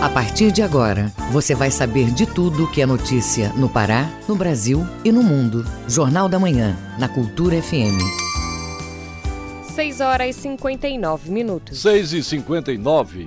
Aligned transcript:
A 0.00 0.08
partir 0.08 0.52
de 0.52 0.62
agora, 0.62 1.12
você 1.32 1.56
vai 1.56 1.72
saber 1.72 2.12
de 2.12 2.24
tudo 2.24 2.70
que 2.70 2.80
é 2.80 2.86
notícia 2.86 3.52
no 3.54 3.68
Pará, 3.68 4.08
no 4.28 4.36
Brasil 4.36 4.86
e 5.04 5.10
no 5.10 5.24
mundo. 5.24 5.64
Jornal 5.88 6.28
da 6.28 6.38
Manhã, 6.38 6.78
na 7.00 7.08
Cultura 7.08 7.60
FM. 7.60 7.98
6 9.74 10.00
horas 10.00 10.36
e 10.36 10.40
59 10.40 11.32
minutos. 11.32 11.80
6 11.80 12.12
e 12.12 12.22
59. 12.22 13.26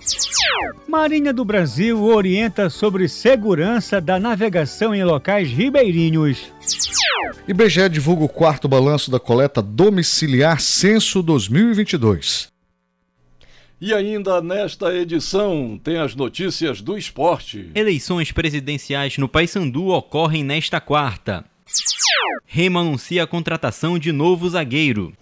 Marinha 0.89 1.33
do 1.33 1.45
Brasil 1.45 2.03
orienta 2.03 2.71
sobre 2.71 3.09
segurança 3.09 4.01
da 4.01 4.19
navegação 4.19 4.95
em 4.95 5.05
locais 5.05 5.51
ribeirinhos. 5.51 6.53
IBGE 7.47 7.89
divulga 7.89 8.25
o 8.25 8.29
quarto 8.29 8.67
balanço 8.67 9.11
da 9.11 9.21
coleta 9.21 9.61
domiciliar 9.61 10.61
Censo 10.61 11.23
2022. 11.23 12.51
E 13.81 13.93
ainda 13.93 14.41
nesta 14.41 14.95
edição 14.95 15.79
tem 15.83 15.99
as 15.99 16.15
notícias 16.15 16.81
do 16.81 16.97
esporte. 16.97 17.69
Eleições 17.75 18.31
presidenciais 18.31 19.19
no 19.19 19.29
Paysandu 19.29 19.89
ocorrem 19.89 20.45
nesta 20.45 20.81
quarta. 20.81 21.45
Rema 22.47 22.81
anuncia 22.81 23.23
a 23.23 23.27
contratação 23.27 23.99
de 23.99 24.13
novo 24.13 24.49
zagueiro. 24.49 25.13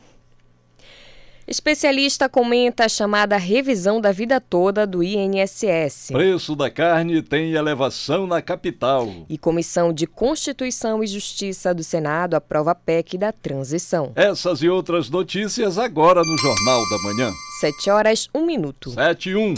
Especialista 1.51 2.29
comenta 2.29 2.85
a 2.85 2.89
chamada 2.89 3.37
revisão 3.37 4.01
da 4.01 4.13
vida 4.13 4.41
toda 4.41 4.87
do 4.87 5.03
INSS. 5.03 6.11
Preço 6.13 6.55
da 6.55 6.71
carne 6.71 7.21
tem 7.23 7.55
elevação 7.55 8.25
na 8.25 8.41
capital. 8.41 9.09
E 9.29 9.37
Comissão 9.37 9.93
de 9.93 10.07
Constituição 10.07 11.03
e 11.03 11.09
Justiça 11.09 11.75
do 11.75 11.83
Senado 11.83 12.35
aprova 12.35 12.71
a 12.71 12.75
PEC 12.77 13.19
da 13.19 13.33
transição. 13.33 14.13
Essas 14.15 14.63
e 14.63 14.69
outras 14.69 15.11
notícias 15.11 15.77
agora 15.77 16.23
no 16.23 16.39
Jornal 16.39 16.89
da 16.89 16.99
Manhã. 16.99 17.33
7 17.61 17.91
horas, 17.91 18.29
1 18.33 18.47
minuto. 18.47 18.91
7 18.93 19.31
e 19.31 19.35
1. 19.35 19.55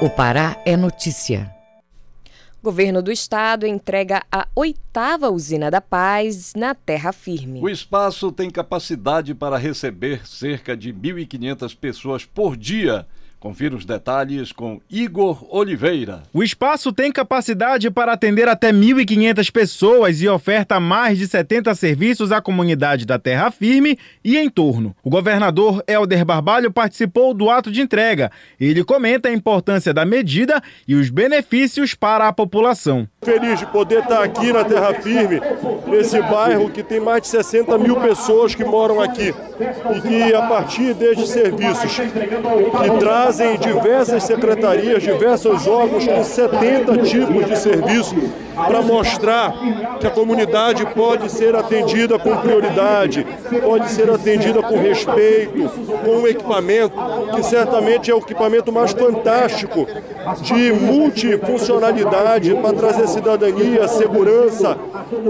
O 0.00 0.10
Pará 0.10 0.60
é 0.66 0.76
notícia. 0.76 1.57
Governo 2.60 3.00
do 3.00 3.12
Estado 3.12 3.66
entrega 3.66 4.24
a 4.32 4.48
oitava 4.54 5.30
usina 5.30 5.70
da 5.70 5.80
paz 5.80 6.54
na 6.56 6.74
terra 6.74 7.12
firme. 7.12 7.60
O 7.62 7.68
espaço 7.68 8.32
tem 8.32 8.50
capacidade 8.50 9.32
para 9.32 9.56
receber 9.56 10.26
cerca 10.26 10.76
de 10.76 10.92
1.500 10.92 11.76
pessoas 11.76 12.24
por 12.24 12.56
dia 12.56 13.06
Confira 13.40 13.76
os 13.76 13.84
detalhes 13.84 14.50
com 14.50 14.80
Igor 14.90 15.46
Oliveira. 15.48 16.24
O 16.34 16.42
espaço 16.42 16.92
tem 16.92 17.12
capacidade 17.12 17.88
para 17.88 18.12
atender 18.12 18.48
até 18.48 18.72
1.500 18.72 19.52
pessoas 19.52 20.20
e 20.20 20.28
oferta 20.28 20.80
mais 20.80 21.18
de 21.18 21.28
70 21.28 21.72
serviços 21.76 22.32
à 22.32 22.40
comunidade 22.40 23.06
da 23.06 23.16
Terra 23.16 23.52
Firme 23.52 23.96
e 24.24 24.36
em 24.36 24.50
torno. 24.50 24.94
O 25.04 25.10
governador 25.10 25.84
Helder 25.86 26.24
Barbalho 26.24 26.72
participou 26.72 27.32
do 27.32 27.48
ato 27.48 27.70
de 27.70 27.80
entrega. 27.80 28.32
Ele 28.60 28.82
comenta 28.82 29.28
a 29.28 29.32
importância 29.32 29.94
da 29.94 30.04
medida 30.04 30.60
e 30.86 30.96
os 30.96 31.08
benefícios 31.08 31.94
para 31.94 32.26
a 32.26 32.32
população. 32.32 33.06
Feliz 33.22 33.60
de 33.60 33.66
poder 33.66 34.00
estar 34.00 34.24
aqui 34.24 34.52
na 34.52 34.64
Terra 34.64 34.94
Firme, 34.94 35.40
nesse 35.86 36.20
bairro 36.22 36.70
que 36.70 36.82
tem 36.82 36.98
mais 36.98 37.22
de 37.22 37.28
60 37.28 37.78
mil 37.78 38.00
pessoas 38.00 38.56
que 38.56 38.64
moram 38.64 39.00
aqui 39.00 39.32
e 39.94 40.00
que, 40.00 40.34
a 40.34 40.42
partir 40.42 40.92
destes 40.94 41.28
serviços 41.28 41.96
que 41.96 42.98
trazem 42.98 43.27
fazem 43.28 43.58
diversas 43.58 44.22
secretarias, 44.22 45.02
diversos 45.02 45.66
órgãos 45.66 46.06
com 46.06 46.24
70 46.24 46.96
tipos 47.02 47.44
de 47.44 47.58
serviço 47.58 48.16
para 48.54 48.80
mostrar 48.80 49.52
que 50.00 50.06
a 50.06 50.10
comunidade 50.10 50.86
pode 50.94 51.30
ser 51.30 51.54
atendida 51.54 52.18
com 52.18 52.34
prioridade, 52.38 53.26
pode 53.62 53.90
ser 53.90 54.10
atendida 54.10 54.62
com 54.62 54.78
respeito, 54.78 55.68
com 56.04 56.22
um 56.22 56.26
equipamento 56.26 56.94
que 57.34 57.42
certamente 57.42 58.10
é 58.10 58.14
o 58.14 58.18
equipamento 58.18 58.72
mais 58.72 58.92
fantástico 58.92 59.86
de 60.40 60.72
multifuncionalidade 60.72 62.54
para 62.54 62.72
trazer 62.72 63.08
cidadania, 63.08 63.86
segurança, 63.88 64.78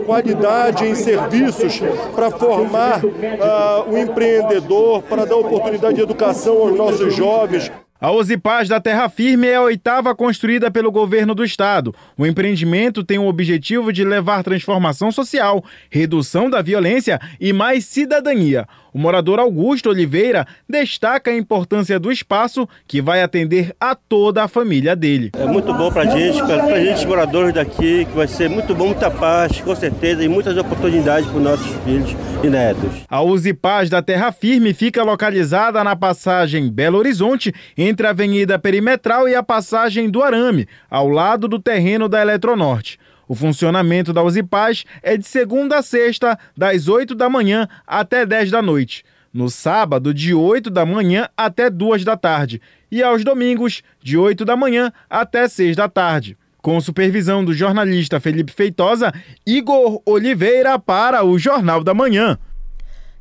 qualidade 0.07 0.87
em 0.87 0.95
serviços 0.95 1.81
para 2.15 2.31
formar 2.31 3.05
uh, 3.05 3.93
o 3.93 3.99
empreendedor, 3.99 5.03
para 5.03 5.25
dar 5.25 5.37
oportunidade 5.37 5.97
de 5.97 6.03
educação 6.03 6.59
aos 6.59 6.77
nossos 6.77 7.15
jovens. 7.15 7.71
A 8.01 8.13
Ozipaz 8.13 8.69
da 8.69 8.81
Terra 8.81 9.09
Firme 9.09 9.49
é 9.49 9.57
a 9.57 9.63
oitava 9.63 10.15
construída 10.15 10.71
pelo 10.71 10.93
governo 10.93 11.35
do 11.35 11.45
estado. 11.45 11.93
O 12.17 12.25
empreendimento 12.25 13.03
tem 13.03 13.19
o 13.19 13.27
objetivo 13.27 13.93
de 13.93 14.05
levar 14.05 14.45
transformação 14.45 15.11
social, 15.11 15.65
redução 15.91 16.49
da 16.49 16.63
violência 16.63 17.21
e 17.41 17.53
mais 17.53 17.87
cidadania. 17.87 18.69
O 18.93 18.99
morador 18.99 19.39
Augusto 19.39 19.91
Oliveira 19.91 20.47
destaca 20.69 21.31
a 21.31 21.37
importância 21.37 21.99
do 21.99 22.11
espaço 22.11 22.69
que 22.87 23.01
vai 23.01 23.23
atender 23.23 23.75
a 23.81 23.95
toda 23.95 24.45
a 24.45 24.49
família 24.49 24.97
dele. 24.97 25.31
É 25.39 25.47
muito 25.47 25.73
bom 25.73 25.91
para 25.91 26.03
a 26.03 26.07
gente, 26.07 26.39
para 26.39 26.75
a 26.75 26.85
gente 26.85 27.07
moradores 27.07 27.55
daqui, 27.55 28.05
que 28.05 28.17
vai 28.17 28.27
ser 28.27 28.49
muito 28.49 28.75
bom, 28.75 28.87
muita 28.87 29.11
paz, 29.11 29.61
com 29.61 29.75
certeza, 29.77 30.25
e 30.25 30.29
muitas 30.29 30.57
oportunidades 30.57 31.29
para 31.29 31.37
os 31.37 31.43
nossos 31.43 31.85
filhos 31.85 32.17
e 32.43 32.49
netos. 32.49 33.05
A 33.09 33.21
Use 33.21 33.53
Paz 33.53 33.91
da 33.91 34.01
Terra 34.01 34.33
Firme 34.33 34.73
fica 34.73 35.03
localizada 35.03 35.83
na 35.85 35.95
passagem 35.95 36.71
Belo 36.71 36.99
Horizonte, 36.99 37.53
entre 37.77 38.07
a 38.07 38.11
Avenida 38.11 38.59
Perimetral 38.59 39.29
e 39.29 39.35
a 39.35 39.43
passagem 39.43 40.09
do 40.09 40.23
Arame, 40.23 40.67
ao 40.91 41.09
lado 41.09 41.49
do 41.49 41.59
terreno 41.59 42.09
da 42.09 42.21
Eletronorte. 42.21 42.99
O 43.29 43.35
funcionamento 43.35 44.13
da 44.13 44.23
Usipaz 44.23 44.87
é 45.03 45.17
de 45.17 45.27
segunda 45.27 45.79
a 45.79 45.83
sexta, 45.83 46.39
das 46.57 46.89
8 46.89 47.15
da 47.15 47.29
manhã 47.29 47.69
até 47.87 48.25
10 48.25 48.51
da 48.51 48.63
noite. 48.63 49.05
No 49.33 49.51
sábado, 49.51 50.15
de 50.15 50.33
8 50.33 50.71
da 50.71 50.87
manhã 50.87 51.29
até 51.37 51.69
2 51.69 52.05
da 52.05 52.17
tarde. 52.17 52.61
E 52.91 53.03
aos 53.03 53.23
domingos, 53.23 53.83
de 54.03 54.17
8 54.17 54.47
da 54.47 54.57
manhã 54.57 54.91
até 55.11 55.47
6 55.47 55.77
da 55.77 55.89
tarde. 55.91 56.39
Com 56.63 56.81
supervisão 56.81 57.45
do 57.45 57.53
jornalista 57.53 58.19
Felipe 58.19 58.51
Feitosa, 58.51 59.13
Igor 59.47 60.01
Oliveira 60.07 60.79
para 60.79 61.23
o 61.23 61.39
Jornal 61.39 61.85
da 61.85 61.93
Manhã. 61.93 62.39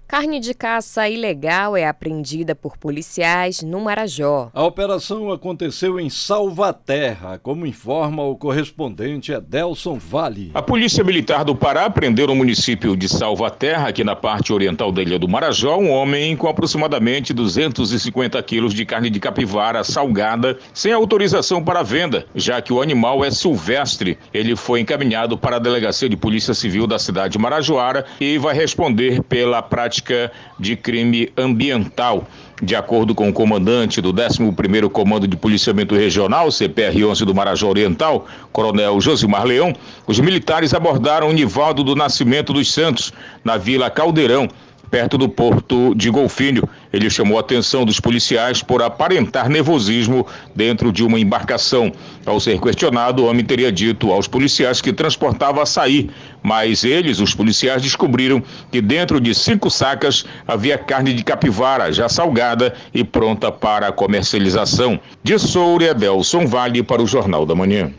Carne 0.08 0.40
de 0.40 0.54
caça 0.54 1.10
ilegal 1.10 1.76
é 1.76 1.86
apreendida 1.86 2.56
por 2.56 2.78
policiais 2.78 3.62
no 3.62 3.82
Marajó. 3.82 4.50
A 4.54 4.64
operação 4.64 5.30
aconteceu 5.34 6.00
em 6.00 6.10
Salvaterra, 6.10 7.38
como 7.38 7.66
informa 7.66 8.24
o 8.24 8.38
correspondente 8.38 9.34
Edelson 9.34 10.00
Vale. 10.00 10.52
A 10.54 10.62
Polícia 10.62 11.04
Militar 11.04 11.44
do 11.44 11.54
Pará 11.54 11.90
prendeu 11.90 12.26
no 12.26 12.36
município 12.36 12.96
de 12.96 13.10
Salvaterra, 13.10 13.90
aqui 13.90 14.02
na 14.02 14.16
parte 14.16 14.54
oriental 14.54 14.94
da 14.94 15.02
ilha 15.02 15.20
do 15.20 15.28
Marajó, 15.28 15.78
um 15.78 15.92
homem 15.92 16.38
com 16.38 16.48
aproximadamente 16.48 17.34
250 17.34 18.42
quilos 18.44 18.74
de 18.74 18.86
carne 18.86 19.10
de 19.10 19.20
capivara 19.20 19.84
salgada, 19.84 20.58
sem 20.74 20.94
autorização 20.94 21.62
para 21.62 21.84
venda, 21.84 22.26
já 22.34 22.62
que 22.62 22.72
o 22.72 22.82
animal 22.82 23.26
é 23.26 23.30
silvestre. 23.30 24.18
Ele 24.34 24.56
foi 24.56 24.80
encaminhado 24.80 25.38
para 25.38 25.58
a 25.58 25.60
Delegacia 25.60 26.08
de 26.08 26.16
Polícia 26.16 26.54
Civil 26.54 26.88
da 26.88 26.98
cidade 26.98 27.34
de 27.34 27.40
Marajoara 27.40 28.06
e 28.22 28.38
vai 28.38 28.56
responder 28.56 29.22
pela 29.24 29.62
prática 29.62 29.97
prática 29.98 30.32
de 30.60 30.76
crime 30.76 31.30
ambiental. 31.38 32.28
De 32.62 32.76
acordo 32.76 33.14
com 33.14 33.30
o 33.30 33.34
comandante 33.34 34.02
do 34.02 34.12
11º 34.12 34.90
Comando 34.90 35.28
de 35.28 35.38
Policiamento 35.38 35.96
Regional, 35.96 36.48
CPR-11 36.48 37.24
do 37.24 37.36
Marajó 37.36 37.70
Oriental, 37.70 38.26
Coronel 38.52 39.00
Josimar 39.00 39.46
Leão, 39.46 39.76
os 40.08 40.20
militares 40.20 40.74
abordaram 40.74 41.30
o 41.30 41.34
Nivaldo 41.34 41.84
do 41.84 41.96
Nascimento 41.96 42.54
dos 42.54 42.74
Santos, 42.74 43.14
na 43.44 43.58
Vila 43.58 43.92
Caldeirão, 43.92 44.50
perto 44.90 45.18
do 45.18 45.28
porto 45.28 45.94
de 45.96 46.10
Golfinho. 46.10 46.68
Ele 46.92 47.10
chamou 47.10 47.38
a 47.38 47.42
atenção 47.42 47.86
dos 47.86 48.00
policiais 48.00 48.62
por 48.62 48.82
aparentar 48.82 49.50
nervosismo 49.50 50.26
dentro 50.56 50.92
de 50.92 51.04
uma 51.04 51.20
embarcação. 51.20 51.92
Ao 52.26 52.40
ser 52.40 52.60
questionado, 52.60 53.24
o 53.24 53.28
homem 53.28 53.46
teria 53.46 53.72
dito 53.72 54.12
aos 54.12 54.28
policiais 54.28 54.82
que 54.82 54.94
transportava 54.94 55.62
açaí, 55.62 56.10
mas 56.42 56.84
eles, 56.84 57.20
os 57.20 57.34
policiais, 57.34 57.82
descobriram 57.82 58.42
que 58.72 58.82
dentro 58.82 59.20
de 59.20 59.36
cinco 59.36 59.70
sacas 59.70 60.26
havia 60.48 60.78
carne 60.78 61.14
de 61.14 61.24
capivara 61.24 61.92
já 61.92 62.08
salgada 62.10 62.74
e 62.94 63.04
pronta 63.04 63.52
para 63.52 63.92
comercialização. 63.92 65.00
De 65.24 65.38
Soura, 65.38 65.94
Delson 65.94 66.46
Vale 66.48 66.82
para 66.84 67.02
o 67.02 67.08
Jornal 67.08 67.46
da 67.46 67.56
Manhã. 67.56 67.92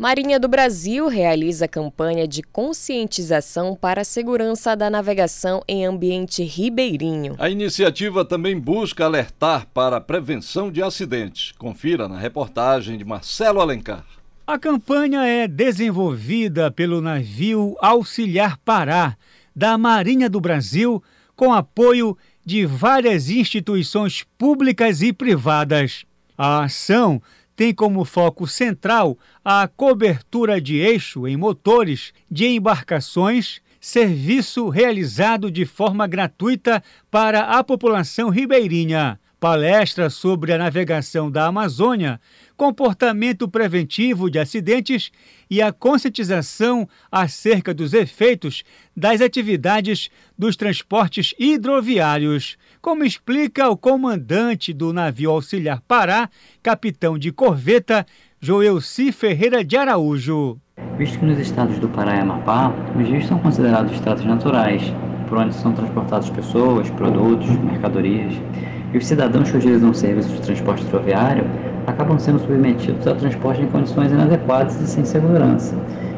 Marinha 0.00 0.40
do 0.40 0.48
Brasil 0.48 1.08
realiza 1.08 1.68
campanha 1.68 2.26
de 2.26 2.42
conscientização 2.42 3.76
para 3.76 4.00
a 4.00 4.04
segurança 4.04 4.74
da 4.74 4.88
navegação 4.88 5.62
em 5.68 5.84
ambiente 5.84 6.42
ribeirinho. 6.42 7.36
A 7.38 7.50
iniciativa 7.50 8.24
também 8.24 8.58
busca 8.58 9.04
alertar 9.04 9.66
para 9.74 9.98
a 9.98 10.00
prevenção 10.00 10.72
de 10.72 10.82
acidentes. 10.82 11.52
Confira 11.58 12.08
na 12.08 12.18
reportagem 12.18 12.96
de 12.96 13.04
Marcelo 13.04 13.60
Alencar. 13.60 14.06
A 14.46 14.58
campanha 14.58 15.26
é 15.26 15.46
desenvolvida 15.46 16.70
pelo 16.70 17.02
navio 17.02 17.76
Auxiliar 17.78 18.56
Pará, 18.64 19.18
da 19.54 19.76
Marinha 19.76 20.30
do 20.30 20.40
Brasil, 20.40 21.02
com 21.36 21.52
apoio 21.52 22.16
de 22.42 22.64
várias 22.64 23.28
instituições 23.28 24.24
públicas 24.38 25.02
e 25.02 25.12
privadas. 25.12 26.06
A 26.38 26.64
ação 26.64 27.20
tem 27.60 27.74
como 27.74 28.06
foco 28.06 28.46
central 28.46 29.18
a 29.44 29.68
cobertura 29.68 30.58
de 30.58 30.78
eixo 30.78 31.28
em 31.28 31.36
motores 31.36 32.14
de 32.30 32.46
embarcações, 32.46 33.60
serviço 33.78 34.70
realizado 34.70 35.50
de 35.50 35.66
forma 35.66 36.06
gratuita 36.06 36.82
para 37.10 37.58
a 37.58 37.62
população 37.62 38.30
ribeirinha. 38.30 39.19
Palestra 39.40 40.10
sobre 40.10 40.52
a 40.52 40.58
navegação 40.58 41.30
da 41.30 41.46
Amazônia, 41.46 42.20
comportamento 42.58 43.48
preventivo 43.48 44.30
de 44.30 44.38
acidentes 44.38 45.10
e 45.48 45.62
a 45.62 45.72
conscientização 45.72 46.86
acerca 47.10 47.72
dos 47.72 47.94
efeitos 47.94 48.62
das 48.94 49.22
atividades 49.22 50.10
dos 50.38 50.56
transportes 50.56 51.32
hidroviários, 51.38 52.58
como 52.82 53.02
explica 53.02 53.70
o 53.70 53.78
comandante 53.78 54.74
do 54.74 54.92
navio 54.92 55.30
auxiliar 55.30 55.80
Pará, 55.88 56.28
capitão 56.62 57.18
de 57.18 57.32
corveta, 57.32 58.04
Joelci 58.38 59.10
Ferreira 59.10 59.64
de 59.64 59.74
Araújo. 59.74 60.58
Visto 60.98 61.18
que 61.18 61.24
nos 61.24 61.38
estados 61.38 61.78
do 61.78 61.88
Pará 61.88 62.16
e 62.16 62.20
Amapá, 62.20 62.74
os 62.94 63.08
rios 63.08 63.26
são 63.26 63.38
considerados 63.38 63.92
estratos 63.92 64.26
naturais, 64.26 64.82
por 65.26 65.38
onde 65.38 65.54
são 65.54 65.72
transportadas 65.72 66.28
pessoas, 66.28 66.90
produtos, 66.90 67.48
mercadorias, 67.48 68.34
e 68.92 68.98
os 68.98 69.06
cidadãos 69.06 69.50
que 69.50 69.56
utilizam 69.56 69.92
serviços 69.94 70.32
de 70.32 70.40
transporte 70.40 70.84
hidroviário 70.84 71.44
acabam 71.86 72.18
sendo 72.18 72.38
submetidos 72.38 73.06
a 73.06 73.14
transporte 73.14 73.62
em 73.62 73.66
condições 73.66 74.12
inadequadas 74.12 74.80
e 74.80 74.86
sem 74.86 75.04
segurança, 75.04 75.74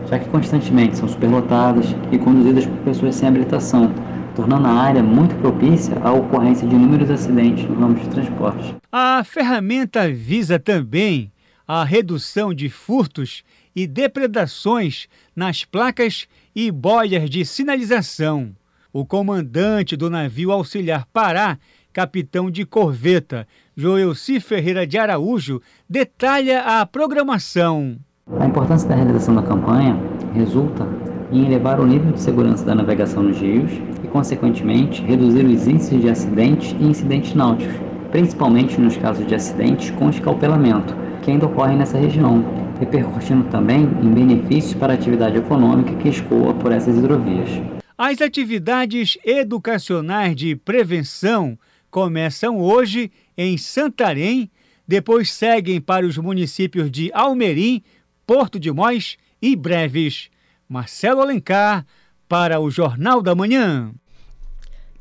já 0.08 0.18
que 0.18 0.28
constantemente 0.28 0.96
são 0.96 1.08
superlotadas 1.08 1.94
e 2.10 2.18
conduzidas 2.18 2.66
por 2.66 2.76
pessoas 2.78 3.14
sem 3.14 3.28
habilitação, 3.28 3.92
tornando 4.34 4.66
a 4.66 4.72
área 4.72 5.02
muito 5.02 5.34
propícia 5.36 5.96
à 6.02 6.12
ocorrência 6.12 6.66
de 6.66 6.74
inúmeros 6.74 7.10
acidentes 7.10 7.68
no 7.68 7.78
ramo 7.78 7.94
de 7.94 8.08
transporte. 8.08 8.74
A 8.90 9.22
ferramenta 9.24 10.10
visa 10.10 10.58
também 10.58 11.30
a 11.66 11.84
redução 11.84 12.52
de 12.52 12.68
furtos 12.68 13.42
e 13.74 13.86
depredações 13.86 15.08
nas 15.34 15.64
placas 15.64 16.26
e 16.54 16.70
boias 16.70 17.30
de 17.30 17.44
sinalização. 17.44 18.54
O 18.92 19.06
comandante 19.06 19.96
do 19.96 20.10
navio 20.10 20.52
auxiliar 20.52 21.06
Pará, 21.06 21.58
capitão 21.92 22.50
de 22.50 22.64
corveta 22.64 23.46
Joelci 23.76 24.40
Ferreira 24.40 24.86
de 24.86 24.98
Araújo, 24.98 25.60
detalha 25.88 26.62
a 26.62 26.86
programação. 26.86 27.96
A 28.38 28.46
importância 28.46 28.88
da 28.88 28.94
realização 28.94 29.34
da 29.34 29.42
campanha 29.42 30.00
resulta 30.32 30.88
em 31.30 31.46
elevar 31.46 31.80
o 31.80 31.86
nível 31.86 32.12
de 32.12 32.20
segurança 32.20 32.64
da 32.64 32.74
navegação 32.74 33.22
nos 33.22 33.38
rios 33.38 33.70
e, 34.02 34.08
consequentemente, 34.08 35.02
reduzir 35.02 35.44
os 35.44 35.66
índices 35.66 36.00
de 36.00 36.08
acidentes 36.08 36.74
e 36.78 36.84
incidentes 36.84 37.34
náuticos, 37.34 37.74
principalmente 38.10 38.80
nos 38.80 38.96
casos 38.96 39.26
de 39.26 39.34
acidentes 39.34 39.90
com 39.90 40.10
escalpelamento, 40.10 40.94
que 41.22 41.30
ainda 41.30 41.46
ocorrem 41.46 41.76
nessa 41.76 41.98
região, 41.98 42.44
repercutindo 42.78 43.44
também 43.44 43.82
em 44.02 44.12
benefícios 44.12 44.74
para 44.74 44.92
a 44.92 44.96
atividade 44.96 45.38
econômica 45.38 45.94
que 45.96 46.08
escoa 46.08 46.52
por 46.54 46.72
essas 46.72 46.96
hidrovias. 46.96 47.48
As 47.96 48.20
atividades 48.20 49.16
educacionais 49.24 50.34
de 50.34 50.56
prevenção 50.56 51.58
começam 51.92 52.58
hoje 52.58 53.12
em 53.36 53.58
Santarém, 53.58 54.50
depois 54.88 55.30
seguem 55.30 55.78
para 55.78 56.06
os 56.06 56.16
municípios 56.16 56.90
de 56.90 57.10
Almerim, 57.12 57.82
Porto 58.26 58.58
de 58.58 58.72
Mós 58.72 59.18
e 59.40 59.54
Breves. 59.54 60.30
Marcelo 60.66 61.20
Alencar, 61.20 61.86
para 62.26 62.58
o 62.58 62.70
Jornal 62.70 63.20
da 63.20 63.34
Manhã. 63.34 63.92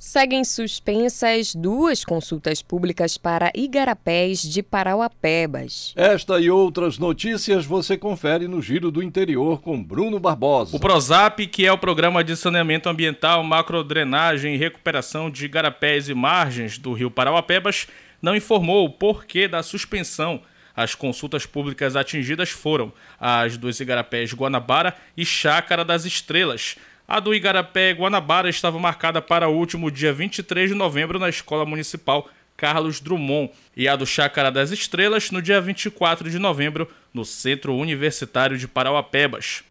Seguem 0.03 0.43
suspensas 0.43 1.53
duas 1.53 2.03
consultas 2.03 2.59
públicas 2.59 3.19
para 3.19 3.51
igarapés 3.53 4.41
de 4.41 4.63
Parauapebas. 4.63 5.93
Esta 5.95 6.39
e 6.39 6.49
outras 6.49 6.97
notícias 6.97 7.67
você 7.67 7.95
confere 7.95 8.47
no 8.47 8.63
Giro 8.63 8.89
do 8.89 9.03
Interior 9.03 9.61
com 9.61 9.81
Bruno 9.81 10.19
Barbosa. 10.19 10.75
O 10.75 10.79
PROSAP, 10.79 11.45
que 11.45 11.67
é 11.67 11.71
o 11.71 11.77
Programa 11.77 12.23
de 12.23 12.35
Saneamento 12.35 12.89
Ambiental, 12.89 13.43
Macrodrenagem 13.43 14.55
e 14.55 14.57
Recuperação 14.57 15.29
de 15.29 15.45
Igarapés 15.45 16.09
e 16.09 16.15
Margens 16.15 16.79
do 16.79 16.93
Rio 16.93 17.11
Parauapebas, 17.11 17.85
não 18.19 18.35
informou 18.35 18.87
o 18.87 18.89
porquê 18.89 19.47
da 19.47 19.61
suspensão 19.61 20.41
as 20.75 20.95
consultas 20.95 21.45
públicas 21.45 21.95
atingidas 21.95 22.49
foram 22.49 22.91
as 23.19 23.57
dos 23.57 23.79
igarapés 23.79 24.33
Guanabara 24.33 24.95
e 25.15 25.25
Chácara 25.25 25.83
das 25.83 26.05
Estrelas. 26.05 26.77
A 27.11 27.19
do 27.19 27.35
Igarapé 27.35 27.91
Guanabara 27.91 28.49
estava 28.49 28.79
marcada 28.79 29.21
para 29.21 29.49
o 29.49 29.53
último 29.53 29.91
dia 29.91 30.13
23 30.13 30.69
de 30.69 30.75
novembro 30.77 31.19
na 31.19 31.27
Escola 31.27 31.65
Municipal 31.65 32.29
Carlos 32.55 33.01
Drummond 33.01 33.51
e 33.75 33.85
a 33.85 33.97
do 33.97 34.05
Chácara 34.05 34.49
das 34.49 34.71
Estrelas 34.71 35.29
no 35.29 35.41
dia 35.41 35.59
24 35.59 36.29
de 36.29 36.39
novembro 36.39 36.89
no 37.13 37.25
Centro 37.25 37.75
Universitário 37.75 38.57
de 38.57 38.65
Parauapebas. 38.65 39.61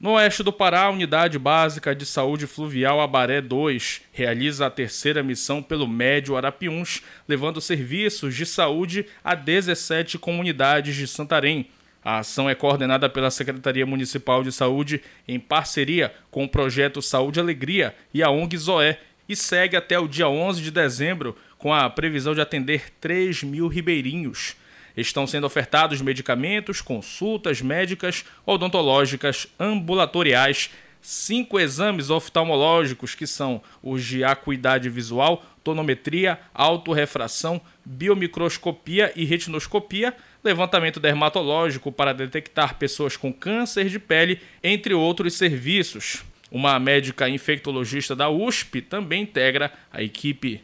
No 0.00 0.14
oeste 0.14 0.42
do 0.42 0.52
Pará, 0.52 0.86
a 0.86 0.90
Unidade 0.90 1.38
Básica 1.38 1.94
de 1.94 2.04
Saúde 2.04 2.48
Fluvial 2.48 3.00
Abaré 3.00 3.40
2 3.40 4.00
realiza 4.12 4.66
a 4.66 4.70
terceira 4.70 5.22
missão 5.22 5.62
pelo 5.62 5.86
Médio 5.86 6.36
Arapiuns, 6.36 7.00
levando 7.28 7.60
serviços 7.60 8.34
de 8.34 8.44
saúde 8.44 9.06
a 9.22 9.36
17 9.36 10.18
comunidades 10.18 10.96
de 10.96 11.06
Santarém. 11.06 11.68
A 12.02 12.18
ação 12.18 12.48
é 12.48 12.54
coordenada 12.54 13.08
pela 13.10 13.30
Secretaria 13.30 13.84
Municipal 13.84 14.42
de 14.42 14.50
Saúde 14.50 15.02
em 15.28 15.38
parceria 15.38 16.14
com 16.30 16.44
o 16.44 16.48
projeto 16.48 17.02
Saúde 17.02 17.38
Alegria 17.38 17.94
e 18.12 18.22
a 18.22 18.30
ONG 18.30 18.56
Zoé 18.56 18.98
e 19.28 19.36
segue 19.36 19.76
até 19.76 19.98
o 19.98 20.08
dia 20.08 20.28
11 20.28 20.62
de 20.62 20.70
dezembro 20.70 21.36
com 21.58 21.72
a 21.74 21.88
previsão 21.90 22.34
de 22.34 22.40
atender 22.40 22.90
3 23.00 23.42
mil 23.42 23.68
ribeirinhos. 23.68 24.56
Estão 24.96 25.26
sendo 25.26 25.46
ofertados 25.46 26.00
medicamentos, 26.00 26.80
consultas 26.80 27.60
médicas, 27.60 28.24
odontológicas, 28.44 29.46
ambulatoriais, 29.58 30.70
cinco 31.00 31.60
exames 31.60 32.10
oftalmológicos, 32.10 33.14
que 33.14 33.26
são 33.26 33.62
os 33.82 34.04
de 34.04 34.24
acuidade 34.24 34.88
visual, 34.88 35.44
tonometria, 35.62 36.38
autorrefração, 36.52 37.60
biomicroscopia 37.84 39.12
e 39.14 39.24
retinoscopia, 39.24 40.14
levantamento 40.42 40.98
dermatológico 40.98 41.92
para 41.92 42.14
detectar 42.14 42.76
pessoas 42.76 43.16
com 43.16 43.32
câncer 43.32 43.88
de 43.88 43.98
pele, 43.98 44.40
entre 44.62 44.94
outros 44.94 45.34
serviços. 45.34 46.24
Uma 46.50 46.78
médica 46.78 47.28
infectologista 47.28 48.16
da 48.16 48.28
USP 48.28 48.80
também 48.80 49.22
integra 49.22 49.72
a 49.92 50.02
equipe. 50.02 50.60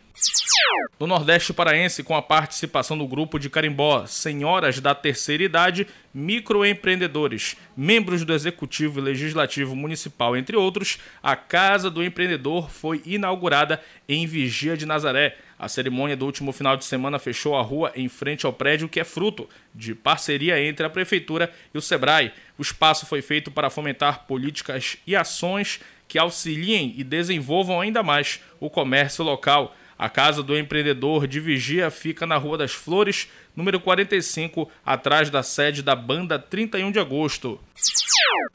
No 0.98 1.06
Nordeste 1.06 1.52
Paraense, 1.52 2.02
com 2.02 2.16
a 2.16 2.22
participação 2.22 2.96
do 2.96 3.06
grupo 3.06 3.38
de 3.38 3.50
Carimbó, 3.50 4.06
senhoras 4.06 4.80
da 4.80 4.94
terceira 4.94 5.42
idade, 5.42 5.86
microempreendedores, 6.14 7.54
membros 7.76 8.24
do 8.24 8.32
Executivo 8.32 8.98
e 8.98 9.02
Legislativo 9.02 9.76
Municipal, 9.76 10.34
entre 10.34 10.56
outros, 10.56 10.98
a 11.22 11.36
Casa 11.36 11.90
do 11.90 12.02
Empreendedor 12.02 12.70
foi 12.70 13.02
inaugurada 13.04 13.82
em 14.08 14.26
Vigia 14.26 14.74
de 14.74 14.86
Nazaré. 14.86 15.36
A 15.58 15.68
cerimônia 15.68 16.16
do 16.16 16.24
último 16.24 16.50
final 16.50 16.76
de 16.78 16.86
semana 16.86 17.18
fechou 17.18 17.54
a 17.54 17.62
rua 17.62 17.92
em 17.94 18.08
frente 18.08 18.46
ao 18.46 18.52
prédio 18.52 18.88
que 18.88 19.00
é 19.00 19.04
fruto 19.04 19.48
de 19.74 19.94
parceria 19.94 20.58
entre 20.62 20.86
a 20.86 20.90
Prefeitura 20.90 21.52
e 21.74 21.78
o 21.78 21.82
Sebrae. 21.82 22.32
O 22.58 22.62
espaço 22.62 23.04
foi 23.04 23.20
feito 23.20 23.50
para 23.50 23.70
fomentar 23.70 24.26
políticas 24.26 24.96
e 25.06 25.14
ações 25.14 25.80
que 26.08 26.18
auxiliem 26.18 26.94
e 26.96 27.04
desenvolvam 27.04 27.80
ainda 27.80 28.02
mais 28.02 28.40
o 28.58 28.70
comércio 28.70 29.24
local. 29.24 29.74
A 29.98 30.10
Casa 30.10 30.42
do 30.42 30.56
Empreendedor 30.56 31.26
de 31.26 31.40
Vigia 31.40 31.90
fica 31.90 32.26
na 32.26 32.36
Rua 32.36 32.58
das 32.58 32.72
Flores, 32.72 33.28
número 33.54 33.80
45, 33.80 34.70
atrás 34.84 35.30
da 35.30 35.42
sede 35.42 35.82
da 35.82 35.96
banda 35.96 36.38
31 36.38 36.92
de 36.92 36.98
agosto. 36.98 37.58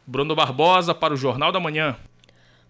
Bruno 0.06 0.36
Barbosa 0.36 0.94
para 0.94 1.14
o 1.14 1.18
Jornal 1.18 1.52
da 1.52 1.60
Manhã. 1.60 1.98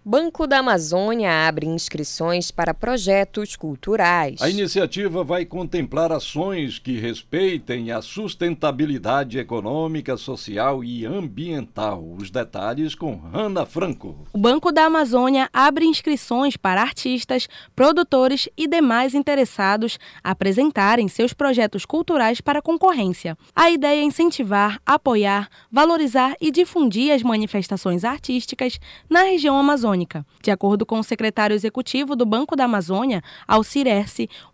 Banco 0.04 0.48
da 0.48 0.58
Amazônia 0.58 1.46
abre 1.46 1.64
inscrições 1.64 2.50
para 2.50 2.74
projetos 2.74 3.54
culturais. 3.54 4.42
A 4.42 4.50
iniciativa 4.50 5.22
vai 5.22 5.44
contemplar 5.44 6.10
ações 6.10 6.76
que 6.76 6.98
respeitem 6.98 7.92
a 7.92 8.02
sustentabilidade 8.02 9.38
econômica, 9.38 10.16
social 10.16 10.82
e 10.82 11.06
ambiental. 11.06 12.04
Os 12.18 12.32
detalhes 12.32 12.96
com 12.96 13.14
Hanna 13.14 13.64
Franco. 13.64 14.26
O 14.32 14.38
Banco 14.38 14.72
da 14.72 14.86
Amazônia 14.86 15.48
abre 15.52 15.84
inscrições 15.84 16.56
para 16.56 16.82
artistas, 16.82 17.48
produtores 17.76 18.48
e 18.56 18.66
demais 18.66 19.14
interessados 19.14 20.00
apresentarem 20.24 21.06
seus 21.06 21.32
projetos 21.32 21.86
culturais 21.86 22.40
para 22.40 22.60
concorrência. 22.60 23.38
A 23.54 23.70
ideia 23.70 24.00
é 24.00 24.04
incentivar, 24.04 24.80
apoiar, 24.84 25.48
valorizar 25.70 26.34
e 26.40 26.50
difundir 26.50 27.14
as 27.14 27.22
manifestações 27.22 28.02
artísticas 28.02 28.80
na 29.08 29.22
região 29.22 29.56
amazônica 29.56 29.91
De 30.42 30.50
acordo 30.50 30.86
com 30.86 30.98
o 30.98 31.02
secretário 31.02 31.54
executivo 31.54 32.16
do 32.16 32.24
Banco 32.24 32.56
da 32.56 32.64
Amazônia, 32.64 33.22
Alcir 33.46 33.86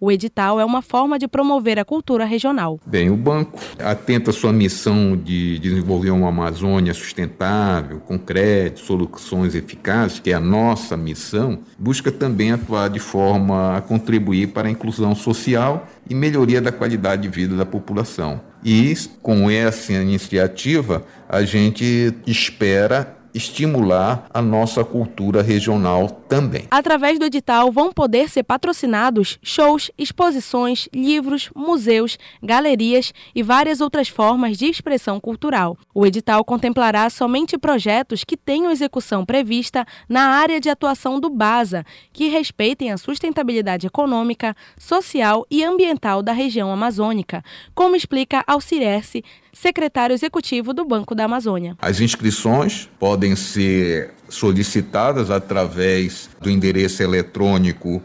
o 0.00 0.11
edital 0.11 0.59
é 0.59 0.64
uma 0.64 0.83
forma 0.83 1.18
de 1.18 1.28
promover 1.28 1.78
a 1.78 1.85
cultura 1.85 2.25
regional. 2.25 2.80
Bem, 2.87 3.11
o 3.11 3.16
banco 3.16 3.59
atenta 3.78 4.30
à 4.30 4.33
sua 4.33 4.52
missão 4.52 5.16
de 5.16 5.59
desenvolver 5.59 6.11
uma 6.11 6.28
Amazônia 6.28 6.95
sustentável, 6.95 8.00
com 8.00 8.18
crédito, 8.18 8.80
soluções 8.80 9.54
eficazes, 9.54 10.18
que 10.18 10.30
é 10.30 10.35
a 10.35 10.40
nossa 10.40 10.97
missão, 10.97 11.61
busca 11.78 12.11
também 12.11 12.52
atuar 12.52 12.88
de 12.88 12.99
forma 12.99 13.76
a 13.76 13.80
contribuir 13.80 14.49
para 14.49 14.68
a 14.68 14.71
inclusão 14.71 15.14
social 15.14 15.87
e 16.09 16.14
melhoria 16.14 16.61
da 16.61 16.73
qualidade 16.73 17.23
de 17.23 17.28
vida 17.28 17.57
da 17.57 17.66
população. 17.66 18.40
E 18.64 18.95
com 19.23 19.50
essa 19.50 19.92
iniciativa, 19.92 21.04
a 21.28 21.42
gente 21.42 22.14
espera 22.26 23.17
estimular 23.35 24.26
a 24.32 24.40
nossa 24.40 24.85
cultura 24.85 25.42
regional 25.42 26.08
também. 26.08 26.64
Através 26.70 27.18
do 27.18 27.25
edital 27.25 27.70
vão 27.70 27.92
poder 27.92 28.28
ser 28.28 28.42
patrocinados 28.42 29.38
shows, 29.42 29.90
exposições, 29.99 30.88
livros, 30.94 31.50
museus, 31.54 32.18
galerias 32.42 33.12
e 33.35 33.42
várias 33.42 33.80
outras 33.80 34.08
formas 34.08 34.56
de 34.56 34.66
expressão 34.66 35.20
cultural. 35.20 35.76
O 35.94 36.06
edital 36.06 36.44
contemplará 36.44 37.08
somente 37.11 37.58
projetos 37.58 38.25
que 38.25 38.37
tenham 38.37 38.70
execução 38.70 39.25
prevista 39.25 39.87
na 40.08 40.23
área 40.28 40.61
de 40.61 40.68
atuação 40.68 41.20
do 41.20 41.30
BASA, 41.30 41.85
que 42.12 42.28
respeitem 42.28 42.90
a 42.92 42.99
sustentabilidade 42.99 43.87
econômica, 43.87 44.56
social 44.78 45.47
e 45.50 45.64
ambiental 45.64 46.23
da 46.23 46.32
região 46.32 46.73
amazônica, 46.73 47.42
como 47.75 47.97
explica 47.97 48.44
Alcirece, 48.47 49.25
secretário 49.52 50.14
executivo 50.14 50.72
do 50.72 50.84
Banco 50.84 51.14
da 51.14 51.24
Amazônia. 51.24 51.76
As 51.80 52.00
inscrições 52.00 52.88
podem 52.98 53.34
ser 53.36 54.12
solicitadas 54.28 55.30
através 55.30 56.28
do 56.40 56.50
endereço 56.50 57.02
eletrônico 57.02 58.02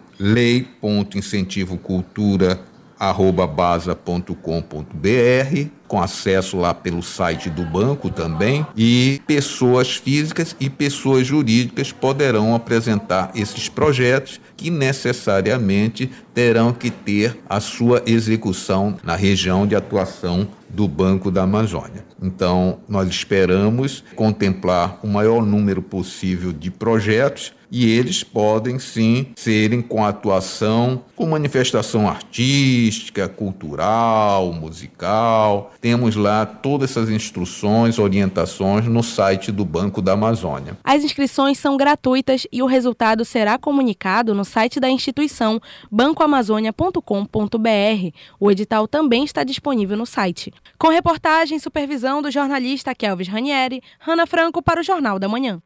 lei.incentivocultura@basa.com.br, 3.12 5.70
com 5.88 6.02
acesso 6.02 6.58
lá 6.58 6.74
pelo 6.74 7.04
site 7.04 7.50
do 7.50 7.64
banco 7.64 8.10
também, 8.10 8.66
e 8.76 9.22
pessoas 9.28 9.96
físicas 9.96 10.56
e 10.60 10.70
pessoas 10.70 11.28
jurídicas 11.28 11.92
poderão 11.92 12.56
apresentar 12.56 13.32
esses 13.36 13.68
projetos 13.68 14.40
que 14.56 14.70
necessariamente 14.70 16.10
terão 16.34 16.72
que 16.72 16.90
ter 16.90 17.38
a 17.48 17.60
sua 17.60 18.02
execução 18.06 18.96
na 19.04 19.16
região 19.16 19.68
de 19.68 19.76
atuação 19.76 20.48
do 20.70 20.88
Banco 20.88 21.30
da 21.30 21.44
Amazônia. 21.44 22.04
Então, 22.22 22.80
nós 22.90 23.08
esperamos 23.08 24.04
contemplar 24.16 24.98
o 25.04 25.08
maior 25.08 25.46
número 25.46 25.84
possível 25.84 26.52
de 26.52 26.72
projetos 26.72 27.54
e 27.74 27.90
eles 27.90 28.24
podem 28.24 28.78
sim 28.78 29.34
serem 29.36 29.82
com 29.82 30.06
atuação 30.06 31.04
com 31.16 31.26
manifestação 31.26 32.08
artística, 32.08 33.28
cultural, 33.28 34.54
musical. 34.54 35.74
Temos 35.82 36.16
lá 36.16 36.46
todas 36.46 36.92
essas 36.92 37.10
instruções, 37.10 37.98
orientações 37.98 38.86
no 38.86 39.02
site 39.02 39.52
do 39.52 39.66
Banco 39.66 40.04
da 40.04 40.14
Amazônia. 40.14 40.78
As 40.84 41.04
inscrições 41.04 41.58
são 41.58 41.76
gratuitas 41.76 42.46
e 42.52 42.62
o 42.62 42.68
resultado 42.68 43.26
será 43.26 43.58
comunicado 43.58 44.36
no 44.36 44.46
site 44.46 44.80
da 44.80 44.90
instituição 44.90 45.60
bancoamazônia.com.br. 45.92 48.18
O 48.40 48.52
edital 48.52 48.88
também 48.88 49.24
está 49.24 49.44
disponível 49.44 49.98
no 49.98 50.06
site. 50.06 50.54
Com 50.78 50.90
reportagem 50.90 51.58
e 51.58 51.62
supervisão 51.62 52.22
do 52.22 52.30
jornalista 52.30 52.94
Kelvis 52.94 53.28
Ranieri, 53.28 53.82
Hanna 54.00 54.28
Franco 54.28 54.62
para 54.62 54.82
o 54.82 54.84
Jornal 54.84 55.18
da 55.18 55.28
Manhã. 55.28 55.60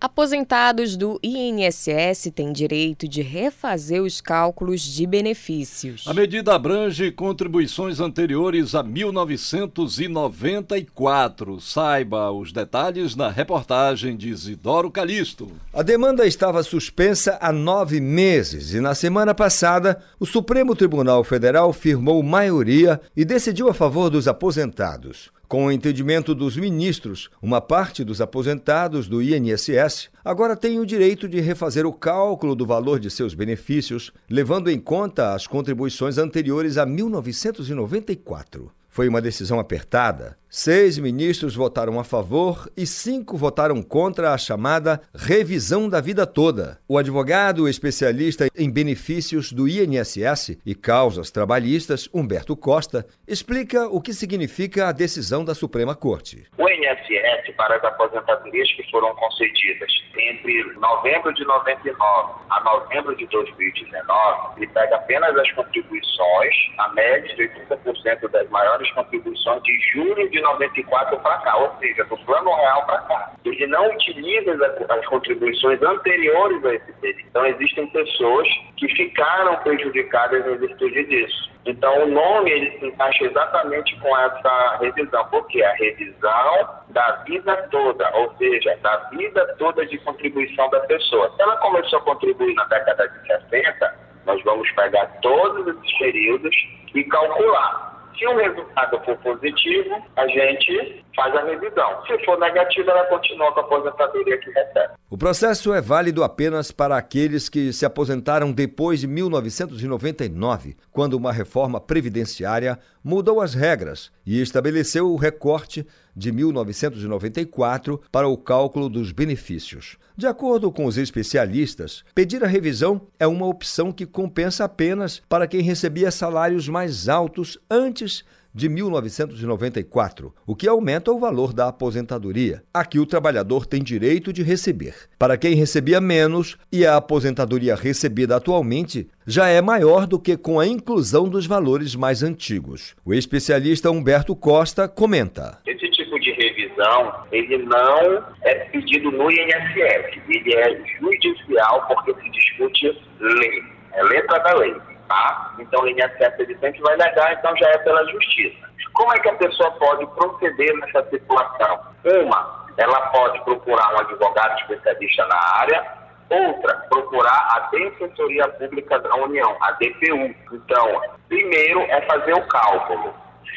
Aposentados 0.00 0.96
do 0.96 1.18
INSS 1.24 2.30
têm 2.32 2.52
direito 2.52 3.08
de 3.08 3.20
refazer 3.20 4.00
os 4.00 4.20
cálculos 4.20 4.80
de 4.80 5.04
benefícios. 5.04 6.04
A 6.06 6.14
medida 6.14 6.54
abrange 6.54 7.10
contribuições 7.10 7.98
anteriores 7.98 8.76
a 8.76 8.82
1994. 8.84 11.60
Saiba 11.60 12.30
os 12.30 12.52
detalhes 12.52 13.16
na 13.16 13.28
reportagem 13.28 14.16
de 14.16 14.28
Isidoro 14.28 14.88
Calixto. 14.88 15.50
A 15.74 15.82
demanda 15.82 16.24
estava 16.24 16.62
suspensa 16.62 17.36
há 17.40 17.50
nove 17.50 18.00
meses 18.00 18.74
e, 18.74 18.80
na 18.80 18.94
semana 18.94 19.34
passada, 19.34 20.00
o 20.20 20.26
Supremo 20.26 20.76
Tribunal 20.76 21.24
Federal 21.24 21.72
firmou 21.72 22.22
maioria 22.22 23.00
e 23.16 23.24
decidiu 23.24 23.68
a 23.68 23.74
favor 23.74 24.10
dos 24.10 24.28
aposentados. 24.28 25.36
Com 25.48 25.64
o 25.64 25.72
entendimento 25.72 26.34
dos 26.34 26.58
ministros, 26.58 27.30
uma 27.40 27.58
parte 27.58 28.04
dos 28.04 28.20
aposentados 28.20 29.08
do 29.08 29.22
INSS 29.22 30.10
agora 30.22 30.54
tem 30.54 30.78
o 30.78 30.84
direito 30.84 31.26
de 31.26 31.40
refazer 31.40 31.86
o 31.86 31.92
cálculo 31.92 32.54
do 32.54 32.66
valor 32.66 33.00
de 33.00 33.10
seus 33.10 33.32
benefícios, 33.32 34.12
levando 34.28 34.70
em 34.70 34.78
conta 34.78 35.32
as 35.32 35.46
contribuições 35.46 36.18
anteriores 36.18 36.76
a 36.76 36.84
1994. 36.84 38.70
Foi 38.98 39.06
uma 39.06 39.20
decisão 39.20 39.60
apertada, 39.60 40.36
Seis 40.50 40.98
ministros 40.98 41.54
votaram 41.54 42.00
a 42.00 42.04
favor 42.04 42.70
e 42.74 42.86
cinco 42.86 43.36
votaram 43.36 43.82
contra 43.82 44.32
a 44.32 44.38
chamada 44.38 44.98
revisão 45.14 45.90
da 45.90 46.00
vida 46.00 46.26
toda. 46.26 46.78
O 46.88 46.96
advogado 46.96 47.68
especialista 47.68 48.46
em 48.56 48.72
benefícios 48.72 49.52
do 49.52 49.68
INSS 49.68 50.58
e 50.64 50.74
causas 50.74 51.30
trabalhistas, 51.30 52.08
Humberto 52.14 52.56
Costa, 52.56 53.04
explica 53.26 53.88
o 53.88 54.00
que 54.00 54.14
significa 54.14 54.88
a 54.88 54.92
decisão 54.92 55.44
da 55.44 55.54
Suprema 55.54 55.94
Corte. 55.94 56.46
O 56.56 56.66
INSS, 56.66 57.54
para 57.54 57.76
as 57.76 57.84
aposentadorias 57.84 58.72
que 58.72 58.90
foram 58.90 59.14
concedidas 59.16 59.92
entre 60.16 60.62
novembro 60.80 61.32
de 61.34 61.44
99 61.44 62.38
a 62.48 62.64
novembro 62.64 63.14
de 63.16 63.26
2019, 63.26 64.56
ele 64.56 64.66
pega 64.68 64.96
apenas 64.96 65.36
as 65.36 65.52
contribuições, 65.52 66.54
a 66.78 66.88
média 66.94 67.36
de 67.36 67.48
80% 67.68 68.30
das 68.30 68.48
maiores 68.48 68.87
contribuições 68.92 69.62
de 69.62 69.78
julho 69.92 70.30
de 70.30 70.38
de 70.38 70.42
94 70.42 71.18
para 71.18 71.38
cá, 71.38 71.56
ou 71.56 71.76
seja, 71.80 72.04
do 72.04 72.16
plano 72.18 72.54
real 72.54 72.86
para 72.86 72.98
cá. 73.02 73.32
Ele 73.44 73.66
não 73.66 73.90
utiliza 73.90 74.52
as, 74.52 74.90
as 74.90 75.06
contribuições 75.06 75.82
anteriores 75.82 76.64
a 76.64 76.74
esse 76.74 76.92
período. 76.94 77.28
Então, 77.28 77.46
existem 77.46 77.86
pessoas 77.88 78.48
que 78.76 78.88
ficaram 78.94 79.56
prejudicadas 79.56 80.46
em 80.46 80.56
virtude 80.58 81.04
disso. 81.06 81.50
Então, 81.66 82.04
o 82.04 82.06
nome 82.06 82.50
ele 82.50 82.78
se 82.78 82.86
encaixa 82.86 83.24
exatamente 83.24 83.98
com 84.00 84.16
essa 84.16 84.76
revisão, 84.80 85.26
porque 85.30 85.60
é 85.60 85.66
a 85.66 85.74
revisão 85.74 86.68
da 86.90 87.10
vida 87.26 87.56
toda, 87.70 88.10
ou 88.16 88.32
seja, 88.36 88.76
da 88.80 88.96
vida 89.10 89.54
toda 89.58 89.84
de 89.84 89.98
contribuição 89.98 90.70
da 90.70 90.80
pessoa. 90.80 91.30
Se 91.36 91.42
ela 91.42 91.56
começou 91.56 91.98
a 91.98 92.02
contribuir 92.02 92.54
na 92.54 92.64
década 92.64 93.08
de 93.08 93.26
60, 93.26 93.94
nós 94.24 94.42
vamos 94.44 94.70
pegar 94.72 95.06
todos 95.20 95.66
esses 95.66 95.98
períodos 95.98 96.54
e 96.94 97.04
calcular 97.04 97.97
se 98.18 98.26
o 98.26 98.36
resultado 98.36 99.00
for 99.04 99.16
positivo, 99.18 100.02
a 100.16 100.26
gente 100.26 101.04
faz 101.14 101.34
a 101.36 101.44
revisão. 101.44 102.04
Se 102.06 102.24
for 102.24 102.38
negativo, 102.38 102.90
ela 102.90 103.04
continua 103.04 103.52
com 103.52 103.60
a 103.60 103.62
aposentadoria 103.62 104.38
que 104.38 104.50
recebe. 104.50 104.94
O 105.08 105.16
processo 105.16 105.72
é 105.72 105.80
válido 105.80 106.24
apenas 106.24 106.70
para 106.70 106.96
aqueles 106.96 107.48
que 107.48 107.72
se 107.72 107.86
aposentaram 107.86 108.52
depois 108.52 109.00
de 109.00 109.06
1999, 109.06 110.76
quando 110.90 111.14
uma 111.14 111.32
reforma 111.32 111.80
previdenciária 111.80 112.78
mudou 113.08 113.40
as 113.40 113.54
regras 113.54 114.10
e 114.26 114.38
estabeleceu 114.38 115.10
o 115.10 115.16
recorte 115.16 115.86
de 116.14 116.30
1994 116.30 118.02
para 118.12 118.28
o 118.28 118.36
cálculo 118.36 118.86
dos 118.86 119.12
benefícios. 119.12 119.96
De 120.14 120.26
acordo 120.26 120.70
com 120.70 120.84
os 120.84 120.98
especialistas, 120.98 122.04
pedir 122.14 122.44
a 122.44 122.46
revisão 122.46 123.00
é 123.18 123.26
uma 123.26 123.46
opção 123.46 123.92
que 123.92 124.04
compensa 124.04 124.64
apenas 124.64 125.22
para 125.26 125.46
quem 125.46 125.62
recebia 125.62 126.10
salários 126.10 126.68
mais 126.68 127.08
altos 127.08 127.56
antes 127.70 128.24
de 128.54 128.68
1994, 128.68 130.34
o 130.46 130.56
que 130.56 130.68
aumenta 130.68 131.10
o 131.12 131.18
valor 131.18 131.52
da 131.52 131.68
aposentadoria. 131.68 132.62
Aqui 132.72 132.98
o 132.98 133.06
trabalhador 133.06 133.66
tem 133.66 133.82
direito 133.82 134.32
de 134.32 134.42
receber. 134.42 134.94
Para 135.18 135.36
quem 135.36 135.54
recebia 135.54 136.00
menos 136.00 136.56
e 136.72 136.86
a 136.86 136.96
aposentadoria 136.96 137.74
recebida 137.74 138.36
atualmente 138.36 139.08
já 139.26 139.48
é 139.48 139.60
maior 139.60 140.06
do 140.06 140.18
que 140.18 140.36
com 140.36 140.58
a 140.58 140.66
inclusão 140.66 141.28
dos 141.28 141.46
valores 141.46 141.94
mais 141.94 142.22
antigos. 142.22 142.96
O 143.04 143.12
especialista 143.14 143.90
Humberto 143.90 144.34
Costa 144.34 144.88
comenta. 144.88 145.58
Esse 145.66 145.90
tipo 145.90 146.18
de 146.18 146.32
revisão, 146.32 147.12
ele 147.30 147.58
não 147.58 148.24
é 148.42 148.54
pedido 148.70 149.10
no 149.10 149.30
INSS, 149.30 150.20
ele 150.28 150.54
é 150.54 150.82
judicial 151.00 151.86
porque 151.88 152.14
se 152.22 152.30
discute 152.30 152.86
lei, 153.20 153.62
é 153.92 154.02
letra 154.02 154.38
da 154.38 154.54
lei, 154.54 154.74
tá? 155.08 155.54
Então 155.58 155.82
o 155.82 155.88
INSS 155.88 156.38
ele 156.38 156.56
sempre 156.58 156.80
vai 156.80 156.96
negar, 156.96 157.32
então 157.32 157.56
já 157.56 157.68
é 157.68 157.78
pela 157.78 158.04
justiça. 158.06 158.68
Como 158.92 159.12
é 159.12 159.18
que 159.18 159.28
a 159.28 159.34
pessoa 159.34 159.70
pode 159.72 160.06
proceder 160.06 160.74
nessa 160.76 161.08
situação? 161.10 161.80
Uma, 162.04 162.66
ela 162.76 163.00
pode 163.08 163.40
procurar 163.42 163.94
um 163.94 164.00
advogado 164.00 164.60
especialista 164.60 165.26
na 165.26 165.58
área, 165.58 165.98
Outra, 166.30 166.74
procurar 166.90 167.48
a 167.52 167.60
Defensoria 167.70 168.46
Pública 168.48 168.98
da 168.98 169.14
União, 169.16 169.56
a 169.62 169.72
DPU. 169.72 170.34
Então, 170.52 171.02
primeiro 171.26 171.80
é 171.80 172.02
fazer 172.02 172.34
o 172.34 172.46
cálculo. 172.48 173.14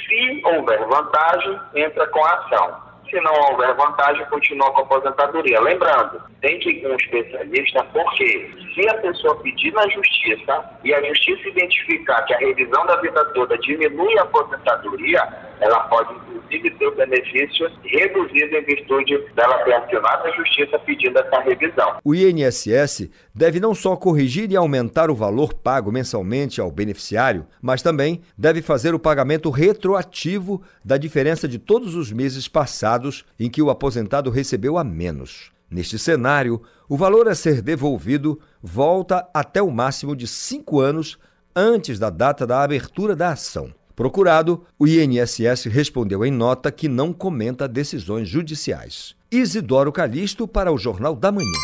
Se 0.07 0.41
houver 0.45 0.79
vantagem, 0.85 1.59
entra 1.75 2.07
com 2.07 2.23
a 2.23 2.33
ação. 2.33 2.91
Se 3.09 3.19
não 3.19 3.33
houver 3.49 3.73
vantagem, 3.75 4.25
continua 4.27 4.71
com 4.71 4.79
a 4.79 4.83
aposentadoria. 4.83 5.59
Lembrando, 5.59 6.21
tem 6.39 6.59
que 6.59 6.69
ir 6.69 6.81
com 6.81 6.89
um 6.89 6.95
especialista, 6.95 7.83
porque 7.91 8.70
se 8.73 8.89
a 8.89 8.93
pessoa 8.95 9.35
pedir 9.37 9.71
na 9.73 9.87
justiça 9.89 10.65
e 10.83 10.93
a 10.93 11.03
justiça 11.03 11.49
identificar 11.49 12.21
que 12.23 12.33
a 12.33 12.37
revisão 12.37 12.85
da 12.85 12.95
vida 13.01 13.23
toda 13.33 13.57
diminui 13.57 14.17
a 14.17 14.23
aposentadoria, 14.23 15.27
ela 15.59 15.79
pode 15.81 16.13
inclusive 16.13 16.71
ter 16.71 16.87
o 16.87 16.95
benefício 16.95 17.69
reduzido 17.83 18.55
em 18.55 18.63
virtude 18.63 19.17
dela 19.35 19.57
ter 19.63 19.73
acionado 19.73 20.27
a 20.27 20.31
justiça 20.31 20.79
pedindo 20.79 21.17
essa 21.19 21.39
revisão. 21.41 21.97
O 22.03 22.15
INSS 22.15 23.09
deve 23.33 23.59
não 23.59 23.73
só 23.73 23.95
corrigir 23.95 24.51
e 24.51 24.55
aumentar 24.55 25.09
o 25.09 25.15
valor 25.15 25.53
pago 25.53 25.91
mensalmente 25.91 26.59
ao 26.59 26.71
beneficiário, 26.71 27.45
mas 27.61 27.81
também 27.81 28.21
deve 28.37 28.61
fazer 28.61 28.93
o 28.93 28.99
pagamento 28.99 29.49
retroativo 29.49 30.61
da 30.83 30.97
diferença 30.97 31.47
de 31.47 31.59
todos 31.59 31.95
os 31.95 32.11
meses 32.11 32.47
passados 32.47 33.25
em 33.39 33.49
que 33.49 33.61
o 33.61 33.69
aposentado 33.69 34.29
recebeu 34.29 34.77
a 34.77 34.83
menos. 34.83 35.50
Neste 35.71 35.97
cenário, 35.97 36.61
o 36.89 36.97
valor 36.97 37.29
a 37.29 37.33
ser 37.33 37.61
devolvido 37.61 38.37
volta 38.61 39.25
até 39.33 39.61
o 39.61 39.71
máximo 39.71 40.13
de 40.13 40.27
cinco 40.27 40.81
anos 40.81 41.17
antes 41.55 41.97
da 41.97 42.09
data 42.09 42.45
da 42.45 42.61
abertura 42.61 43.15
da 43.15 43.29
ação. 43.29 43.73
Procurado, 43.95 44.65
o 44.77 44.85
INSS 44.85 45.65
respondeu 45.65 46.25
em 46.25 46.31
nota 46.31 46.71
que 46.71 46.89
não 46.89 47.13
comenta 47.13 47.67
decisões 47.67 48.27
judiciais. 48.27 49.15
Isidoro 49.31 49.93
Calixto 49.93 50.45
para 50.45 50.73
o 50.73 50.77
Jornal 50.77 51.15
da 51.15 51.31
Manhã. 51.31 51.59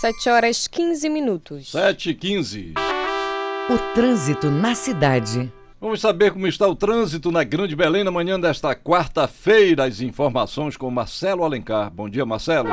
7 0.00 0.28
horas 0.28 0.68
15 0.68 1.08
minutos. 1.08 1.70
7 1.70 2.10
e 2.10 2.14
15. 2.14 2.74
O 3.70 3.94
trânsito 3.94 4.50
na 4.50 4.74
cidade. 4.74 5.50
Vamos 5.80 6.00
saber 6.00 6.32
como 6.32 6.48
está 6.48 6.66
o 6.66 6.74
trânsito 6.74 7.30
na 7.30 7.44
Grande 7.44 7.76
Belém 7.76 8.02
na 8.02 8.10
manhã 8.10 8.38
desta 8.38 8.74
quarta-feira. 8.74 9.84
As 9.84 10.00
informações 10.00 10.76
com 10.76 10.90
Marcelo 10.90 11.44
Alencar. 11.44 11.88
Bom 11.88 12.08
dia, 12.08 12.26
Marcelo. 12.26 12.68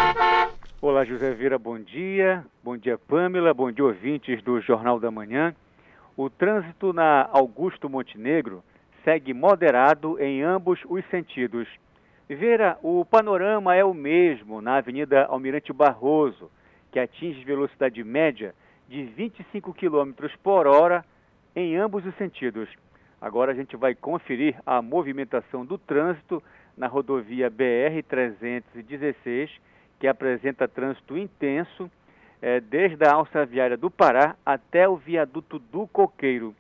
Olá, 0.82 1.06
José 1.06 1.32
Vieira, 1.36 1.60
bom 1.60 1.78
dia. 1.78 2.44
Bom 2.64 2.76
dia, 2.76 2.98
Pamela. 2.98 3.54
Bom 3.54 3.72
dia, 3.72 3.86
ouvintes 3.86 4.42
do 4.42 4.60
Jornal 4.60 5.00
da 5.00 5.12
Manhã. 5.12 5.54
O 6.18 6.32
trânsito 6.32 6.94
na 6.94 7.30
Augusto 7.32 7.88
Montenegro 7.88 8.64
segue 9.04 9.36
moderado 9.36 10.20
em 10.20 10.42
ambos 10.42 10.80
os 10.90 11.06
sentidos. 11.12 11.68
Vera, 12.28 12.76
o 12.82 13.06
panorama 13.06 13.76
é 13.76 13.86
o 13.86 13.94
mesmo 13.94 14.62
na 14.62 14.78
Avenida 14.78 15.26
Almirante 15.26 15.72
Barroso, 15.72 16.50
que 16.92 16.98
atinge 16.98 17.46
velocidade 17.46 18.04
média 18.04 18.56
de 18.90 19.04
25 19.04 19.76
km 19.76 20.12
por 20.42 20.66
hora 20.66 21.06
em 21.56 21.78
ambos 21.78 22.04
os 22.04 22.16
sentidos. 22.16 22.68
Agora 23.20 23.52
a 23.52 23.56
gente 23.56 23.76
vai 23.76 23.96
conferir 23.96 24.56
a 24.66 24.82
movimentação 24.82 25.66
do 25.66 25.78
trânsito 25.78 26.42
na 26.78 26.88
rodovia 26.88 27.50
BR-316, 27.50 29.50
que 30.00 30.08
apresenta 30.08 30.68
trânsito 30.68 31.18
intenso 31.18 31.90
é, 32.42 32.60
desde 32.60 33.04
a 33.06 33.14
alça 33.14 33.46
viária 33.46 33.78
do 33.78 33.90
Pará 33.90 34.36
até 34.46 34.88
o 34.88 34.98
viaduto 34.98 35.58
do 35.58 35.88
Coqueiro. 35.88 36.54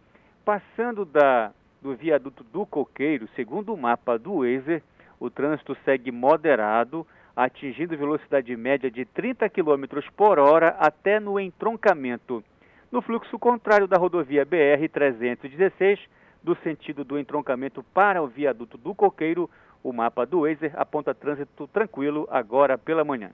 Passando 0.43 1.05
da, 1.05 1.51
do 1.81 1.95
viaduto 1.95 2.43
do 2.43 2.65
Coqueiro, 2.65 3.27
segundo 3.35 3.73
o 3.73 3.77
mapa 3.77 4.17
do 4.17 4.39
Waze, 4.39 4.81
o 5.19 5.29
trânsito 5.29 5.75
segue 5.83 6.11
moderado, 6.11 7.05
atingindo 7.35 7.97
velocidade 7.97 8.55
média 8.55 8.89
de 8.89 9.05
30 9.05 9.49
km 9.49 9.83
por 10.15 10.39
hora 10.39 10.69
até 10.79 11.19
no 11.19 11.39
entroncamento. 11.39 12.43
No 12.91 13.01
fluxo 13.01 13.37
contrário 13.37 13.87
da 13.87 13.97
rodovia 13.97 14.45
BR-316, 14.45 15.99
do 16.45 16.55
sentido 16.63 17.03
do 17.03 17.17
entroncamento 17.17 17.83
para 17.83 18.21
o 18.21 18.27
viaduto 18.27 18.77
do 18.77 18.93
Coqueiro, 18.93 19.49
o 19.83 19.91
mapa 19.91 20.25
do 20.25 20.41
Waze 20.41 20.71
aponta 20.75 21.13
trânsito 21.13 21.67
tranquilo 21.67 22.27
agora 22.29 22.77
pela 22.77 23.03
manhã. 23.03 23.31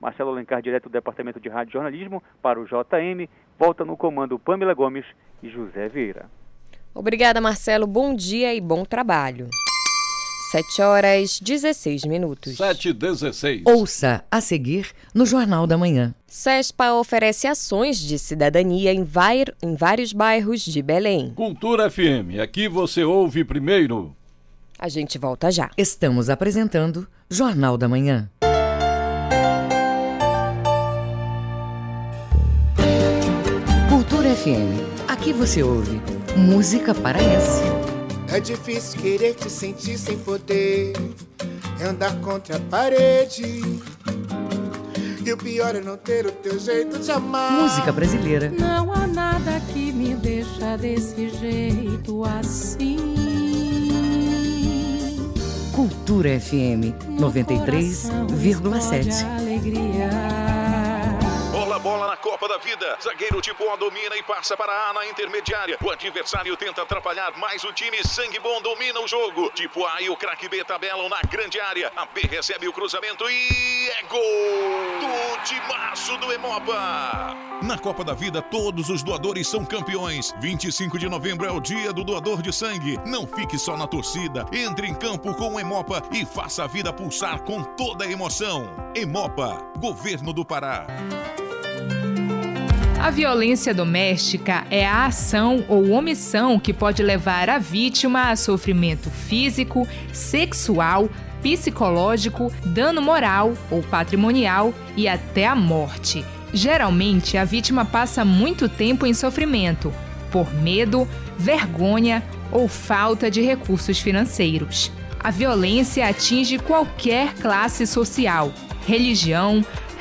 Marcelo 0.00 0.30
Alencar, 0.30 0.62
direto 0.62 0.84
do 0.84 0.92
Departamento 0.92 1.38
de 1.38 1.48
Rádio 1.48 1.72
Jornalismo, 1.72 2.22
para 2.40 2.60
o 2.60 2.64
JM. 2.64 3.28
Volta 3.58 3.84
no 3.84 3.96
comando 3.96 4.38
Pamela 4.38 4.74
Gomes 4.74 5.04
e 5.42 5.48
José 5.48 5.88
Vieira. 5.88 6.30
Obrigada, 6.94 7.40
Marcelo. 7.40 7.86
Bom 7.86 8.14
dia 8.14 8.54
e 8.54 8.60
bom 8.60 8.84
trabalho. 8.84 9.48
7 10.52 10.82
horas 10.82 11.40
16 11.40 12.04
minutos. 12.04 12.58
7 12.58 12.90
e 12.90 12.92
16. 12.92 13.62
Ouça 13.64 14.22
a 14.30 14.38
seguir 14.38 14.90
no 15.14 15.24
Jornal 15.24 15.66
da 15.66 15.78
Manhã. 15.78 16.14
SESPA 16.26 16.92
oferece 16.92 17.46
ações 17.46 17.98
de 17.98 18.18
cidadania 18.18 18.92
em, 18.92 19.02
vai... 19.02 19.44
em 19.62 19.74
vários 19.74 20.12
bairros 20.12 20.60
de 20.60 20.82
Belém. 20.82 21.32
Cultura 21.34 21.90
FM, 21.90 22.38
aqui 22.42 22.68
você 22.68 23.02
ouve 23.02 23.44
primeiro. 23.44 24.14
A 24.78 24.90
gente 24.90 25.16
volta 25.16 25.50
já. 25.50 25.70
Estamos 25.74 26.28
apresentando 26.28 27.08
Jornal 27.30 27.78
da 27.78 27.88
Manhã. 27.88 28.28
Cultura 33.88 34.34
FM. 34.34 35.08
Aqui 35.08 35.32
você 35.32 35.62
ouve 35.62 35.98
música 36.36 36.94
paraense. 36.94 37.81
É 38.32 38.40
difícil 38.40 38.98
querer 38.98 39.34
te 39.34 39.50
sentir 39.50 39.98
sem 39.98 40.16
poder. 40.18 40.94
É 41.78 41.84
andar 41.84 42.18
contra 42.20 42.56
a 42.56 42.60
parede. 42.60 43.60
E 45.24 45.32
o 45.32 45.36
pior 45.36 45.76
é 45.76 45.80
não 45.82 45.98
ter 45.98 46.26
o 46.26 46.32
teu 46.32 46.58
jeito 46.58 46.98
de 46.98 47.10
amar. 47.10 47.52
Música 47.52 47.92
brasileira. 47.92 48.50
Não 48.50 48.90
há 48.90 49.06
nada 49.06 49.60
que 49.72 49.92
me 49.92 50.14
deixa 50.14 50.78
desse 50.78 51.28
jeito 51.28 52.24
assim. 52.24 52.96
Cultura 55.72 56.40
FM 56.40 56.94
93,7. 57.20 59.26
Alegria. 59.38 60.41
Bola, 61.92 62.06
na 62.06 62.16
Copa 62.16 62.48
da 62.48 62.56
Vida. 62.56 62.96
Zagueiro 63.02 63.38
tipo 63.42 63.68
A 63.68 63.76
domina 63.76 64.16
e 64.16 64.22
passa 64.22 64.56
para 64.56 64.72
A 64.88 64.94
na 64.94 65.06
intermediária. 65.06 65.76
O 65.82 65.90
adversário 65.90 66.56
tenta 66.56 66.80
atrapalhar, 66.80 67.34
mas 67.36 67.62
o 67.64 67.72
time 67.72 68.02
sangue 68.02 68.38
bom 68.38 68.62
domina 68.62 68.98
o 68.98 69.06
jogo. 69.06 69.50
Tipo 69.50 69.86
A 69.86 70.00
e 70.00 70.08
o 70.08 70.16
craque 70.16 70.48
B 70.48 70.64
tabelam 70.64 71.06
na 71.10 71.20
grande 71.28 71.60
área. 71.60 71.92
A 71.94 72.06
B 72.06 72.22
recebe 72.22 72.66
o 72.66 72.72
cruzamento 72.72 73.28
e 73.28 73.90
é 73.90 74.02
gol 74.04 74.20
do 74.20 75.44
timaço 75.44 76.16
do 76.16 76.32
Emopa. 76.32 77.36
Na 77.62 77.78
Copa 77.78 78.02
da 78.02 78.14
Vida, 78.14 78.40
todos 78.40 78.88
os 78.88 79.02
doadores 79.02 79.46
são 79.46 79.62
campeões. 79.62 80.34
25 80.40 80.98
de 80.98 81.10
novembro 81.10 81.46
é 81.46 81.50
o 81.50 81.60
dia 81.60 81.92
do 81.92 82.02
doador 82.02 82.40
de 82.40 82.54
sangue. 82.54 82.98
Não 83.04 83.26
fique 83.26 83.58
só 83.58 83.76
na 83.76 83.86
torcida. 83.86 84.46
Entre 84.50 84.86
em 84.86 84.94
campo 84.94 85.34
com 85.34 85.54
o 85.54 85.60
Emopa 85.60 86.02
e 86.10 86.24
faça 86.24 86.64
a 86.64 86.66
vida 86.66 86.90
pulsar 86.90 87.42
com 87.42 87.62
toda 87.62 88.06
a 88.06 88.10
emoção. 88.10 88.64
Emopa, 88.96 89.58
Governo 89.78 90.32
do 90.32 90.42
Pará. 90.42 90.86
A 93.02 93.10
violência 93.10 93.74
doméstica 93.74 94.64
é 94.70 94.86
a 94.86 95.06
ação 95.06 95.64
ou 95.68 95.90
omissão 95.90 96.56
que 96.56 96.72
pode 96.72 97.02
levar 97.02 97.50
a 97.50 97.58
vítima 97.58 98.30
a 98.30 98.36
sofrimento 98.36 99.10
físico, 99.10 99.88
sexual, 100.12 101.10
psicológico, 101.42 102.52
dano 102.64 103.02
moral 103.02 103.54
ou 103.72 103.82
patrimonial 103.82 104.72
e 104.96 105.08
até 105.08 105.48
a 105.48 105.56
morte. 105.56 106.24
Geralmente, 106.54 107.36
a 107.36 107.44
vítima 107.44 107.84
passa 107.84 108.24
muito 108.24 108.68
tempo 108.68 109.04
em 109.04 109.12
sofrimento 109.12 109.92
por 110.30 110.54
medo, 110.54 111.08
vergonha 111.36 112.22
ou 112.52 112.68
falta 112.68 113.28
de 113.28 113.42
recursos 113.42 113.98
financeiros. 113.98 114.92
A 115.18 115.32
violência 115.32 116.06
atinge 116.06 116.56
qualquer 116.56 117.34
classe 117.34 117.84
social, 117.84 118.52
religião, 118.86 119.64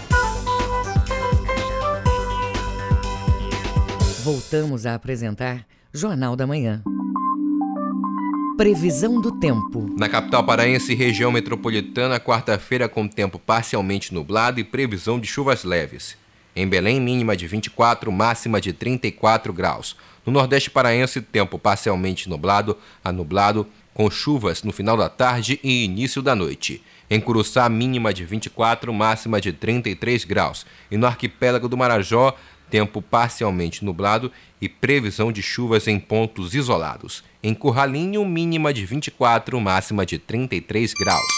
Voltamos 4.22 4.84
a 4.84 4.94
apresentar 4.94 5.64
Jornal 5.94 6.36
da 6.36 6.46
Manhã. 6.46 6.82
Previsão 8.56 9.20
do 9.20 9.32
tempo. 9.32 9.92
Na 9.98 10.08
capital 10.08 10.44
paraense 10.44 10.92
e 10.92 10.94
região 10.94 11.32
metropolitana, 11.32 12.20
quarta-feira 12.20 12.88
com 12.88 13.08
tempo 13.08 13.36
parcialmente 13.36 14.14
nublado 14.14 14.60
e 14.60 14.64
previsão 14.64 15.18
de 15.18 15.26
chuvas 15.26 15.64
leves. 15.64 16.16
Em 16.54 16.64
Belém, 16.64 17.00
mínima 17.00 17.36
de 17.36 17.48
24, 17.48 18.12
máxima 18.12 18.60
de 18.60 18.72
34 18.72 19.52
graus. 19.52 19.96
No 20.24 20.32
Nordeste 20.32 20.70
paraense, 20.70 21.20
tempo 21.20 21.58
parcialmente 21.58 22.28
nublado 22.28 22.78
a 23.04 23.10
nublado, 23.10 23.66
com 23.92 24.08
chuvas 24.08 24.62
no 24.62 24.72
final 24.72 24.96
da 24.96 25.08
tarde 25.08 25.58
e 25.64 25.84
início 25.84 26.22
da 26.22 26.36
noite. 26.36 26.80
Em 27.10 27.20
Curuçá, 27.20 27.68
mínima 27.68 28.14
de 28.14 28.24
24, 28.24 28.94
máxima 28.94 29.40
de 29.40 29.52
33 29.52 30.24
graus. 30.24 30.64
E 30.92 30.96
no 30.96 31.06
arquipélago 31.06 31.68
do 31.68 31.76
Marajó, 31.76 32.36
tempo 32.70 33.02
parcialmente 33.02 33.84
nublado 33.84 34.30
e 34.64 34.68
previsão 34.68 35.30
de 35.30 35.42
chuvas 35.42 35.86
em 35.86 36.00
pontos 36.00 36.54
isolados. 36.54 37.22
Em 37.42 37.52
Curralinho, 37.52 38.24
mínima 38.24 38.72
de 38.72 38.86
24, 38.86 39.60
máxima 39.60 40.06
de 40.06 40.18
33 40.18 40.94
graus. 40.94 41.32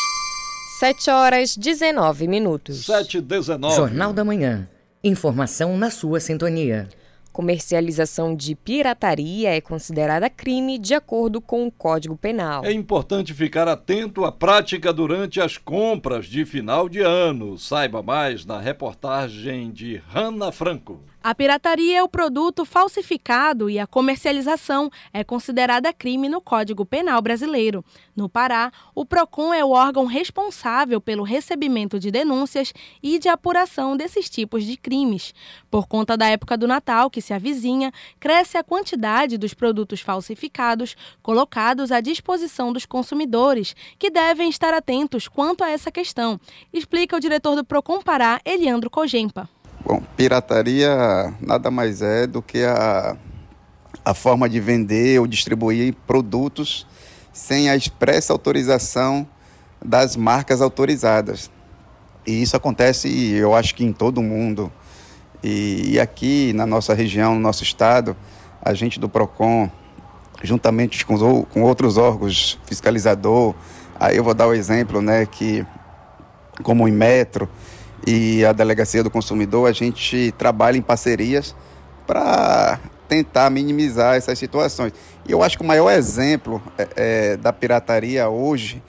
7 0.78 1.10
horas 1.10 1.56
19 1.56 2.28
minutos. 2.28 2.86
7 2.86 3.20
19. 3.20 3.74
Jornal 3.74 4.12
da 4.12 4.24
Manhã. 4.24 4.68
Informação 5.02 5.76
na 5.76 5.90
sua 5.90 6.20
sintonia. 6.20 6.88
Comercialização 7.32 8.34
de 8.34 8.54
pirataria 8.54 9.56
é 9.56 9.60
considerada 9.60 10.30
crime 10.30 10.78
de 10.78 10.94
acordo 10.94 11.40
com 11.40 11.66
o 11.66 11.70
Código 11.72 12.16
Penal. 12.16 12.64
É 12.64 12.72
importante 12.72 13.34
ficar 13.34 13.66
atento 13.66 14.24
à 14.24 14.30
prática 14.30 14.92
durante 14.92 15.40
as 15.40 15.58
compras 15.58 16.26
de 16.26 16.44
final 16.44 16.88
de 16.88 17.00
ano. 17.00 17.58
Saiba 17.58 18.02
mais 18.02 18.46
na 18.46 18.60
reportagem 18.60 19.72
de 19.72 20.00
Hanna 20.14 20.52
Franco. 20.52 21.00
A 21.26 21.34
pirataria 21.34 21.98
é 21.98 22.02
o 22.04 22.08
produto 22.08 22.64
falsificado 22.64 23.68
e 23.68 23.80
a 23.80 23.86
comercialização 23.88 24.88
é 25.12 25.24
considerada 25.24 25.92
crime 25.92 26.28
no 26.28 26.40
Código 26.40 26.86
Penal 26.86 27.20
brasileiro. 27.20 27.84
No 28.14 28.28
Pará, 28.28 28.70
o 28.94 29.04
PROCON 29.04 29.52
é 29.52 29.64
o 29.64 29.70
órgão 29.70 30.04
responsável 30.04 31.00
pelo 31.00 31.24
recebimento 31.24 31.98
de 31.98 32.12
denúncias 32.12 32.72
e 33.02 33.18
de 33.18 33.28
apuração 33.28 33.96
desses 33.96 34.30
tipos 34.30 34.62
de 34.62 34.76
crimes. 34.76 35.34
Por 35.68 35.88
conta 35.88 36.16
da 36.16 36.28
época 36.28 36.56
do 36.56 36.68
Natal 36.68 37.10
que 37.10 37.20
se 37.20 37.34
avizinha, 37.34 37.92
cresce 38.20 38.56
a 38.56 38.62
quantidade 38.62 39.36
dos 39.36 39.52
produtos 39.52 40.00
falsificados 40.00 40.94
colocados 41.24 41.90
à 41.90 42.00
disposição 42.00 42.72
dos 42.72 42.86
consumidores, 42.86 43.74
que 43.98 44.10
devem 44.10 44.48
estar 44.48 44.72
atentos 44.72 45.26
quanto 45.26 45.64
a 45.64 45.70
essa 45.70 45.90
questão, 45.90 46.38
explica 46.72 47.16
o 47.16 47.20
diretor 47.20 47.56
do 47.56 47.64
PROCON 47.64 48.00
Pará, 48.00 48.40
Eliandro 48.44 48.88
Cogempa. 48.88 49.50
Bom, 49.88 50.02
pirataria 50.16 51.32
nada 51.40 51.70
mais 51.70 52.02
é 52.02 52.26
do 52.26 52.42
que 52.42 52.64
a, 52.64 53.16
a 54.04 54.14
forma 54.14 54.48
de 54.48 54.58
vender 54.58 55.20
ou 55.20 55.28
distribuir 55.28 55.94
produtos 56.08 56.84
sem 57.32 57.70
a 57.70 57.76
expressa 57.76 58.32
autorização 58.32 59.24
das 59.80 60.16
marcas 60.16 60.60
autorizadas. 60.60 61.52
E 62.26 62.42
isso 62.42 62.56
acontece, 62.56 63.08
eu 63.34 63.54
acho 63.54 63.76
que 63.76 63.84
em 63.84 63.92
todo 63.92 64.18
o 64.18 64.24
mundo. 64.24 64.72
E, 65.40 65.92
e 65.92 66.00
aqui 66.00 66.52
na 66.52 66.66
nossa 66.66 66.92
região, 66.92 67.36
no 67.36 67.40
nosso 67.40 67.62
estado, 67.62 68.16
a 68.60 68.74
gente 68.74 68.98
do 68.98 69.08
PROCON, 69.08 69.70
juntamente 70.42 71.06
com, 71.06 71.44
com 71.44 71.62
outros 71.62 71.96
órgãos 71.96 72.58
fiscalizador, 72.66 73.54
aí 74.00 74.16
eu 74.16 74.24
vou 74.24 74.34
dar 74.34 74.48
o 74.48 74.52
exemplo, 74.52 75.00
né, 75.00 75.26
que 75.26 75.64
como 76.64 76.82
o 76.82 76.88
Inmetro, 76.88 77.48
e 78.06 78.44
a 78.44 78.52
Delegacia 78.52 79.02
do 79.02 79.10
Consumidor, 79.10 79.68
a 79.68 79.72
gente 79.72 80.32
trabalha 80.38 80.76
em 80.76 80.82
parcerias 80.82 81.54
para 82.06 82.78
tentar 83.08 83.50
minimizar 83.50 84.14
essas 84.16 84.38
situações. 84.38 84.92
E 85.28 85.32
eu 85.32 85.42
acho 85.42 85.56
que 85.56 85.64
o 85.64 85.66
maior 85.66 85.90
exemplo 85.90 86.62
é, 86.78 86.88
é, 86.96 87.36
da 87.36 87.52
pirataria 87.52 88.28
hoje 88.28 88.82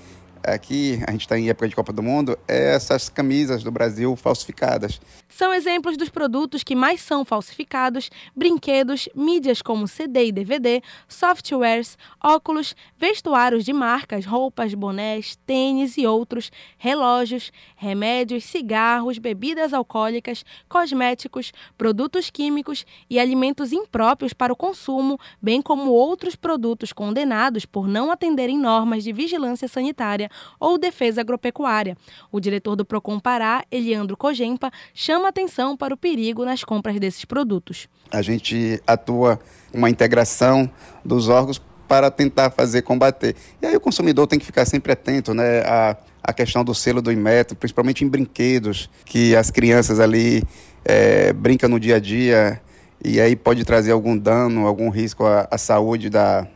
aqui, 0.53 0.99
a 1.07 1.11
gente 1.11 1.21
está 1.21 1.37
em 1.37 1.49
época 1.49 1.67
de 1.67 1.75
Copa 1.75 1.91
do 1.91 2.01
Mundo, 2.01 2.37
é 2.47 2.75
essas 2.75 3.09
camisas 3.09 3.63
do 3.63 3.71
Brasil 3.71 4.15
falsificadas. 4.15 4.99
São 5.29 5.53
exemplos 5.53 5.97
dos 5.97 6.09
produtos 6.09 6.63
que 6.63 6.75
mais 6.75 7.01
são 7.01 7.25
falsificados: 7.25 8.09
brinquedos, 8.35 9.09
mídias 9.15 9.61
como 9.61 9.87
CD 9.87 10.27
e 10.27 10.31
DVD, 10.31 10.81
softwares, 11.07 11.97
óculos, 12.23 12.75
vestuários 12.97 13.65
de 13.65 13.73
marcas, 13.73 14.25
roupas, 14.25 14.73
bonés, 14.73 15.37
tênis 15.45 15.97
e 15.97 16.07
outros, 16.07 16.51
relógios, 16.77 17.51
remédios, 17.75 18.43
cigarros, 18.45 19.17
bebidas 19.17 19.73
alcoólicas, 19.73 20.43
cosméticos, 20.69 21.51
produtos 21.77 22.29
químicos 22.29 22.85
e 23.09 23.19
alimentos 23.19 23.71
impróprios 23.71 24.33
para 24.33 24.53
o 24.53 24.55
consumo, 24.55 25.19
bem 25.41 25.61
como 25.61 25.91
outros 25.91 26.35
produtos 26.35 26.93
condenados 26.93 27.65
por 27.65 27.87
não 27.87 28.11
atenderem 28.11 28.57
normas 28.57 29.03
de 29.03 29.11
vigilância 29.11 29.67
sanitária 29.67 30.29
ou 30.59 30.77
defesa 30.77 31.21
agropecuária. 31.21 31.97
O 32.31 32.39
diretor 32.39 32.75
do 32.75 32.85
Procon 32.85 33.19
Pará, 33.19 33.63
Eliandro 33.71 34.17
Cogempa, 34.17 34.71
chama 34.93 35.29
atenção 35.29 35.75
para 35.75 35.93
o 35.93 35.97
perigo 35.97 36.45
nas 36.45 36.63
compras 36.63 36.99
desses 36.99 37.25
produtos. 37.25 37.87
A 38.11 38.21
gente 38.21 38.81
atua 38.85 39.39
uma 39.73 39.89
integração 39.89 40.69
dos 41.03 41.29
órgãos 41.29 41.61
para 41.87 42.11
tentar 42.11 42.51
fazer 42.51 42.81
combater. 42.81 43.35
E 43.61 43.65
aí 43.65 43.75
o 43.75 43.79
consumidor 43.79 44.27
tem 44.27 44.37
que 44.37 44.45
ficar 44.45 44.65
sempre 44.65 44.91
atento, 44.91 45.33
né, 45.33 45.61
à, 45.61 45.97
à 46.21 46.33
questão 46.33 46.63
do 46.63 46.75
selo 46.75 47.01
do 47.01 47.11
Inmetro, 47.11 47.55
principalmente 47.55 48.03
em 48.03 48.07
brinquedos, 48.07 48.89
que 49.05 49.35
as 49.35 49.49
crianças 49.49 49.99
ali 49.99 50.43
é, 50.83 51.31
brincam 51.31 51.69
no 51.69 51.79
dia 51.79 51.95
a 51.95 51.99
dia 51.99 52.61
e 53.03 53.21
aí 53.21 53.35
pode 53.35 53.63
trazer 53.63 53.91
algum 53.91 54.17
dano, 54.17 54.67
algum 54.67 54.89
risco 54.89 55.25
à, 55.25 55.47
à 55.49 55.57
saúde 55.57 56.09
da, 56.09 56.47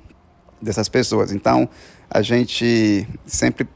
dessas 0.61 0.89
pessoas. 0.89 1.31
Então, 1.31 1.69
a 2.13 2.21
gente 2.21 3.07
sempre 3.25 3.67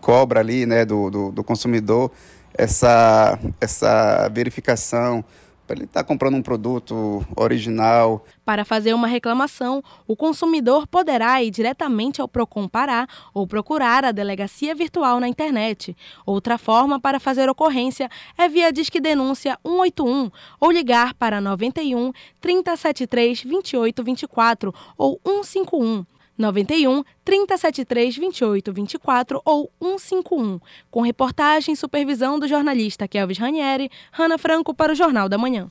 cobra 0.00 0.40
ali 0.40 0.66
né, 0.66 0.84
do, 0.84 1.08
do, 1.08 1.30
do 1.30 1.44
consumidor 1.44 2.10
essa, 2.52 3.38
essa 3.60 4.28
verificação 4.28 5.24
para 5.66 5.76
ele 5.76 5.84
estar 5.84 6.02
tá 6.02 6.04
comprando 6.06 6.34
um 6.34 6.42
produto 6.42 7.24
original. 7.34 8.24
Para 8.44 8.64
fazer 8.64 8.92
uma 8.92 9.06
reclamação, 9.06 9.82
o 10.06 10.14
consumidor 10.14 10.86
poderá 10.86 11.42
ir 11.42 11.50
diretamente 11.50 12.20
ao 12.20 12.28
Procon 12.28 12.68
Pará 12.68 13.06
ou 13.32 13.46
procurar 13.46 14.04
a 14.04 14.12
delegacia 14.12 14.74
virtual 14.74 15.20
na 15.20 15.28
internet. 15.28 15.96
Outra 16.26 16.58
forma 16.58 17.00
para 17.00 17.18
fazer 17.18 17.48
ocorrência 17.48 18.10
é 18.36 18.48
via 18.48 18.72
Disque 18.72 19.00
Denúncia 19.00 19.58
181 19.64 20.30
ou 20.60 20.70
ligar 20.70 21.14
para 21.14 21.40
91 21.40 22.12
3073 22.40 23.44
2824 23.44 24.74
ou 24.98 25.18
151. 25.24 26.04
91 26.36 27.02
3073 27.24 28.18
2824 28.18 29.40
ou 29.44 29.70
151, 29.80 30.60
com 30.90 31.00
reportagem 31.00 31.74
e 31.74 31.76
supervisão 31.76 32.38
do 32.38 32.48
jornalista 32.48 33.06
Kelvis 33.06 33.38
Ranieri, 33.38 33.90
Rana 34.12 34.38
Franco 34.38 34.74
para 34.74 34.92
o 34.92 34.96
Jornal 34.96 35.28
da 35.28 35.38
Manhã. 35.38 35.68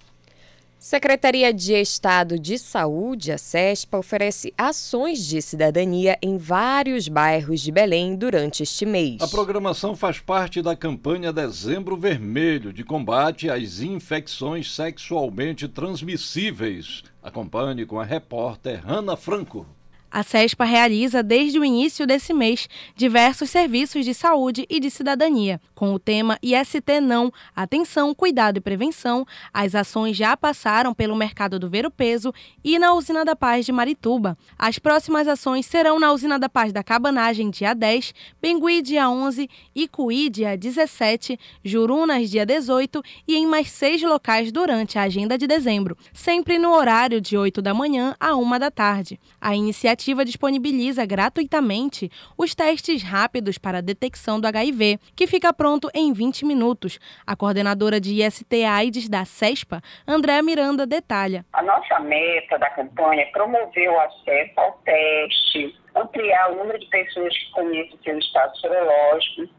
Secretaria 0.83 1.53
de 1.53 1.71
Estado 1.75 2.37
de 2.37 2.59
Saúde, 2.59 3.31
a 3.31 3.37
CESPA, 3.37 3.99
oferece 3.99 4.53
ações 4.57 5.25
de 5.25 5.41
cidadania 5.41 6.17
em 6.21 6.37
vários 6.37 7.07
bairros 7.07 7.61
de 7.61 7.71
Belém 7.71 8.17
durante 8.17 8.63
este 8.63 8.85
mês. 8.85 9.21
A 9.21 9.27
programação 9.29 9.95
faz 9.95 10.19
parte 10.19 10.61
da 10.61 10.75
campanha 10.75 11.31
Dezembro 11.31 11.95
Vermelho 11.95 12.73
de 12.73 12.83
combate 12.83 13.49
às 13.49 13.79
infecções 13.79 14.75
sexualmente 14.75 15.69
transmissíveis. 15.69 17.01
Acompanhe 17.23 17.85
com 17.85 17.97
a 17.97 18.03
repórter 18.03 18.85
Rana 18.85 19.15
Franco. 19.15 19.65
A 20.13 20.21
CESPA 20.21 20.63
realiza 20.63 21.23
desde 21.23 21.57
o 21.57 21.65
início 21.65 22.05
desse 22.05 22.35
mês 22.35 22.69
diversos 22.95 23.49
serviços 23.49 24.05
de 24.05 24.13
saúde 24.13 24.63
e 24.69 24.79
de 24.79 24.91
cidadania. 24.91 25.59
Com 25.73 25.91
o 25.91 25.97
tema 25.97 26.37
IST 26.39 27.01
Não, 27.01 27.33
Atenção, 27.55 28.13
Cuidado 28.13 28.57
e 28.57 28.61
Prevenção, 28.61 29.25
as 29.51 29.73
ações 29.73 30.15
já 30.15 30.37
passaram 30.37 30.93
pelo 30.93 31.15
Mercado 31.15 31.57
do 31.57 31.67
Ver 31.67 31.89
Peso 31.89 32.31
e 32.63 32.77
na 32.77 32.93
Usina 32.93 33.25
da 33.25 33.35
Paz 33.35 33.65
de 33.65 33.71
Marituba. 33.71 34.37
As 34.55 34.77
próximas 34.77 35.27
ações 35.27 35.65
serão 35.65 35.99
na 35.99 36.13
Usina 36.13 36.37
da 36.37 36.47
Paz 36.47 36.71
da 36.71 36.83
Cabanagem, 36.83 37.49
dia 37.49 37.73
10, 37.73 38.13
Bengui, 38.39 38.83
dia 38.83 39.09
11, 39.09 39.49
Icuí, 39.75 40.29
dia 40.29 40.55
17, 40.55 41.39
Jurunas, 41.63 42.29
dia 42.29 42.45
18 42.45 43.01
e 43.27 43.35
em 43.35 43.47
mais 43.47 43.71
seis 43.71 44.03
locais 44.03 44.51
durante 44.51 44.99
a 44.99 45.01
agenda 45.01 45.39
de 45.39 45.47
dezembro, 45.47 45.97
sempre 46.13 46.59
no 46.59 46.71
horário 46.71 47.19
de 47.19 47.35
8 47.35 47.63
da 47.63 47.73
manhã 47.73 48.15
a 48.19 48.35
1 48.35 48.59
da 48.59 48.69
tarde. 48.69 49.19
A 49.41 49.55
iniciativa 49.55 50.02
iniciativa 50.03 50.25
disponibiliza 50.25 51.05
gratuitamente 51.05 52.09
os 52.37 52.53
testes 52.53 53.01
rápidos 53.01 53.57
para 53.57 53.77
a 53.77 53.81
detecção 53.81 54.39
do 54.39 54.47
HIV, 54.47 54.99
que 55.15 55.27
fica 55.27 55.53
pronto 55.53 55.89
em 55.93 56.11
20 56.11 56.45
minutos. 56.45 56.99
A 57.25 57.35
coordenadora 57.35 58.01
de 58.01 58.21
IST 58.21 58.65
AIDS 58.65 59.07
da 59.07 59.23
CESPA, 59.23 59.81
Andréa 60.05 60.43
Miranda, 60.43 60.85
detalha. 60.85 61.45
A 61.53 61.63
nossa 61.63 61.99
meta 62.01 62.57
da 62.59 62.69
campanha 62.71 63.21
é 63.21 63.25
promover 63.27 63.89
o 63.89 63.99
acesso 63.99 64.59
ao 64.59 64.73
teste, 64.83 65.75
ampliar 65.95 66.51
o 66.51 66.57
número 66.57 66.79
de 66.79 66.87
pessoas 66.87 67.35
que 67.37 67.51
conhecem 67.51 67.99
seu 68.03 68.19
estado 68.19 68.57
sorológico 68.57 69.49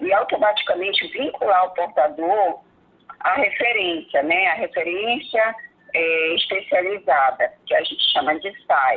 e 0.00 0.12
automaticamente 0.12 1.06
vincular 1.12 1.66
o 1.66 1.70
portador 1.70 2.60
à 3.20 3.34
referência, 3.34 4.22
né? 4.24 4.48
A 4.48 4.54
referência 4.54 5.54
é, 5.94 6.34
especializada, 6.34 7.52
que 7.66 7.74
a 7.74 7.82
gente 7.84 8.12
chama 8.12 8.34
de 8.40 8.50
SAI. 8.66 8.96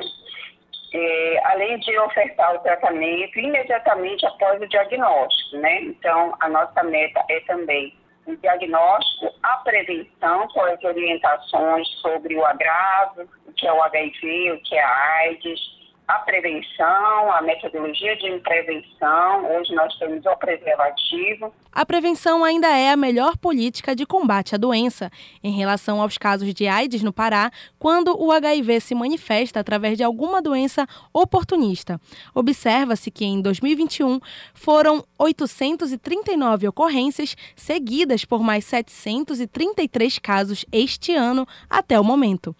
É, 0.97 1.41
além 1.47 1.77
de 1.79 1.99
ofertar 1.99 2.55
o 2.55 2.60
tratamento 2.60 3.38
imediatamente 3.38 4.25
após 4.25 4.62
o 4.62 4.67
diagnóstico, 4.67 5.58
né? 5.58 5.81
Então, 5.81 6.34
a 6.39 6.47
nossa 6.47 6.84
meta 6.84 7.21
é 7.29 7.41
também 7.41 7.93
o 8.25 8.34
diagnóstico, 8.38 9.29
a 9.43 9.58
prevenção 9.58 10.47
com 10.47 10.62
as 10.62 10.81
orientações 10.81 11.86
sobre 12.01 12.38
o 12.38 12.45
agravo, 12.45 13.27
o 13.45 13.51
que 13.51 13.67
é 13.67 13.73
o 13.73 13.84
HIV, 13.84 14.51
o 14.53 14.62
que 14.62 14.75
é 14.75 14.84
a 14.84 15.15
AIDS, 15.17 15.60
a 16.08 16.20
prevenção, 16.20 17.32
a 17.32 17.41
metodologia 17.41 18.15
de 18.18 18.39
prevenção. 18.39 19.46
Hoje 19.58 19.74
nós 19.74 19.94
temos 19.98 20.24
o 20.26 20.36
preservativo. 20.38 21.52
A 21.72 21.86
prevenção 21.86 22.44
ainda 22.44 22.68
é 22.68 22.91
a 22.91 22.98
melhor 22.98 23.36
política 23.38 23.96
de 23.96 24.06
combate 24.06 24.54
à 24.54 24.58
doença. 24.58 25.10
Em 25.44 25.52
relação 25.52 26.02
aos 26.02 26.18
casos 26.18 26.54
de 26.54 26.68
AIDS 26.68 27.02
no 27.02 27.12
Pará, 27.12 27.52
quando 27.80 28.15
o 28.18 28.32
HIV 28.32 28.82
se 28.82 28.94
manifesta 28.96 29.60
através 29.60 29.98
de 29.98 30.04
alguma 30.04 30.41
doença 30.41 30.88
oportunista. 31.12 32.00
Observa-se 32.34 33.10
que 33.10 33.26
em 33.26 33.41
2021 33.41 34.20
foram 34.54 35.04
839 35.18 36.68
ocorrências, 36.68 37.36
seguidas 37.56 38.26
por 38.26 38.41
mais 38.41 38.63
733 38.65 40.20
casos 40.20 40.65
este 40.72 41.15
ano 41.15 41.48
até 41.70 42.00
o 42.00 42.04
momento. 42.04 42.56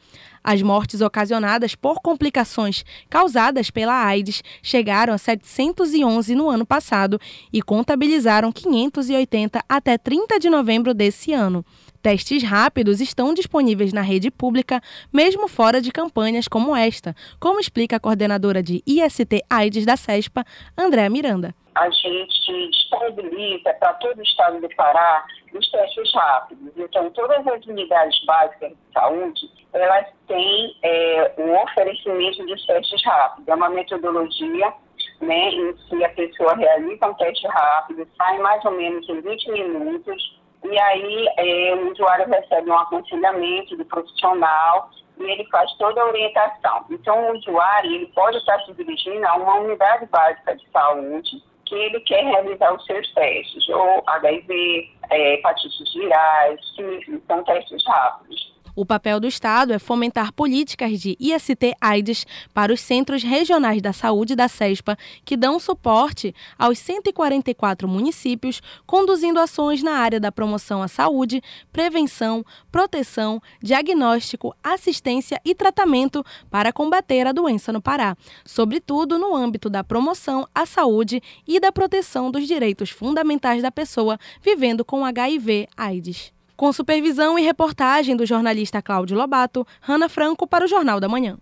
As 0.48 0.62
mortes 0.62 1.02
ocasionadas 1.02 1.74
por 1.74 2.00
complicações 2.04 2.86
causadas 3.10 3.72
pela 3.72 4.06
AIDS 4.06 4.44
chegaram 4.62 5.12
a 5.12 5.18
711 5.18 6.36
no 6.36 6.48
ano 6.48 6.64
passado 6.64 7.20
e 7.52 7.64
contabilizaram 7.64 8.52
580 8.52 9.64
até 9.68 9.98
30 9.98 10.40
de 10.40 10.48
novembro 10.48 10.94
desse 10.94 11.34
ano. 11.34 11.66
Testes 12.00 12.44
rápidos 12.44 13.02
estão 13.02 13.34
disponíveis 13.34 13.92
na 13.92 14.02
rede 14.02 14.30
pública, 14.30 14.80
mesmo 15.12 15.48
fora 15.48 15.82
de 15.82 15.92
campanhas 15.92 16.48
como 16.48 16.76
esta, 16.76 17.16
como 17.40 17.60
explica 17.60 17.96
a 17.96 18.00
coordenadora 18.00 18.62
de 18.62 18.84
IST 18.86 19.44
AIDS 19.50 19.84
da 19.84 19.98
CESPA, 19.98 20.46
Andréa 20.78 21.10
Miranda 21.10 21.56
a 21.76 21.90
gente 21.90 22.70
disponibiliza 22.70 23.74
para 23.74 23.94
todo 23.96 24.18
o 24.18 24.24
estado 24.24 24.62
do 24.62 24.70
Pará 24.76 25.26
os 25.54 25.70
testes 25.70 26.14
rápidos. 26.14 26.72
Então, 26.78 27.10
todas 27.12 27.46
as 27.46 27.66
unidades 27.66 28.24
básicas 28.26 28.70
de 28.70 28.94
saúde, 28.94 29.52
elas 29.74 30.08
têm 30.28 30.78
é, 30.82 31.34
um 31.38 31.54
oferecimento 31.62 32.46
de 32.46 32.66
testes 32.66 33.04
rápidos. 33.04 33.48
É 33.48 33.56
uma 33.56 33.70
metodologia 33.70 34.74
né, 35.22 35.50
em 35.50 35.74
que 35.74 36.04
a 36.04 36.10
pessoa 36.10 36.56
realiza 36.56 37.08
um 37.08 37.14
teste 37.16 37.48
rápido, 37.48 38.08
sai 38.18 38.38
mais 38.40 38.64
ou 38.66 38.72
menos 38.72 39.08
em 39.10 39.22
20 39.22 39.52
minutos, 39.52 40.40
e 40.64 40.80
aí 40.80 41.28
é, 41.38 41.76
o 41.76 41.92
usuário 41.92 42.28
recebe 42.28 42.70
um 42.70 42.78
aconselhamento 42.78 43.78
do 43.78 43.86
profissional 43.86 44.90
e 45.18 45.24
ele 45.24 45.46
faz 45.46 45.72
toda 45.74 46.02
a 46.02 46.08
orientação. 46.08 46.86
Então, 46.90 47.30
o 47.30 47.38
usuário 47.38 47.94
ele 47.94 48.08
pode 48.08 48.38
estar 48.38 48.60
se 48.66 48.74
dirigindo 48.74 49.26
a 49.28 49.36
uma 49.36 49.56
unidade 49.60 50.06
básica 50.08 50.56
de 50.56 50.68
saúde 50.72 51.44
que 51.66 51.76
ele 51.76 52.00
quer 52.02 52.24
realizar 52.24 52.74
os 52.74 52.86
seus 52.86 53.12
testes, 53.14 53.68
ou 53.70 54.04
HIV, 54.08 54.92
é, 55.10 55.34
hepatites 55.36 55.94
virais, 55.94 56.60
sífilis, 56.76 57.22
são 57.28 57.44
testes 57.44 57.84
rápidos. 57.86 58.55
O 58.76 58.86
papel 58.86 59.22
do 59.22 59.28
Estado 59.28 59.72
é 59.72 59.80
fomentar 59.80 60.34
políticas 60.34 61.00
de 61.00 61.16
IST-AIDS 61.18 62.28
para 62.54 62.74
os 62.74 62.82
centros 62.82 63.24
regionais 63.24 63.82
da 63.82 63.94
saúde 63.94 64.36
da 64.36 64.50
CESPA, 64.50 64.98
que 65.24 65.38
dão 65.38 65.60
suporte 65.60 66.36
aos 66.60 66.78
144 66.80 67.88
municípios, 67.88 68.62
conduzindo 68.86 69.40
ações 69.40 69.82
na 69.82 69.94
área 69.94 70.20
da 70.20 70.30
promoção 70.30 70.84
à 70.84 70.90
saúde, 70.90 71.42
prevenção, 71.72 72.46
proteção, 72.70 73.42
diagnóstico, 73.64 74.54
assistência 74.62 75.40
e 75.46 75.56
tratamento 75.56 76.22
para 76.52 76.74
combater 76.74 77.26
a 77.28 77.32
doença 77.32 77.72
no 77.72 77.82
Pará, 77.82 78.18
sobretudo 78.44 79.18
no 79.18 79.34
âmbito 79.34 79.70
da 79.70 79.86
promoção 79.86 80.46
à 80.54 80.66
saúde 80.66 81.22
e 81.48 81.62
da 81.62 81.72
proteção 81.72 82.30
dos 82.30 82.46
direitos 82.46 82.90
fundamentais 82.90 83.62
da 83.62 83.72
pessoa 83.72 84.20
vivendo 84.42 84.84
com 84.84 85.06
HIV-AIDS. 85.06 86.36
Com 86.56 86.72
supervisão 86.72 87.38
e 87.38 87.44
reportagem 87.44 88.16
do 88.16 88.26
jornalista 88.26 88.82
Cláudio 88.82 89.18
Lobato, 89.18 89.68
Hanna 89.82 90.08
Franco 90.08 90.48
para 90.48 90.64
o 90.64 90.68
Jornal 90.68 91.02
da 91.02 91.10
Manhã. 91.10 91.38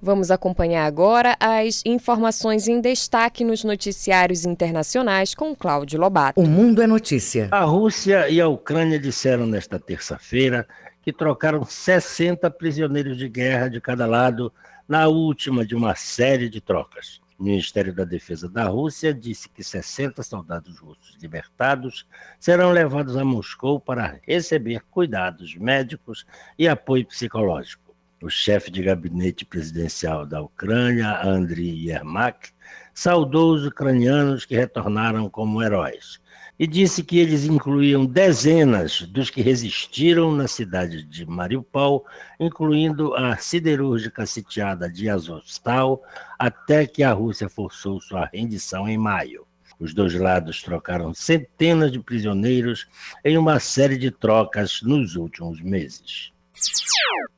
Vamos 0.00 0.30
acompanhar 0.30 0.84
agora 0.84 1.36
as 1.38 1.82
informações 1.84 2.66
em 2.66 2.80
destaque 2.80 3.44
nos 3.44 3.62
noticiários 3.62 4.44
internacionais 4.44 5.34
com 5.34 5.54
Cláudio 5.54 6.00
Lobato. 6.00 6.40
O 6.40 6.46
Mundo 6.46 6.82
é 6.82 6.86
Notícia. 6.86 7.48
A 7.52 7.62
Rússia 7.64 8.28
e 8.28 8.40
a 8.40 8.48
Ucrânia 8.48 8.98
disseram 8.98 9.46
nesta 9.46 9.78
terça-feira 9.78 10.66
que 11.02 11.12
trocaram 11.12 11.64
60 11.64 12.50
prisioneiros 12.50 13.16
de 13.16 13.28
guerra 13.28 13.68
de 13.68 13.80
cada 13.80 14.06
lado 14.06 14.52
na 14.88 15.08
última 15.08 15.64
de 15.64 15.76
uma 15.76 15.94
série 15.94 16.48
de 16.48 16.60
trocas. 16.60 17.21
O 17.42 17.44
Ministério 17.44 17.92
da 17.92 18.04
Defesa 18.04 18.48
da 18.48 18.68
Rússia 18.68 19.12
disse 19.12 19.48
que 19.48 19.64
60 19.64 20.22
soldados 20.22 20.78
russos 20.78 21.16
libertados 21.20 22.06
serão 22.38 22.70
levados 22.70 23.16
a 23.16 23.24
Moscou 23.24 23.80
para 23.80 24.20
receber 24.22 24.84
cuidados 24.88 25.56
médicos 25.56 26.24
e 26.56 26.68
apoio 26.68 27.04
psicológico. 27.04 27.96
O 28.22 28.30
chefe 28.30 28.70
de 28.70 28.80
gabinete 28.80 29.44
presidencial 29.44 30.24
da 30.24 30.40
Ucrânia, 30.40 31.20
Andriy 31.20 31.88
Yermak, 31.88 32.50
saudou 32.94 33.54
os 33.54 33.66
ucranianos 33.66 34.44
que 34.44 34.54
retornaram 34.54 35.28
como 35.28 35.60
heróis 35.60 36.21
e 36.62 36.66
disse 36.68 37.02
que 37.02 37.18
eles 37.18 37.44
incluíam 37.44 38.06
dezenas 38.06 39.02
dos 39.02 39.28
que 39.30 39.42
resistiram 39.42 40.30
na 40.30 40.46
cidade 40.46 41.02
de 41.02 41.26
Mariupol, 41.26 42.06
incluindo 42.38 43.16
a 43.16 43.36
siderúrgica 43.36 44.24
sitiada 44.26 44.88
de 44.88 45.10
Azovstal, 45.10 46.00
até 46.38 46.86
que 46.86 47.02
a 47.02 47.12
Rússia 47.12 47.48
forçou 47.48 48.00
sua 48.00 48.30
rendição 48.32 48.88
em 48.88 48.96
maio. 48.96 49.44
Os 49.80 49.92
dois 49.92 50.14
lados 50.14 50.62
trocaram 50.62 51.12
centenas 51.12 51.90
de 51.90 51.98
prisioneiros 51.98 52.86
em 53.24 53.36
uma 53.36 53.58
série 53.58 53.98
de 53.98 54.12
trocas 54.12 54.82
nos 54.82 55.16
últimos 55.16 55.60
meses. 55.60 56.30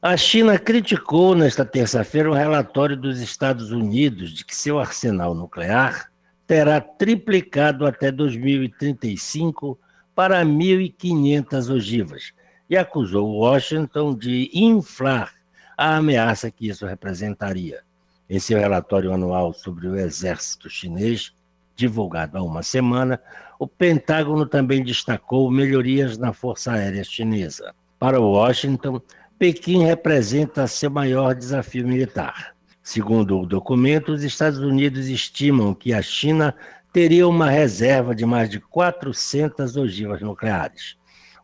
A 0.02 0.18
China 0.18 0.58
criticou 0.58 1.34
nesta 1.34 1.64
terça-feira 1.64 2.30
o 2.30 2.34
relatório 2.34 2.94
dos 2.94 3.22
Estados 3.22 3.72
Unidos 3.72 4.34
de 4.34 4.44
que 4.44 4.54
seu 4.54 4.78
arsenal 4.78 5.34
nuclear 5.34 6.12
terá 6.46 6.80
triplicado 6.80 7.86
até 7.86 8.10
2035 8.10 9.78
para 10.14 10.44
1.500 10.44 11.70
ogivas 11.70 12.32
e 12.68 12.76
acusou 12.76 13.28
Washington 13.38 14.14
de 14.14 14.50
inflar 14.52 15.32
a 15.76 15.96
ameaça 15.96 16.50
que 16.50 16.68
isso 16.68 16.86
representaria. 16.86 17.82
Em 18.28 18.38
seu 18.38 18.58
relatório 18.58 19.12
anual 19.12 19.52
sobre 19.52 19.86
o 19.86 19.96
exército 19.96 20.70
chinês, 20.70 21.32
divulgado 21.76 22.38
há 22.38 22.42
uma 22.42 22.62
semana, 22.62 23.20
o 23.58 23.66
Pentágono 23.66 24.46
também 24.46 24.82
destacou 24.82 25.50
melhorias 25.50 26.16
na 26.16 26.32
Força 26.32 26.72
Aérea 26.72 27.04
Chinesa. 27.04 27.74
Para 27.98 28.20
Washington, 28.20 29.00
Pequim 29.38 29.84
representa 29.84 30.66
seu 30.66 30.90
maior 30.90 31.34
desafio 31.34 31.86
militar. 31.86 32.53
Segundo 32.84 33.40
o 33.40 33.46
documento, 33.46 34.12
os 34.12 34.22
Estados 34.22 34.58
Unidos 34.58 35.08
estimam 35.08 35.72
que 35.72 35.94
a 35.94 36.02
China 36.02 36.54
teria 36.92 37.26
uma 37.26 37.48
reserva 37.48 38.14
de 38.14 38.26
mais 38.26 38.50
de 38.50 38.60
400 38.60 39.78
ogivas 39.78 40.20
nucleares. 40.20 40.94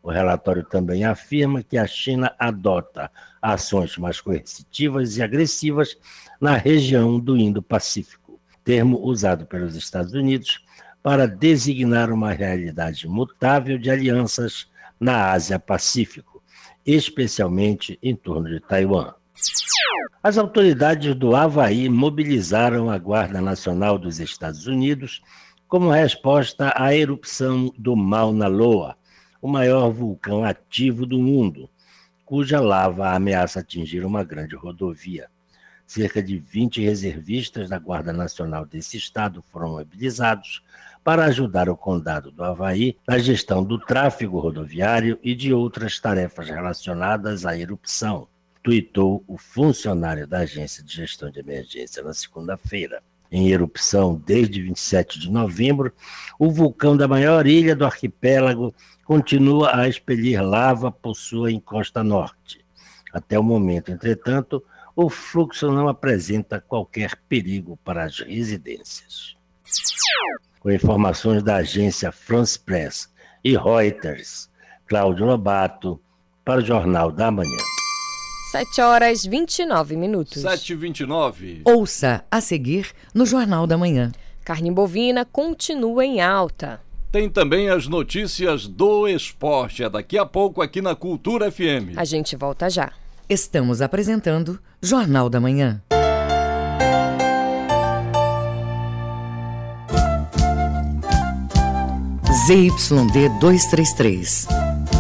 O 0.03 0.11
relatório 0.11 0.63
também 0.63 1.03
afirma 1.03 1.63
que 1.63 1.79
a 1.79 1.87
China 1.87 2.31
adota 2.39 3.11
ações 3.41 3.97
mais 3.97 4.21
coercitivas 4.21 5.17
e 5.17 5.23
agressivas 5.23 5.97
na 6.39 6.59
região 6.59 7.19
do 7.19 7.39
Indo-Pacífico, 7.39 8.39
termo 8.63 9.01
usado 9.01 9.47
pelos 9.47 9.75
Estados 9.75 10.13
Unidos 10.13 10.63
para 11.03 11.27
designar 11.27 12.13
uma 12.13 12.33
realidade 12.33 13.09
mutável 13.09 13.79
de 13.79 13.91
alianças 13.91 14.71
na 15.01 15.33
Ásia-Pacífico, 15.33 16.43
especialmente 16.85 17.99
em 18.03 18.15
torno 18.15 18.51
de 18.51 18.61
Taiwan. 18.61 19.15
As 20.23 20.37
autoridades 20.37 21.15
do 21.15 21.35
Havaí 21.35 21.89
mobilizaram 21.89 22.91
a 22.91 22.99
Guarda 22.99 23.41
Nacional 23.41 23.99
dos 23.99 24.21
Estados 24.21 24.67
Unidos 24.67 25.23
como 25.67 25.91
resposta 25.91 26.73
à 26.77 26.95
erupção 26.95 27.73
do 27.79 27.97
Mauna 27.97 28.47
Loa, 28.47 28.97
o 29.41 29.49
maior 29.49 29.91
vulcão 29.91 30.45
ativo 30.45 31.07
do 31.07 31.19
mundo, 31.19 31.71
cuja 32.25 32.61
lava 32.61 33.15
ameaça 33.15 33.61
atingir 33.61 34.05
uma 34.05 34.23
grande 34.23 34.55
rodovia. 34.55 35.29
Cerca 35.87 36.23
de 36.23 36.39
20 36.39 36.83
reservistas 36.83 37.69
da 37.69 37.79
Guarda 37.79 38.13
Nacional 38.13 38.67
desse 38.67 38.97
estado 38.97 39.43
foram 39.51 39.71
mobilizados 39.71 40.63
para 41.03 41.25
ajudar 41.25 41.69
o 41.69 41.77
Condado 41.77 42.31
do 42.31 42.45
Havaí 42.45 42.97
na 43.09 43.19
gestão 43.19 43.65
do 43.65 43.79
tráfego 43.79 44.39
rodoviário 44.39 45.19
e 45.23 45.35
de 45.35 45.53
outras 45.53 45.99
tarefas 45.99 46.49
relacionadas 46.49 47.47
à 47.47 47.57
erupção, 47.57 48.29
tuitou 48.63 49.25
o 49.27 49.39
funcionário 49.39 50.27
da 50.27 50.39
Agência 50.41 50.83
de 50.83 50.95
Gestão 50.95 51.31
de 51.31 51.41
Emergência 51.41 52.03
na 52.03 52.13
segunda-feira. 52.13 53.03
Em 53.33 53.49
erupção 53.51 54.21
desde 54.27 54.61
27 54.61 55.19
de 55.19 55.31
novembro, 55.31 55.93
o 56.39 56.51
vulcão 56.51 56.97
da 56.97 57.07
maior 57.07 57.47
ilha 57.47 57.77
do 57.77 57.85
arquipélago 57.85 58.75
continua 59.05 59.77
a 59.77 59.89
expelir 59.89 60.43
lava 60.43 60.91
por 60.91 61.15
sua 61.15 61.53
encosta 61.53 62.03
norte. 62.03 62.65
Até 63.13 63.39
o 63.39 63.43
momento, 63.43 63.91
entretanto, 63.91 64.63
o 64.97 65.09
fluxo 65.09 65.71
não 65.71 65.89
apresenta 65.89 66.61
qualquer 66.61 67.17
perigo 67.29 67.79
para 67.85 68.05
as 68.05 68.19
residências 68.19 69.37
com 70.61 70.71
informações 70.71 71.43
da 71.43 71.57
agência 71.57 72.13
France 72.13 72.59
Press 72.59 73.11
e 73.43 73.57
Reuters. 73.57 74.49
Cláudio 74.87 75.25
Lobato, 75.25 76.01
para 76.45 76.61
o 76.61 76.65
Jornal 76.65 77.11
da 77.11 77.31
Manhã. 77.31 77.70
7 78.51 78.81
horas 78.81 79.25
29 79.25 79.95
minutos. 79.95 80.43
7 80.43 80.73
e 80.73 80.75
29 80.75 81.61
Ouça 81.65 82.25
a 82.29 82.41
seguir 82.41 82.89
no 83.15 83.25
Jornal 83.25 83.65
da 83.65 83.79
Manhã. 83.79 84.11
Carne 84.45 84.73
bovina 84.73 85.25
continua 85.25 86.05
em 86.05 86.21
alta. 86.21 86.81
Tem 87.13 87.31
também 87.31 87.69
as 87.69 87.87
notícias 87.87 88.67
do 88.67 89.07
esporte. 89.07 89.85
É 89.85 89.89
daqui 89.89 90.19
a 90.19 90.27
pouco 90.27 90.63
aqui 90.63 90.83
na 90.83 90.97
Cultura 90.97 91.49
FM. 91.49 91.97
A 91.97 92.05
gente 92.05 92.35
volta 92.35 92.69
já. 92.69 92.91
Estamos 93.29 93.81
apresentando 93.81 94.59
Jornal 94.83 95.31
da 95.31 95.39
Manhã. 95.39 95.81
ZYD 102.49 103.29
233, 103.41 104.49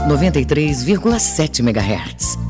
93,7 0.09 1.61
MHz. 1.61 2.50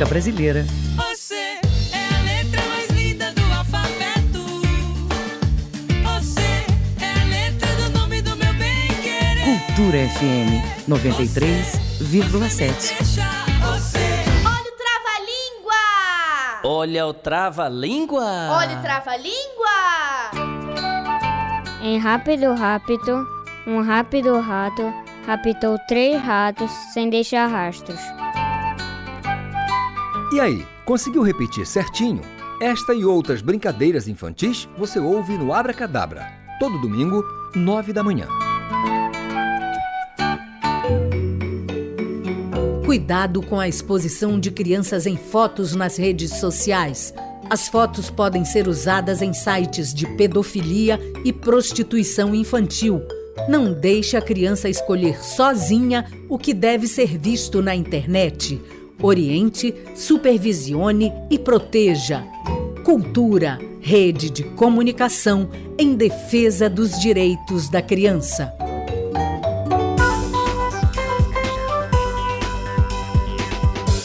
Música 0.00 0.14
brasileira. 0.14 0.64
Você 0.96 1.34
é 1.34 1.60
a 1.92 2.22
letra 2.22 2.62
mais 2.68 2.88
linda 2.88 3.30
do 3.32 3.42
alfabeto. 3.52 4.62
Você 6.14 6.64
é 7.02 7.20
a 7.20 7.24
letra 7.24 7.68
do 7.74 7.90
nome 7.98 8.22
do 8.22 8.34
meu 8.34 8.54
bem 8.54 8.88
querer. 9.02 9.44
Cultura 9.44 10.08
FM 10.08 10.64
93,7. 10.88 12.96
Deixa 12.96 13.28
você. 13.60 13.98
Olha 16.64 17.06
o 17.06 17.12
trava-língua! 17.12 18.56
Olha 18.56 18.78
o 18.78 18.80
trava-língua! 18.80 20.30
Em 21.82 21.98
rápido, 21.98 22.54
rápido, 22.54 23.28
um 23.66 23.82
rápido 23.82 24.40
rato 24.40 24.90
raptou 25.26 25.78
três 25.86 26.18
ratos 26.22 26.70
sem 26.94 27.10
deixar 27.10 27.48
rastros. 27.48 28.00
E 30.32 30.38
aí, 30.38 30.64
conseguiu 30.84 31.22
repetir 31.22 31.66
certinho? 31.66 32.20
Esta 32.60 32.94
e 32.94 33.04
outras 33.04 33.42
brincadeiras 33.42 34.06
infantis 34.06 34.68
você 34.78 35.00
ouve 35.00 35.36
no 35.36 35.52
Abra 35.52 35.74
Cadabra, 35.74 36.24
todo 36.60 36.80
domingo, 36.80 37.24
nove 37.52 37.92
da 37.92 38.00
manhã. 38.04 38.28
Cuidado 42.86 43.42
com 43.42 43.58
a 43.58 43.66
exposição 43.66 44.38
de 44.38 44.52
crianças 44.52 45.04
em 45.04 45.16
fotos 45.16 45.74
nas 45.74 45.96
redes 45.96 46.38
sociais. 46.38 47.12
As 47.50 47.66
fotos 47.66 48.08
podem 48.08 48.44
ser 48.44 48.68
usadas 48.68 49.22
em 49.22 49.32
sites 49.32 49.92
de 49.92 50.06
pedofilia 50.16 51.00
e 51.24 51.32
prostituição 51.32 52.36
infantil. 52.36 53.02
Não 53.48 53.72
deixe 53.72 54.16
a 54.16 54.22
criança 54.22 54.68
escolher 54.68 55.24
sozinha 55.24 56.06
o 56.28 56.38
que 56.38 56.54
deve 56.54 56.86
ser 56.86 57.18
visto 57.18 57.60
na 57.60 57.74
internet. 57.74 58.60
Oriente, 59.02 59.74
supervisione 59.94 61.12
e 61.30 61.38
proteja. 61.38 62.22
Cultura, 62.84 63.58
rede 63.80 64.28
de 64.28 64.44
comunicação 64.44 65.48
em 65.78 65.94
defesa 65.94 66.68
dos 66.68 66.98
direitos 67.00 67.70
da 67.70 67.80
criança. 67.80 68.52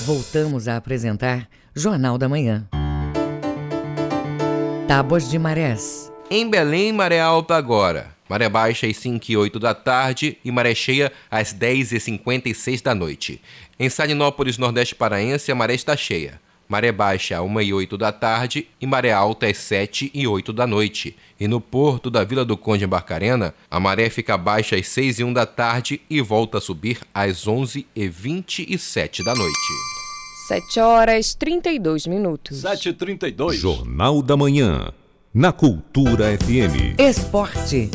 Voltamos 0.05 0.67
a 0.67 0.77
apresentar 0.77 1.49
Jornal 1.73 2.17
da 2.17 2.29
Manhã. 2.29 2.65
Tábuas 4.87 5.29
de 5.29 5.37
marés. 5.37 6.11
Em 6.29 6.49
Belém, 6.49 6.93
maré 6.93 7.19
alta 7.19 7.55
agora. 7.55 8.14
Maré 8.27 8.49
baixa 8.49 8.87
às 8.87 8.97
5 8.97 9.25
e 9.29 9.37
8 9.37 9.59
da 9.59 9.73
tarde 9.73 10.37
e 10.43 10.51
maré 10.51 10.73
cheia 10.73 11.11
às 11.29 11.53
10 11.53 11.91
e 11.91 11.99
56 11.99 12.81
da 12.81 12.95
noite. 12.95 13.41
Em 13.79 13.89
Salinópolis, 13.89 14.57
Nordeste 14.57 14.95
Paraense, 14.95 15.51
a 15.51 15.55
maré 15.55 15.75
está 15.75 15.95
cheia. 15.95 16.39
Maré 16.67 16.91
baixa 16.91 17.37
às 17.37 17.43
1 17.43 17.61
e 17.61 17.73
8 17.73 17.97
da 17.97 18.11
tarde 18.11 18.67
e 18.81 18.87
maré 18.87 19.11
alta 19.11 19.45
às 19.45 19.57
7 19.57 20.09
e 20.11 20.25
8 20.25 20.51
da 20.51 20.65
noite. 20.65 21.15
E 21.39 21.47
no 21.47 21.61
porto 21.61 22.09
da 22.09 22.23
Vila 22.23 22.43
do 22.43 22.57
Conde 22.57 22.85
em 22.85 22.87
Barcarena, 22.87 23.53
a 23.69 23.79
maré 23.79 24.09
fica 24.09 24.35
baixa 24.35 24.75
às 24.75 24.87
6 24.87 25.19
e 25.19 25.23
1 25.23 25.31
da 25.31 25.45
tarde 25.45 26.01
e 26.09 26.19
volta 26.21 26.57
a 26.57 26.61
subir 26.61 27.01
às 27.13 27.47
11 27.47 27.85
e 27.95 28.07
27 28.07 29.23
da 29.23 29.35
noite. 29.35 29.55
7 30.47 30.79
horas 30.79 31.35
32 31.35 32.07
minutos. 32.07 32.57
7 32.57 32.89
e 32.89 32.93
32 32.93 33.57
Jornal 33.57 34.21
da 34.21 34.35
Manhã, 34.35 34.91
na 35.33 35.51
Cultura 35.51 36.37
FM. 36.37 36.99
Esporte. 36.99 37.89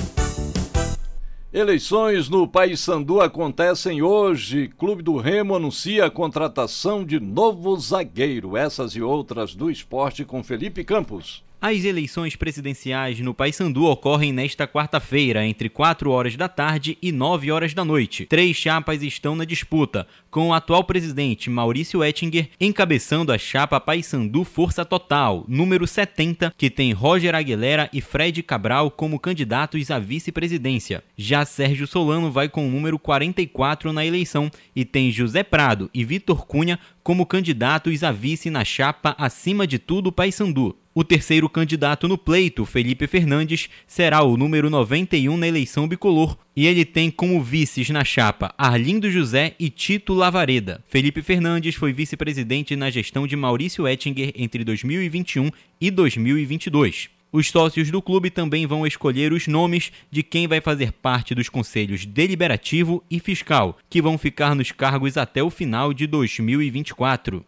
Eleições 1.52 2.28
no 2.28 2.46
Paysandu 2.46 3.20
acontecem 3.20 4.02
hoje. 4.02 4.68
Clube 4.78 5.02
do 5.02 5.16
Remo 5.16 5.56
anuncia 5.56 6.04
a 6.04 6.10
contratação 6.10 7.04
de 7.04 7.18
novo 7.18 7.76
zagueiro. 7.76 8.56
Essas 8.56 8.92
e 8.92 9.02
outras 9.02 9.52
do 9.52 9.68
esporte 9.68 10.24
com 10.24 10.44
Felipe 10.44 10.84
Campos. 10.84 11.42
As 11.62 11.84
eleições 11.84 12.36
presidenciais 12.36 13.20
no 13.20 13.34
Paysandu 13.34 13.84
ocorrem 13.84 14.32
nesta 14.32 14.66
quarta-feira, 14.66 15.46
entre 15.46 15.68
4 15.68 16.10
horas 16.10 16.34
da 16.34 16.48
tarde 16.48 16.96
e 17.02 17.12
9 17.12 17.52
horas 17.52 17.74
da 17.74 17.84
noite. 17.84 18.24
Três 18.24 18.56
chapas 18.56 19.02
estão 19.02 19.36
na 19.36 19.44
disputa, 19.44 20.06
com 20.30 20.48
o 20.48 20.54
atual 20.54 20.82
presidente 20.84 21.50
Maurício 21.50 22.02
Ettinger 22.02 22.48
encabeçando 22.58 23.30
a 23.30 23.36
chapa 23.36 23.78
Paysandu 23.78 24.42
Força 24.42 24.86
Total, 24.86 25.44
número 25.46 25.86
70, 25.86 26.54
que 26.56 26.70
tem 26.70 26.92
Roger 26.92 27.34
Aguilera 27.34 27.90
e 27.92 28.00
Fred 28.00 28.42
Cabral 28.42 28.90
como 28.90 29.20
candidatos 29.20 29.90
à 29.90 29.98
vice-presidência. 29.98 31.04
Já 31.14 31.44
Sérgio 31.44 31.86
Solano 31.86 32.32
vai 32.32 32.48
com 32.48 32.66
o 32.66 32.70
número 32.70 32.98
44 32.98 33.92
na 33.92 34.06
eleição 34.06 34.50
e 34.74 34.82
tem 34.82 35.10
José 35.10 35.42
Prado 35.42 35.90
e 35.92 36.06
Vitor 36.06 36.46
Cunha 36.46 36.78
como 37.02 37.26
candidatos 37.26 38.02
a 38.02 38.10
vice 38.10 38.48
na 38.48 38.64
chapa 38.64 39.14
Acima 39.18 39.66
de 39.66 39.78
Tudo 39.78 40.10
Paysandu. 40.10 40.79
O 40.92 41.04
terceiro 41.04 41.48
candidato 41.48 42.08
no 42.08 42.18
pleito, 42.18 42.66
Felipe 42.66 43.06
Fernandes, 43.06 43.68
será 43.86 44.24
o 44.24 44.36
número 44.36 44.68
91 44.68 45.36
na 45.36 45.46
eleição 45.46 45.86
bicolor 45.86 46.36
e 46.56 46.66
ele 46.66 46.84
tem 46.84 47.12
como 47.12 47.40
vices 47.40 47.90
na 47.90 48.04
chapa 48.04 48.52
Arlindo 48.58 49.08
José 49.08 49.54
e 49.56 49.70
Tito 49.70 50.12
Lavareda. 50.14 50.82
Felipe 50.88 51.22
Fernandes 51.22 51.76
foi 51.76 51.92
vice-presidente 51.92 52.74
na 52.74 52.90
gestão 52.90 53.24
de 53.24 53.36
Maurício 53.36 53.86
Ettinger 53.86 54.32
entre 54.34 54.64
2021 54.64 55.52
e 55.80 55.92
2022. 55.92 57.19
Os 57.32 57.48
sócios 57.48 57.92
do 57.92 58.02
clube 58.02 58.28
também 58.28 58.66
vão 58.66 58.84
escolher 58.84 59.32
os 59.32 59.46
nomes 59.46 59.92
de 60.10 60.20
quem 60.20 60.48
vai 60.48 60.60
fazer 60.60 60.92
parte 60.92 61.32
dos 61.32 61.48
conselhos 61.48 62.04
deliberativo 62.04 63.04
e 63.08 63.20
fiscal, 63.20 63.78
que 63.88 64.02
vão 64.02 64.18
ficar 64.18 64.54
nos 64.56 64.72
cargos 64.72 65.16
até 65.16 65.40
o 65.40 65.48
final 65.48 65.94
de 65.94 66.08
2024. 66.08 67.44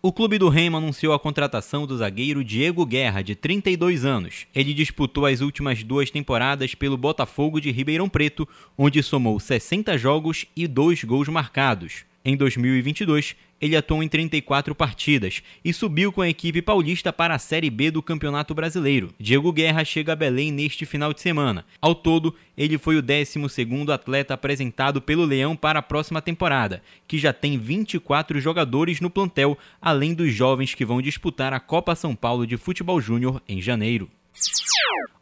O 0.00 0.12
clube 0.12 0.38
do 0.38 0.48
Remo 0.48 0.76
anunciou 0.76 1.12
a 1.12 1.18
contratação 1.18 1.86
do 1.86 1.96
zagueiro 1.96 2.44
Diego 2.44 2.86
Guerra, 2.86 3.22
de 3.22 3.34
32 3.34 4.04
anos. 4.04 4.46
Ele 4.54 4.72
disputou 4.72 5.26
as 5.26 5.40
últimas 5.40 5.82
duas 5.82 6.10
temporadas 6.10 6.74
pelo 6.74 6.96
Botafogo 6.96 7.60
de 7.60 7.72
Ribeirão 7.72 8.08
Preto, 8.08 8.46
onde 8.78 9.02
somou 9.02 9.40
60 9.40 9.98
jogos 9.98 10.46
e 10.54 10.68
2 10.68 11.02
gols 11.02 11.26
marcados. 11.28 12.04
Em 12.26 12.38
2022, 12.38 13.36
ele 13.60 13.76
atuou 13.76 14.02
em 14.02 14.08
34 14.08 14.74
partidas 14.74 15.42
e 15.62 15.74
subiu 15.74 16.10
com 16.10 16.22
a 16.22 16.28
equipe 16.28 16.62
paulista 16.62 17.12
para 17.12 17.34
a 17.34 17.38
Série 17.38 17.68
B 17.68 17.90
do 17.90 18.02
Campeonato 18.02 18.54
Brasileiro. 18.54 19.12
Diego 19.20 19.52
Guerra 19.52 19.84
chega 19.84 20.14
a 20.14 20.16
Belém 20.16 20.50
neste 20.50 20.86
final 20.86 21.12
de 21.12 21.20
semana. 21.20 21.66
Ao 21.82 21.94
todo, 21.94 22.34
ele 22.56 22.78
foi 22.78 22.96
o 22.96 23.02
12º 23.02 23.92
atleta 23.92 24.32
apresentado 24.32 25.02
pelo 25.02 25.26
Leão 25.26 25.54
para 25.54 25.80
a 25.80 25.82
próxima 25.82 26.22
temporada, 26.22 26.82
que 27.06 27.18
já 27.18 27.30
tem 27.30 27.58
24 27.58 28.40
jogadores 28.40 29.02
no 29.02 29.10
plantel, 29.10 29.58
além 29.78 30.14
dos 30.14 30.32
jovens 30.32 30.72
que 30.72 30.84
vão 30.86 31.02
disputar 31.02 31.52
a 31.52 31.60
Copa 31.60 31.94
São 31.94 32.16
Paulo 32.16 32.46
de 32.46 32.56
Futebol 32.56 33.02
Júnior 33.02 33.42
em 33.46 33.60
janeiro. 33.60 34.08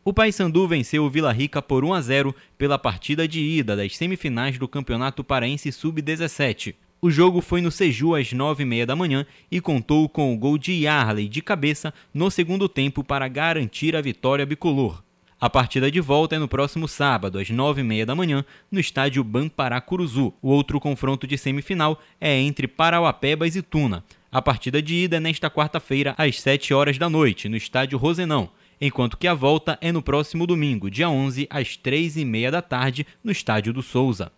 O 0.05 0.13
Paysandu 0.13 0.69
venceu 0.69 1.05
o 1.05 1.11
Vila 1.11 1.33
Rica 1.33 1.61
por 1.61 1.85
1 1.85 1.95
a 1.95 2.01
0 2.01 2.35
pela 2.57 2.79
partida 2.79 3.27
de 3.27 3.41
ida 3.41 3.75
das 3.75 3.97
semifinais 3.97 4.57
do 4.57 4.69
Campeonato 4.69 5.25
Paraense 5.25 5.71
Sub-17. 5.73 6.75
O 7.05 7.11
jogo 7.11 7.41
foi 7.41 7.61
no 7.61 7.73
Seju 7.73 8.15
às 8.15 8.33
9h30 8.33 8.87
da 8.87 8.95
manhã 8.95 9.27
e 9.51 9.61
contou 9.61 10.09
com 10.09 10.33
o 10.33 10.39
gol 10.39 10.57
de 10.57 10.73
Yarley 10.85 11.29
de 11.29 11.43
cabeça 11.43 11.93
no 12.15 12.31
segundo 12.31 12.69
tempo 12.69 13.03
para 13.03 13.27
garantir 13.27 13.97
a 13.97 14.01
vitória 14.01 14.47
bicolor. 14.47 15.03
A 15.41 15.51
partida 15.51 15.91
de 15.91 16.01
volta 16.01 16.37
é 16.37 16.39
no 16.39 16.47
próximo 16.47 16.87
sábado, 16.87 17.41
às 17.41 17.51
9h30 17.51 18.05
da 18.05 18.15
manhã, 18.15 18.45
no 18.71 18.79
estádio 18.79 19.25
Bamparacuruzu. 19.25 20.33
O 20.41 20.51
outro 20.51 20.79
confronto 20.79 21.27
de 21.27 21.37
semifinal 21.37 22.01
é 22.21 22.39
entre 22.39 22.69
Parauapebas 22.69 23.57
e 23.57 23.63
Tuna. 23.63 24.05
A 24.31 24.41
partida 24.41 24.81
de 24.81 24.95
ida 24.95 25.17
é 25.17 25.21
nesta 25.21 25.51
quarta-feira, 25.51 26.15
às 26.17 26.41
7 26.41 26.73
horas 26.73 26.99
da 26.99 27.11
noite, 27.11 27.49
no 27.49 27.57
estádio 27.57 27.99
Rosenão, 27.99 28.49
enquanto 28.81 29.19
que 29.19 29.27
a 29.27 29.35
volta 29.35 29.77
é 29.81 29.91
no 29.91 30.03
próximo 30.05 30.47
domingo, 30.47 30.89
dia 30.89 31.11
11, 31.11 31.49
às 31.51 31.77
3h30 31.77 32.51
da 32.53 32.63
tarde, 32.63 33.05
no 33.25 33.33
estádio 33.33 33.73
do 33.73 33.83
Souza. 33.83 34.31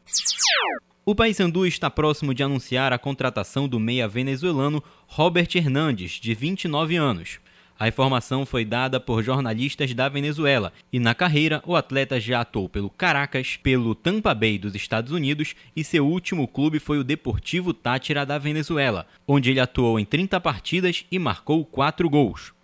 O 1.07 1.15
Paysandu 1.15 1.67
está 1.67 1.91
próximo 1.91 2.33
de 2.33 2.43
anunciar 2.43 2.91
a 2.91 2.99
contratação 2.99 3.69
do 3.69 3.79
meia 3.79 4.09
venezuelano 4.09 4.83
Robert 5.07 5.49
Hernandes, 5.55 6.13
de 6.13 6.33
29 6.33 6.97
anos. 6.97 7.41
A 7.79 7.87
informação 7.87 8.47
foi 8.47 8.65
dada 8.65 8.99
por 8.99 9.23
jornalistas 9.23 9.93
da 9.93 10.09
Venezuela 10.09 10.73
e 10.91 10.99
na 10.99 11.15
carreira 11.15 11.63
o 11.67 11.77
atleta 11.77 12.19
já 12.19 12.41
atuou 12.41 12.71
pelo 12.71 12.89
Caracas, 12.89 13.59
pelo 13.63 13.95
Tampa 13.95 14.33
Bay 14.33 14.57
dos 14.57 14.75
Estados 14.75 15.13
Unidos 15.13 15.55
e 15.77 15.85
seu 15.85 16.07
último 16.07 16.49
clube 16.49 16.79
foi 16.79 16.97
o 16.97 17.05
Deportivo 17.05 17.75
Tátira 17.75 18.25
da 18.25 18.39
Venezuela, 18.39 19.07
onde 19.29 19.51
ele 19.51 19.61
atuou 19.61 20.01
em 20.01 20.07
30 20.07 20.41
partidas 20.41 21.05
e 21.13 21.19
marcou 21.19 21.67
4 21.67 22.09
gols. 22.09 22.55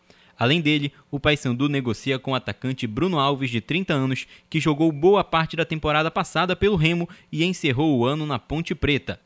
Além 0.41 0.63
dele, 0.63 0.91
o 1.11 1.21
Paysandu 1.21 1.69
negocia 1.69 2.19
com 2.19 2.33
o 2.33 2.35
atacante 2.35 2.87
Bruno 2.87 3.19
Alves, 3.19 3.51
de 3.51 3.61
30 3.61 3.93
anos, 3.93 4.27
que 4.49 4.59
jogou 4.59 4.91
boa 4.91 5.23
parte 5.23 5.55
da 5.55 5.67
temporada 5.67 6.11
passada 6.11 6.57
pelo 6.57 6.77
Remo 6.77 7.07
e 7.31 7.45
encerrou 7.45 7.99
o 7.99 8.07
ano 8.07 8.25
na 8.25 8.39
Ponte 8.39 8.75
Preta. 8.75 9.21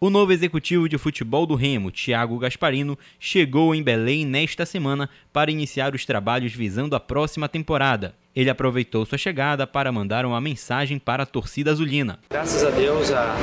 O 0.00 0.08
novo 0.08 0.32
executivo 0.32 0.88
de 0.88 0.96
futebol 0.96 1.44
do 1.44 1.54
Remo, 1.54 1.90
Thiago 1.90 2.38
Gasparino, 2.38 2.98
chegou 3.20 3.74
em 3.74 3.82
Belém 3.82 4.24
nesta 4.24 4.64
semana 4.64 5.10
para 5.30 5.50
iniciar 5.50 5.94
os 5.94 6.06
trabalhos 6.06 6.54
visando 6.54 6.96
a 6.96 7.00
próxima 7.00 7.46
temporada. 7.46 8.14
Ele 8.34 8.48
aproveitou 8.48 9.04
sua 9.04 9.18
chegada 9.18 9.66
para 9.66 9.92
mandar 9.92 10.24
uma 10.24 10.40
mensagem 10.40 10.98
para 10.98 11.24
a 11.24 11.26
torcida 11.26 11.70
azulina. 11.70 12.18
Graças 12.30 12.64
a 12.64 12.70
Deus, 12.70 13.12
a... 13.12 13.36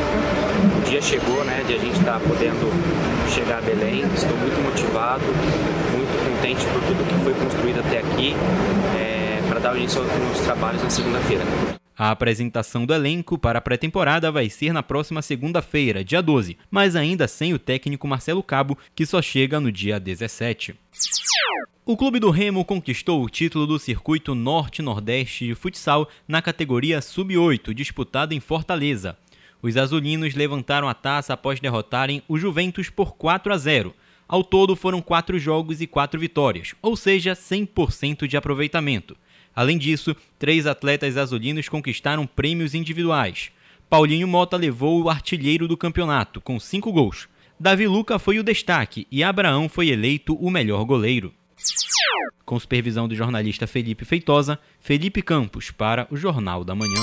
o 0.79 0.89
dia 0.89 1.01
chegou, 1.01 1.45
né, 1.45 1.63
de 1.65 1.75
a 1.75 1.77
gente 1.77 1.97
estar 1.99 2.19
tá 2.19 2.27
podendo 2.27 2.69
chegar 3.33 3.59
a 3.59 3.61
Belém. 3.61 4.01
Estou 4.13 4.35
muito 4.37 4.61
motivado, 4.61 5.23
muito 5.23 6.10
contente 6.41 6.65
por 6.65 6.81
tudo 6.81 7.07
que 7.07 7.23
foi 7.23 7.33
construído 7.35 7.79
até 7.81 7.99
aqui, 7.99 8.33
é... 8.97 9.47
para 9.47 9.59
dar 9.59 9.77
início 9.77 10.01
aos 10.01 10.39
trabalhos 10.39 10.81
na 10.81 10.89
segunda-feira. 10.89 11.43
A 11.95 12.09
apresentação 12.09 12.83
do 12.83 12.95
elenco 12.95 13.37
para 13.37 13.59
a 13.59 13.61
pré-temporada 13.61 14.31
vai 14.31 14.49
ser 14.49 14.73
na 14.73 14.81
próxima 14.81 15.21
segunda-feira, 15.21 16.03
dia 16.03 16.19
12, 16.19 16.57
mas 16.71 16.95
ainda 16.95 17.27
sem 17.27 17.53
o 17.53 17.59
técnico 17.59 18.07
Marcelo 18.07 18.41
Cabo, 18.41 18.75
que 18.95 19.05
só 19.05 19.21
chega 19.21 19.59
no 19.59 19.71
dia 19.71 19.99
17. 19.99 20.73
O 21.85 21.95
Clube 21.95 22.19
do 22.19 22.31
Remo 22.31 22.65
conquistou 22.65 23.23
o 23.23 23.29
título 23.29 23.67
do 23.67 23.77
Circuito 23.77 24.33
Norte-Nordeste 24.33 25.45
de 25.45 25.53
Futsal 25.53 26.09
na 26.27 26.41
categoria 26.41 27.01
Sub-8, 27.01 27.71
disputado 27.71 28.33
em 28.33 28.39
Fortaleza. 28.39 29.15
Os 29.61 29.77
azulinos 29.77 30.33
levantaram 30.33 30.89
a 30.89 30.95
taça 30.95 31.33
após 31.33 31.59
derrotarem 31.59 32.23
o 32.27 32.35
Juventus 32.35 32.89
por 32.89 33.13
4 33.15 33.53
a 33.53 33.57
0. 33.59 33.93
Ao 34.31 34.45
todo 34.45 34.77
foram 34.77 35.01
quatro 35.01 35.37
jogos 35.37 35.81
e 35.81 35.85
quatro 35.85 36.17
vitórias, 36.17 36.73
ou 36.81 36.95
seja, 36.95 37.33
100% 37.33 38.25
de 38.25 38.37
aproveitamento. 38.37 39.17
Além 39.53 39.77
disso, 39.77 40.15
três 40.39 40.65
atletas 40.65 41.17
azulinos 41.17 41.67
conquistaram 41.67 42.25
prêmios 42.25 42.73
individuais. 42.73 43.51
Paulinho 43.89 44.29
Mota 44.29 44.55
levou 44.55 45.03
o 45.03 45.09
artilheiro 45.09 45.67
do 45.67 45.75
campeonato, 45.75 46.39
com 46.39 46.57
cinco 46.61 46.93
gols. 46.93 47.27
Davi 47.59 47.85
Luca 47.85 48.17
foi 48.17 48.39
o 48.39 48.43
destaque 48.43 49.05
e 49.11 49.21
Abraão 49.21 49.67
foi 49.67 49.89
eleito 49.89 50.33
o 50.35 50.49
melhor 50.49 50.85
goleiro. 50.85 51.33
Com 52.45 52.57
supervisão 52.57 53.09
do 53.09 53.15
jornalista 53.15 53.67
Felipe 53.67 54.05
Feitosa, 54.05 54.57
Felipe 54.79 55.21
Campos 55.21 55.71
para 55.71 56.07
o 56.09 56.15
Jornal 56.15 56.63
da 56.63 56.73
Manhã. 56.73 57.01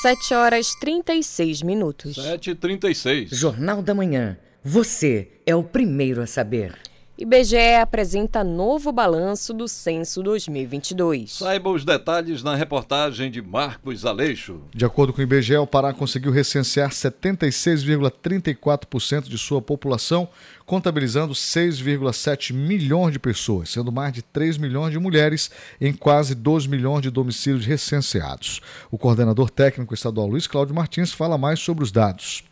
7 0.00 0.32
horas 0.32 0.74
36 0.80 1.60
minutos. 1.60 2.16
7h36. 2.16 3.28
Jornal 3.34 3.82
da 3.82 3.92
Manhã. 3.92 4.38
Você 4.68 5.28
é 5.46 5.54
o 5.54 5.62
primeiro 5.62 6.20
a 6.20 6.26
saber. 6.26 6.76
IBGE 7.16 7.76
apresenta 7.80 8.42
novo 8.42 8.90
balanço 8.90 9.54
do 9.54 9.68
censo 9.68 10.24
2022. 10.24 11.34
Saiba 11.34 11.70
os 11.70 11.84
detalhes 11.84 12.42
na 12.42 12.56
reportagem 12.56 13.30
de 13.30 13.40
Marcos 13.40 14.04
Aleixo. 14.04 14.60
De 14.74 14.84
acordo 14.84 15.12
com 15.12 15.20
o 15.20 15.22
IBGE, 15.22 15.56
o 15.56 15.68
Pará 15.68 15.92
conseguiu 15.92 16.32
recensear 16.32 16.90
76,34% 16.90 19.28
de 19.28 19.38
sua 19.38 19.62
população, 19.62 20.28
contabilizando 20.66 21.32
6,7 21.32 22.52
milhões 22.52 23.12
de 23.12 23.20
pessoas, 23.20 23.70
sendo 23.70 23.92
mais 23.92 24.12
de 24.12 24.20
3 24.20 24.58
milhões 24.58 24.90
de 24.90 24.98
mulheres 24.98 25.48
em 25.80 25.92
quase 25.92 26.34
2 26.34 26.66
milhões 26.66 27.02
de 27.02 27.10
domicílios 27.10 27.64
recenseados. 27.64 28.60
O 28.90 28.98
coordenador 28.98 29.48
técnico 29.48 29.94
estadual 29.94 30.26
Luiz 30.26 30.48
Cláudio 30.48 30.74
Martins 30.74 31.12
fala 31.12 31.38
mais 31.38 31.60
sobre 31.60 31.84
os 31.84 31.92
dados. 31.92 32.42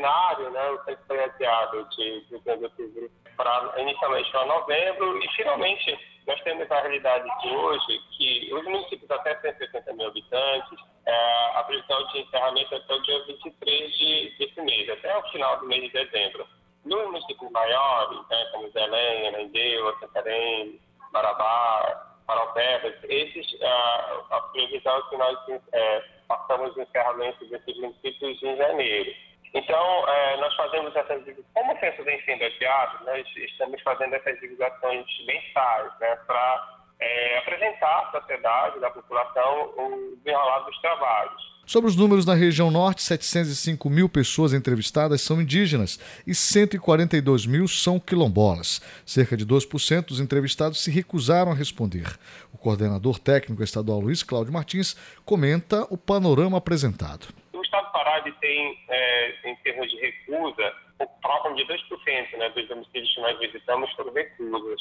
Cenário, 0.00 0.50
né, 0.50 0.96
foi 1.06 1.22
adiado 1.22 1.86
de, 1.90 2.24
de 2.24 2.34
outubro 2.34 3.10
para 3.36 3.74
inicialmente 3.78 4.30
para 4.32 4.46
novembro 4.46 5.22
e 5.22 5.28
finalmente 5.36 5.98
nós 6.26 6.40
temos 6.42 6.70
a 6.70 6.80
realidade 6.80 7.28
de 7.42 7.48
hoje 7.48 8.00
que 8.16 8.50
os 8.54 8.64
municípios 8.64 9.10
até 9.10 9.38
160 9.40 9.92
mil 9.92 10.06
habitantes, 10.06 10.78
é, 11.04 11.58
a 11.58 11.62
previsão 11.64 12.06
de 12.08 12.20
encerramento 12.20 12.74
é 12.74 12.78
até 12.78 12.94
o 12.94 13.02
dia 13.02 13.24
23 13.26 13.98
de, 13.98 14.36
desse 14.38 14.62
mês, 14.62 14.88
até 14.88 15.16
o 15.18 15.22
final 15.30 15.58
do 15.58 15.66
mês 15.66 15.82
de 15.82 15.90
dezembro. 15.90 16.46
Nos 16.84 17.04
municípios 17.06 17.50
maiores, 17.50 18.28
né, 18.28 18.48
como 18.52 18.70
Belém, 18.72 19.28
Ananindeua, 19.28 19.98
Santarém, 20.00 20.80
Marabá, 21.12 22.16
Paraupebas, 22.26 22.94
esses, 23.04 23.62
a, 23.62 24.22
a 24.30 24.40
previsão 24.52 24.96
é 24.96 25.02
que 25.10 25.16
nós 25.16 25.38
é, 25.72 26.04
passamos 26.26 26.74
o 26.74 26.80
encerramento 26.80 27.44
desses 27.46 27.76
municípios 27.78 28.42
em 28.42 28.56
janeiro. 28.56 29.29
Então, 29.52 30.08
é, 30.08 30.36
nós 30.36 30.54
fazemos 30.54 30.94
essas 30.94 31.22
como 31.54 31.72
o 31.72 31.80
censo 31.80 32.04
vem 32.04 32.22
sendo 32.24 32.44
adiado, 32.44 33.04
nós 33.04 33.26
estamos 33.36 33.80
fazendo 33.82 34.14
essas 34.14 34.38
divulgações 34.40 35.04
mensais 35.26 35.92
né, 36.00 36.16
para 36.26 36.80
é, 37.00 37.38
apresentar 37.38 38.06
à 38.06 38.20
sociedade, 38.20 38.84
à 38.84 38.90
população, 38.90 39.72
o 39.76 40.16
desenrolar 40.22 40.60
dos 40.60 40.78
trabalhos. 40.80 41.50
Sobre 41.66 41.88
os 41.88 41.94
números 41.94 42.26
na 42.26 42.34
região 42.34 42.68
norte, 42.70 43.02
705 43.02 43.88
mil 43.88 44.08
pessoas 44.08 44.52
entrevistadas 44.52 45.20
são 45.20 45.40
indígenas 45.40 46.00
e 46.26 46.34
142 46.34 47.46
mil 47.46 47.68
são 47.68 48.00
quilombolas. 48.00 48.80
Cerca 49.06 49.36
de 49.36 49.46
2% 49.46 50.06
dos 50.06 50.20
entrevistados 50.20 50.82
se 50.82 50.90
recusaram 50.90 51.52
a 51.52 51.54
responder. 51.54 52.18
O 52.52 52.58
coordenador 52.58 53.20
técnico 53.20 53.62
estadual 53.62 54.00
Luiz 54.00 54.22
Cláudio 54.24 54.52
Martins 54.52 54.96
comenta 55.24 55.86
o 55.90 55.96
panorama 55.96 56.58
apresentado. 56.58 57.28
O 58.20 58.22
Pará 58.22 58.36
tem, 58.40 58.78
é, 58.88 59.34
em 59.44 59.56
termos 59.56 59.90
de 59.90 59.98
recusa, 60.00 60.74
próximo 61.22 61.56
de 61.56 61.64
2% 61.64 62.36
né, 62.36 62.48
dos 62.50 62.68
domicílios 62.68 63.14
que 63.14 63.20
nós 63.20 63.38
visitamos 63.38 63.92
foram 63.92 64.12
recusas. 64.12 64.80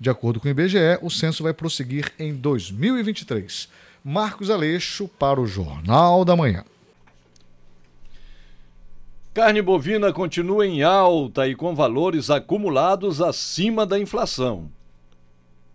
De 0.00 0.10
acordo 0.10 0.40
com 0.40 0.48
o 0.48 0.50
IBGE, 0.50 0.98
o 1.00 1.08
censo 1.08 1.42
vai 1.42 1.54
prosseguir 1.54 2.12
em 2.18 2.34
2023. 2.34 3.68
Marcos 4.04 4.50
Aleixo 4.50 5.06
para 5.06 5.40
o 5.40 5.46
Jornal 5.46 6.24
da 6.24 6.34
Manhã. 6.34 6.64
Carne 9.32 9.62
bovina 9.62 10.12
continua 10.12 10.66
em 10.66 10.82
alta 10.82 11.48
e 11.48 11.54
com 11.54 11.74
valores 11.74 12.28
acumulados 12.28 13.22
acima 13.22 13.86
da 13.86 13.98
inflação. 13.98 14.68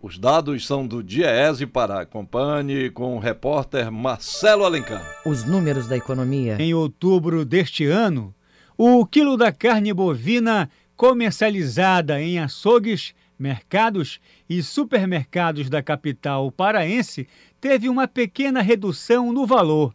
Os 0.00 0.16
dados 0.16 0.64
são 0.64 0.86
do 0.86 1.02
Diese 1.02 1.66
para 1.66 2.02
Acompanhe 2.02 2.88
com 2.88 3.16
o 3.16 3.18
repórter 3.18 3.90
Marcelo 3.90 4.64
Alencar. 4.64 5.02
Os 5.26 5.42
números 5.44 5.88
da 5.88 5.96
economia. 5.96 6.56
Em 6.60 6.72
outubro 6.72 7.44
deste 7.44 7.84
ano, 7.84 8.32
o 8.76 9.04
quilo 9.04 9.36
da 9.36 9.50
carne 9.50 9.92
bovina 9.92 10.70
comercializada 10.98 12.20
em 12.20 12.40
açougues, 12.40 13.14
mercados 13.38 14.18
e 14.50 14.60
supermercados 14.64 15.70
da 15.70 15.80
capital 15.80 16.50
paraense 16.50 17.28
teve 17.60 17.88
uma 17.88 18.08
pequena 18.08 18.60
redução 18.60 19.32
no 19.32 19.46
valor. 19.46 19.94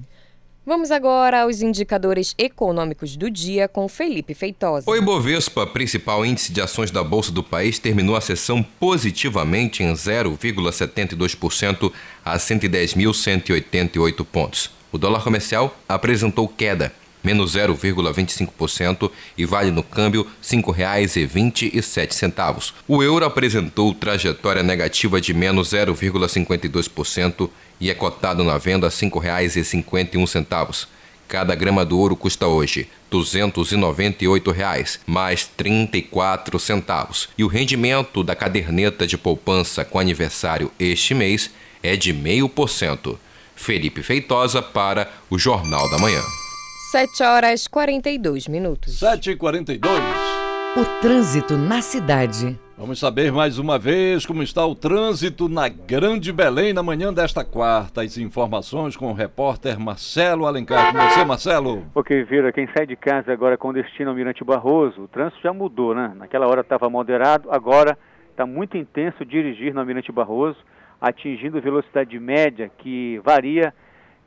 Vamos 0.66 0.90
agora 0.90 1.42
aos 1.42 1.60
indicadores 1.60 2.34
econômicos 2.38 3.16
do 3.16 3.30
dia 3.30 3.68
com 3.68 3.86
Felipe 3.86 4.32
Feitosa. 4.32 4.90
O 4.90 4.96
Ibovespa, 4.96 5.66
principal 5.66 6.24
índice 6.24 6.54
de 6.54 6.62
ações 6.62 6.90
da 6.90 7.04
Bolsa 7.04 7.30
do 7.30 7.42
país, 7.42 7.78
terminou 7.78 8.16
a 8.16 8.20
sessão 8.22 8.62
positivamente 8.80 9.82
em 9.82 9.92
0,72% 9.92 11.92
a 12.24 12.38
110.188 12.38 14.24
pontos. 14.24 14.70
O 14.90 14.96
dólar 14.96 15.22
comercial 15.22 15.76
apresentou 15.86 16.48
queda, 16.48 16.94
menos 17.24 17.56
0,25% 17.56 19.10
e 19.36 19.44
vale 19.46 19.70
no 19.70 19.82
câmbio 19.82 20.22
R$ 20.22 20.28
5,27. 20.42 22.72
O 22.86 23.02
euro 23.02 23.24
apresentou 23.24 23.94
trajetória 23.94 24.62
negativa 24.62 25.20
de 25.20 25.34
menos 25.34 25.70
0,52% 25.70 27.50
e 27.80 27.90
é 27.90 27.94
cotado 27.94 28.44
na 28.44 28.58
venda 28.58 28.86
a 28.86 28.90
R$ 28.90 28.96
5,51. 28.96 30.86
Cada 31.26 31.54
grama 31.54 31.82
do 31.84 31.98
ouro 31.98 32.14
custa 32.14 32.46
hoje 32.46 32.88
298 33.10 34.50
reais, 34.50 35.00
mais 35.06 35.50
34 35.56 36.58
centavos. 36.58 37.30
E 37.38 37.42
o 37.42 37.48
rendimento 37.48 38.22
da 38.22 38.36
caderneta 38.36 39.06
de 39.06 39.16
poupança 39.16 39.82
com 39.84 39.98
aniversário 39.98 40.70
este 40.78 41.14
mês 41.14 41.50
é 41.82 41.96
de 41.96 42.12
0,5%. 42.12 43.16
Felipe 43.56 44.02
Feitosa 44.02 44.60
para 44.60 45.10
o 45.30 45.38
Jornal 45.38 45.88
da 45.90 45.98
Manhã. 45.98 46.20
7 46.95 47.24
horas 47.24 47.66
42 47.66 48.47
minutos. 48.47 49.01
7 49.01 49.32
e 49.32 49.36
42 49.36 49.99
O 50.76 51.01
trânsito 51.03 51.59
na 51.59 51.82
cidade. 51.82 52.57
Vamos 52.78 53.01
saber 53.01 53.32
mais 53.32 53.59
uma 53.59 53.80
vez 53.80 54.24
como 54.24 54.45
está 54.45 54.64
o 54.64 54.76
trânsito 54.76 55.49
na 55.49 55.68
Grande 55.68 56.32
Belém 56.32 56.72
na 56.72 56.84
manhã 56.84 57.12
desta 57.12 57.45
quarta. 57.45 58.03
As 58.03 58.16
informações 58.16 58.97
com 58.97 59.11
o 59.11 59.12
repórter 59.12 59.76
Marcelo 59.76 60.47
Alencar. 60.47 60.92
Com 60.92 60.99
você, 61.01 61.24
Marcelo. 61.24 61.84
Ok, 61.97 62.22
Vira, 62.22 62.53
quem 62.53 62.68
sai 62.68 62.86
de 62.86 62.95
casa 62.95 63.32
agora 63.32 63.59
com 63.59 63.72
destino 63.72 64.11
ao 64.11 64.16
Mirante 64.16 64.45
Barroso, 64.45 65.03
o 65.03 65.09
trânsito 65.09 65.42
já 65.42 65.53
mudou, 65.53 65.97
né? 65.97 66.12
Naquela 66.14 66.47
hora 66.47 66.61
estava 66.61 66.88
moderado, 66.88 67.51
agora 67.51 67.99
está 68.30 68.47
muito 68.47 68.76
intenso 68.76 69.24
dirigir 69.24 69.74
no 69.74 69.80
Almirante 69.80 70.12
Barroso, 70.12 70.59
atingindo 71.01 71.61
velocidade 71.61 72.16
média 72.20 72.70
que 72.78 73.20
varia 73.24 73.74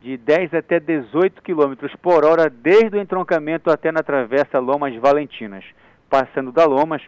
de 0.02 0.18
10 0.18 0.54
até 0.54 0.80
18 0.80 1.42
km 1.42 1.74
por 2.02 2.24
hora, 2.24 2.50
desde 2.50 2.98
o 2.98 3.02
entroncamento 3.02 3.70
até 3.72 3.92
na 3.92 4.04
travessa 4.04 4.60
Lomas 4.60 4.96
Valentinas. 4.96 5.66
Passando 6.10 6.52
da 6.52 6.66
Lomas, 6.66 7.02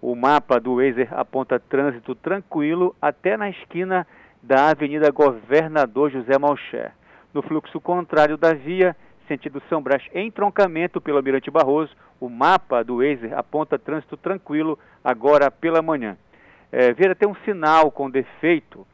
O 0.00 0.14
mapa 0.14 0.60
do 0.60 0.76
Waze 0.76 1.08
aponta 1.10 1.58
trânsito 1.58 2.14
tranquilo 2.14 2.94
até 3.00 3.36
na 3.36 3.48
esquina 3.48 4.06
da 4.42 4.68
Avenida 4.68 5.10
Governador 5.10 6.10
José 6.10 6.38
Malcher. 6.38 6.92
No 7.32 7.42
fluxo 7.42 7.80
contrário 7.80 8.36
da 8.36 8.52
via, 8.52 8.94
sentido 9.26 9.60
São 9.68 9.82
Brás, 9.82 10.02
entroncamento 10.14 11.00
pelo 11.00 11.16
Almirante 11.16 11.50
Barroso, 11.50 11.96
o 12.20 12.28
mapa 12.28 12.84
do 12.84 12.98
Waze 12.98 13.32
aponta 13.34 13.78
trânsito 13.78 14.16
tranquilo 14.16 14.78
agora 15.02 15.50
pela 15.50 15.82
manhã. 15.82 16.16
É, 16.70 16.92
Vieira 16.92 17.14
tem 17.14 17.28
um 17.28 17.34
sinal 17.44 17.90
com 17.90 18.10
defeito 18.10 18.86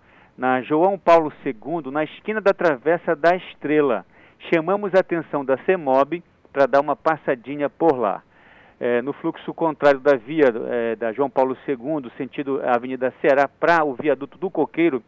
na 0.43 0.61
João 0.61 0.99
Paulo 0.99 1.33
II, 1.47 1.93
na 1.93 2.03
esquina 2.03 2.41
da 2.41 2.53
Travessa 2.53 3.15
da 3.15 3.37
Estrela. 3.37 4.05
Chamamos 4.53 4.93
a 4.93 4.99
atenção 4.99 5.45
da 5.45 5.57
CEMOB 5.59 6.21
para 6.53 6.67
dar 6.67 6.81
uma 6.81 6.97
passadinha 6.97 7.71
por 7.71 7.97
lá. 7.97 8.25
É, 8.81 9.01
no 9.03 9.13
fluxo 9.13 9.55
contrário 9.55 10.01
da 10.01 10.17
via 10.17 10.53
é, 10.69 10.97
da 10.97 11.13
João 11.13 11.31
Paulo 11.31 11.57
II, 11.69 12.11
sentido 12.17 12.61
Avenida 12.67 13.15
Ceará, 13.21 13.47
para 13.47 13.85
o 13.85 13.95
viaduto 13.95 14.37
do 14.37 14.51
Coqueiro, 14.51 15.01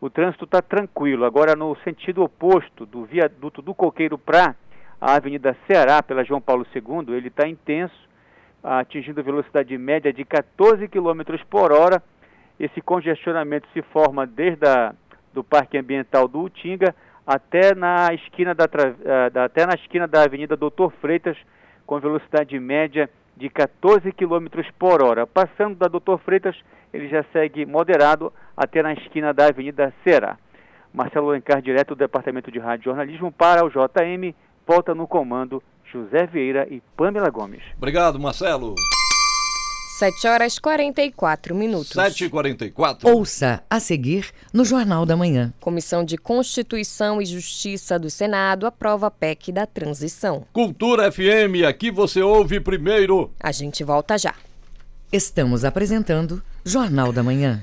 o 0.00 0.08
trânsito 0.08 0.46
está 0.46 0.62
tranquilo. 0.62 1.26
Agora, 1.26 1.54
no 1.54 1.76
sentido 1.84 2.22
oposto 2.22 2.86
do 2.86 3.04
viaduto 3.04 3.60
do 3.60 3.74
Coqueiro 3.74 4.16
para 4.16 4.56
a 4.98 5.14
Avenida 5.14 5.54
Ceará, 5.66 6.02
pela 6.02 6.24
João 6.24 6.40
Paulo 6.40 6.66
II, 6.74 7.14
ele 7.14 7.28
está 7.28 7.46
intenso, 7.46 8.08
atingindo 8.64 9.22
velocidade 9.22 9.76
média 9.76 10.10
de 10.10 10.24
14 10.24 10.88
km 10.88 11.36
por 11.50 11.70
hora. 11.70 12.02
Esse 12.60 12.82
congestionamento 12.82 13.66
se 13.72 13.80
forma 13.80 14.26
desde 14.26 14.68
a, 14.68 14.94
do 15.32 15.42
Parque 15.42 15.78
Ambiental 15.78 16.28
do 16.28 16.42
Utinga 16.42 16.94
até 17.26 17.74
na 17.74 18.12
esquina 18.12 18.54
da, 18.54 18.66
da, 19.32 19.44
até 19.44 19.64
na 19.64 19.74
esquina 19.74 20.06
da 20.06 20.24
Avenida 20.24 20.56
Doutor 20.56 20.92
Freitas, 21.00 21.38
com 21.86 21.98
velocidade 21.98 22.58
média 22.60 23.08
de 23.34 23.48
14 23.48 24.12
km 24.12 24.46
por 24.78 25.02
hora. 25.02 25.26
Passando 25.26 25.74
da 25.76 25.88
Doutor 25.88 26.18
Freitas, 26.18 26.54
ele 26.92 27.08
já 27.08 27.24
segue 27.32 27.64
moderado 27.64 28.30
até 28.54 28.82
na 28.82 28.92
esquina 28.92 29.32
da 29.32 29.46
Avenida 29.46 29.94
Ceará. 30.04 30.36
Marcelo 30.92 31.30
Alencar, 31.30 31.62
direto 31.62 31.94
do 31.94 31.98
Departamento 31.98 32.50
de 32.50 32.58
Rádio 32.58 32.86
Jornalismo 32.86 33.32
para 33.32 33.64
o 33.64 33.70
JM, 33.70 34.34
volta 34.66 34.94
no 34.94 35.06
comando 35.06 35.62
José 35.90 36.26
Vieira 36.26 36.66
e 36.68 36.82
Pamela 36.94 37.30
Gomes. 37.30 37.62
Obrigado, 37.78 38.20
Marcelo. 38.20 38.74
7 40.00 40.28
horas 40.28 40.58
44 40.58 41.54
minutos. 41.54 41.90
7 41.90 42.24
e 42.24 42.30
44 42.30 43.06
Ouça 43.06 43.62
a 43.68 43.78
seguir 43.78 44.30
no 44.50 44.64
Jornal 44.64 45.04
da 45.04 45.14
Manhã. 45.14 45.52
Comissão 45.60 46.02
de 46.02 46.16
Constituição 46.16 47.20
e 47.20 47.26
Justiça 47.26 47.98
do 47.98 48.08
Senado 48.08 48.66
aprova 48.66 49.08
a 49.08 49.10
PEC 49.10 49.52
da 49.52 49.66
transição. 49.66 50.46
Cultura 50.54 51.12
FM, 51.12 51.68
aqui 51.68 51.90
você 51.90 52.22
ouve 52.22 52.60
primeiro. 52.60 53.30
A 53.38 53.52
gente 53.52 53.84
volta 53.84 54.16
já. 54.16 54.34
Estamos 55.12 55.66
apresentando 55.66 56.42
Jornal 56.64 57.12
da 57.12 57.22
Manhã. 57.22 57.62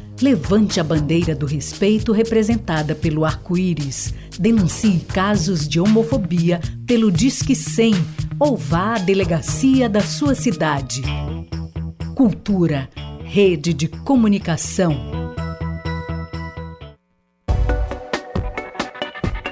Levante 0.19 0.79
a 0.79 0.83
bandeira 0.83 1.35
do 1.35 1.45
respeito 1.45 2.11
representada 2.11 2.95
pelo 2.95 3.23
arco-íris. 3.23 4.13
Denuncie 4.39 4.99
casos 4.99 5.67
de 5.67 5.79
homofobia 5.79 6.59
pelo 6.87 7.11
Disque 7.11 7.55
100 7.55 7.93
ou 8.39 8.57
vá 8.57 8.95
à 8.95 8.97
delegacia 8.97 9.87
da 9.87 10.01
sua 10.01 10.33
cidade. 10.33 11.03
Cultura, 12.15 12.89
rede 13.23 13.73
de 13.73 13.87
comunicação. 13.87 14.95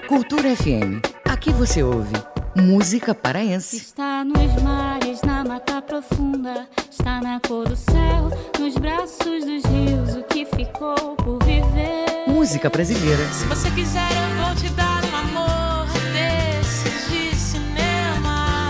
Cultura 0.08 0.56
FM. 0.56 1.06
Aqui 1.26 1.52
você 1.52 1.84
ouve 1.84 2.14
música 2.56 3.14
paraense. 3.16 3.78
Está 3.78 4.24
nos 4.26 4.62
mares, 4.62 4.89
na 5.26 5.44
mata 5.44 5.82
profunda, 5.82 6.68
está 6.90 7.20
na 7.22 7.40
cor 7.40 7.68
do 7.68 7.76
céu, 7.76 8.30
nos 8.60 8.76
braços 8.76 9.46
dos 9.46 9.64
rios, 9.66 10.16
o 10.16 10.24
que 10.24 10.46
ficou 10.46 11.16
por 11.16 11.44
viver. 11.44 12.06
Música 12.28 12.70
brasileira. 12.70 13.26
Se 13.34 13.46
você 13.46 13.70
quiser, 13.72 14.08
eu 14.12 14.46
vou 14.46 14.56
te 14.56 14.70
dar 14.70 15.04
um 15.06 15.16
amor 15.16 15.88
desses 16.14 17.10
de 17.10 17.36
cinema. 17.36 18.70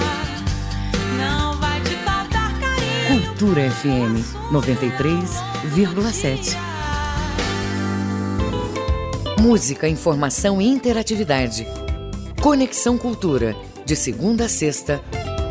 Não 1.18 1.56
vai 1.60 1.80
te 1.82 1.96
faltar 1.98 2.58
carinho. 2.60 3.22
Cultura 3.28 3.70
FM 3.72 4.24
93,7. 4.52 6.58
Música, 9.42 9.88
informação 9.88 10.62
e 10.62 10.68
interatividade. 10.68 11.66
Conexão 12.42 12.98
Cultura, 12.98 13.56
de 13.86 13.96
segunda 13.96 14.46
a 14.46 14.50
sexta, 14.50 15.02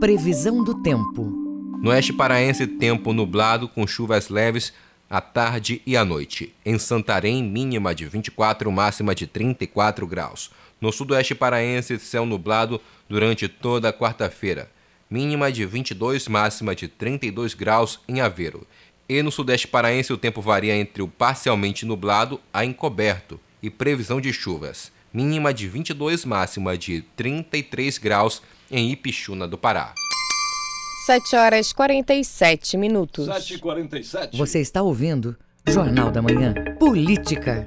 Previsão 0.00 0.64
do 0.64 0.82
tempo. 0.82 1.24
No 1.82 1.90
oeste 1.90 2.10
paraense, 2.10 2.66
tempo 2.66 3.12
nublado 3.12 3.68
com 3.68 3.86
chuvas 3.86 4.30
leves 4.30 4.72
à 5.10 5.20
tarde 5.20 5.82
e 5.84 5.94
à 5.94 6.06
noite. 6.06 6.54
Em 6.64 6.78
Santarém, 6.78 7.44
mínima 7.44 7.94
de 7.94 8.06
24, 8.06 8.72
máxima 8.72 9.14
de 9.14 9.26
34 9.26 10.06
graus. 10.06 10.50
No 10.80 10.90
sudoeste 10.90 11.34
paraense, 11.34 11.98
céu 11.98 12.24
nublado 12.24 12.80
durante 13.10 13.46
toda 13.46 13.90
a 13.90 13.92
quarta-feira. 13.92 14.70
Mínima 15.10 15.52
de 15.52 15.66
22, 15.66 16.28
máxima 16.28 16.74
de 16.74 16.88
32 16.88 17.52
graus 17.52 18.00
em 18.08 18.22
Aveiro. 18.22 18.66
E 19.06 19.22
no 19.22 19.30
sudeste 19.30 19.68
paraense, 19.68 20.14
o 20.14 20.16
tempo 20.16 20.40
varia 20.40 20.74
entre 20.74 21.02
o 21.02 21.08
parcialmente 21.08 21.84
nublado 21.84 22.40
a 22.54 22.64
encoberto 22.64 23.38
e 23.62 23.68
previsão 23.68 24.18
de 24.18 24.32
chuvas. 24.32 24.90
Mínima 25.12 25.52
de 25.52 25.68
22, 25.68 26.24
máxima 26.24 26.78
de 26.78 27.02
33 27.16 27.98
graus 27.98 28.40
em 28.70 28.90
Ipixuna 28.90 29.48
do 29.48 29.58
Pará. 29.58 29.94
7 31.06 31.34
horas 31.36 31.72
47 31.72 32.76
minutos. 32.76 33.26
7 33.26 33.54
e 33.54 33.58
47 33.58 34.36
Você 34.36 34.60
está 34.60 34.82
ouvindo 34.82 35.36
Jornal 35.66 36.10
da 36.10 36.22
Manhã. 36.22 36.54
Política. 36.78 37.64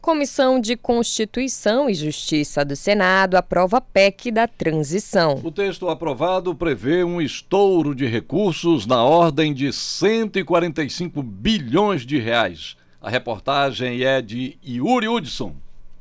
Comissão 0.00 0.58
de 0.58 0.74
Constituição 0.74 1.88
e 1.88 1.94
Justiça 1.94 2.64
do 2.64 2.74
Senado 2.74 3.36
aprova 3.36 3.76
a 3.76 3.80
PEC 3.80 4.30
da 4.30 4.48
transição. 4.48 5.38
O 5.44 5.52
texto 5.52 5.86
aprovado 5.88 6.54
prevê 6.54 7.04
um 7.04 7.20
estouro 7.20 7.94
de 7.94 8.06
recursos 8.06 8.86
na 8.86 9.04
ordem 9.04 9.52
de 9.52 9.70
145 9.70 11.22
bilhões 11.22 12.06
de 12.06 12.18
reais. 12.18 12.74
A 13.02 13.10
reportagem 13.10 14.02
é 14.02 14.22
de 14.22 14.58
Yuri 14.66 15.08
Hudson. 15.08 15.54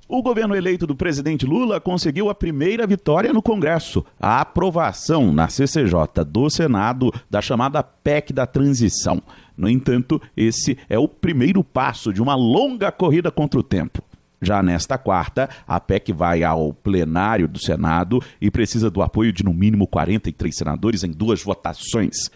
O 0.10 0.22
governo 0.22 0.56
eleito 0.56 0.88
do 0.88 0.96
presidente 0.96 1.46
Lula 1.46 1.82
conseguiu 1.82 2.30
a 2.30 2.36
primeira 2.36 2.88
vitória 2.88 3.34
no 3.34 3.42
Congresso, 3.42 4.06
a 4.18 4.40
aprovação 4.40 5.34
na 5.34 5.50
CCJ 5.50 6.24
do 6.26 6.50
Senado 6.50 7.14
da 7.30 7.42
chamada 7.42 7.84
PEC 7.84 8.32
da 8.32 8.46
transição. 8.46 9.22
No 9.58 9.70
entanto, 9.70 10.22
esse 10.36 10.78
é 10.88 10.98
o 10.98 11.10
primeiro 11.10 11.62
passo 11.62 12.14
de 12.14 12.22
uma 12.22 12.36
longa 12.36 12.90
corrida 12.90 13.30
contra 13.30 13.60
o 13.60 13.64
tempo. 13.64 14.02
Já 14.42 14.64
nesta 14.64 14.98
quarta, 14.98 15.50
a 15.68 15.78
PEC 15.78 16.14
vai 16.14 16.42
ao 16.42 16.74
plenário 16.74 17.46
do 17.46 17.60
Senado 17.60 18.24
e 18.40 18.50
precisa 18.50 18.90
do 18.90 19.02
apoio 19.02 19.34
de 19.34 19.44
no 19.44 19.54
mínimo 19.54 19.86
43 19.88 20.56
senadores 20.56 21.04
em 21.04 21.12
duas 21.12 21.44
votações. 21.44 22.32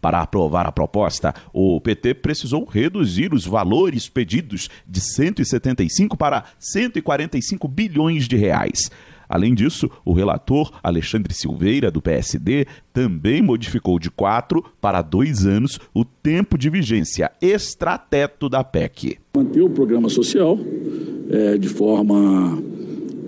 Para 0.00 0.20
aprovar 0.20 0.66
a 0.66 0.72
proposta, 0.72 1.34
o 1.52 1.80
PT 1.80 2.14
precisou 2.14 2.64
reduzir 2.64 3.32
os 3.32 3.44
valores 3.44 4.08
pedidos 4.08 4.68
de 4.86 5.00
175 5.00 6.16
para 6.16 6.44
145 6.58 7.66
bilhões 7.68 8.28
de 8.28 8.36
reais. 8.36 8.90
Além 9.28 9.54
disso, 9.54 9.90
o 10.04 10.12
relator 10.12 10.72
Alexandre 10.82 11.34
Silveira, 11.34 11.90
do 11.90 12.00
PSD, 12.00 12.66
também 12.92 13.42
modificou 13.42 13.98
de 13.98 14.10
quatro 14.10 14.64
para 14.80 15.02
dois 15.02 15.44
anos 15.44 15.80
o 15.92 16.04
tempo 16.04 16.56
de 16.56 16.70
vigência 16.70 17.32
extrateto 17.40 18.48
da 18.48 18.62
PEC. 18.62 19.18
Manter 19.36 19.62
o 19.62 19.70
programa 19.70 20.08
social 20.08 20.58
é, 21.28 21.58
de 21.58 21.68
forma 21.68 22.62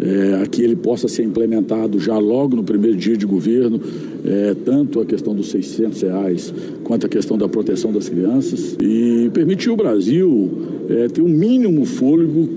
é, 0.00 0.42
a 0.42 0.46
que 0.46 0.62
ele 0.62 0.76
possa 0.76 1.08
ser 1.08 1.24
implementado 1.24 1.98
já 1.98 2.16
logo 2.18 2.56
no 2.56 2.62
primeiro 2.62 2.96
dia 2.96 3.16
de 3.16 3.26
governo, 3.26 3.80
é, 4.24 4.54
tanto 4.64 5.00
a 5.00 5.06
questão 5.06 5.34
dos 5.34 5.50
600 5.50 6.02
reais 6.02 6.54
quanto 6.84 7.06
a 7.06 7.08
questão 7.08 7.36
da 7.36 7.48
proteção 7.48 7.92
das 7.92 8.08
crianças 8.08 8.76
e 8.80 9.30
permitir 9.32 9.70
o 9.70 9.76
Brasil 9.76 10.50
é, 10.88 11.08
ter 11.08 11.22
um 11.22 11.28
mínimo 11.28 11.84
fôlego 11.84 12.48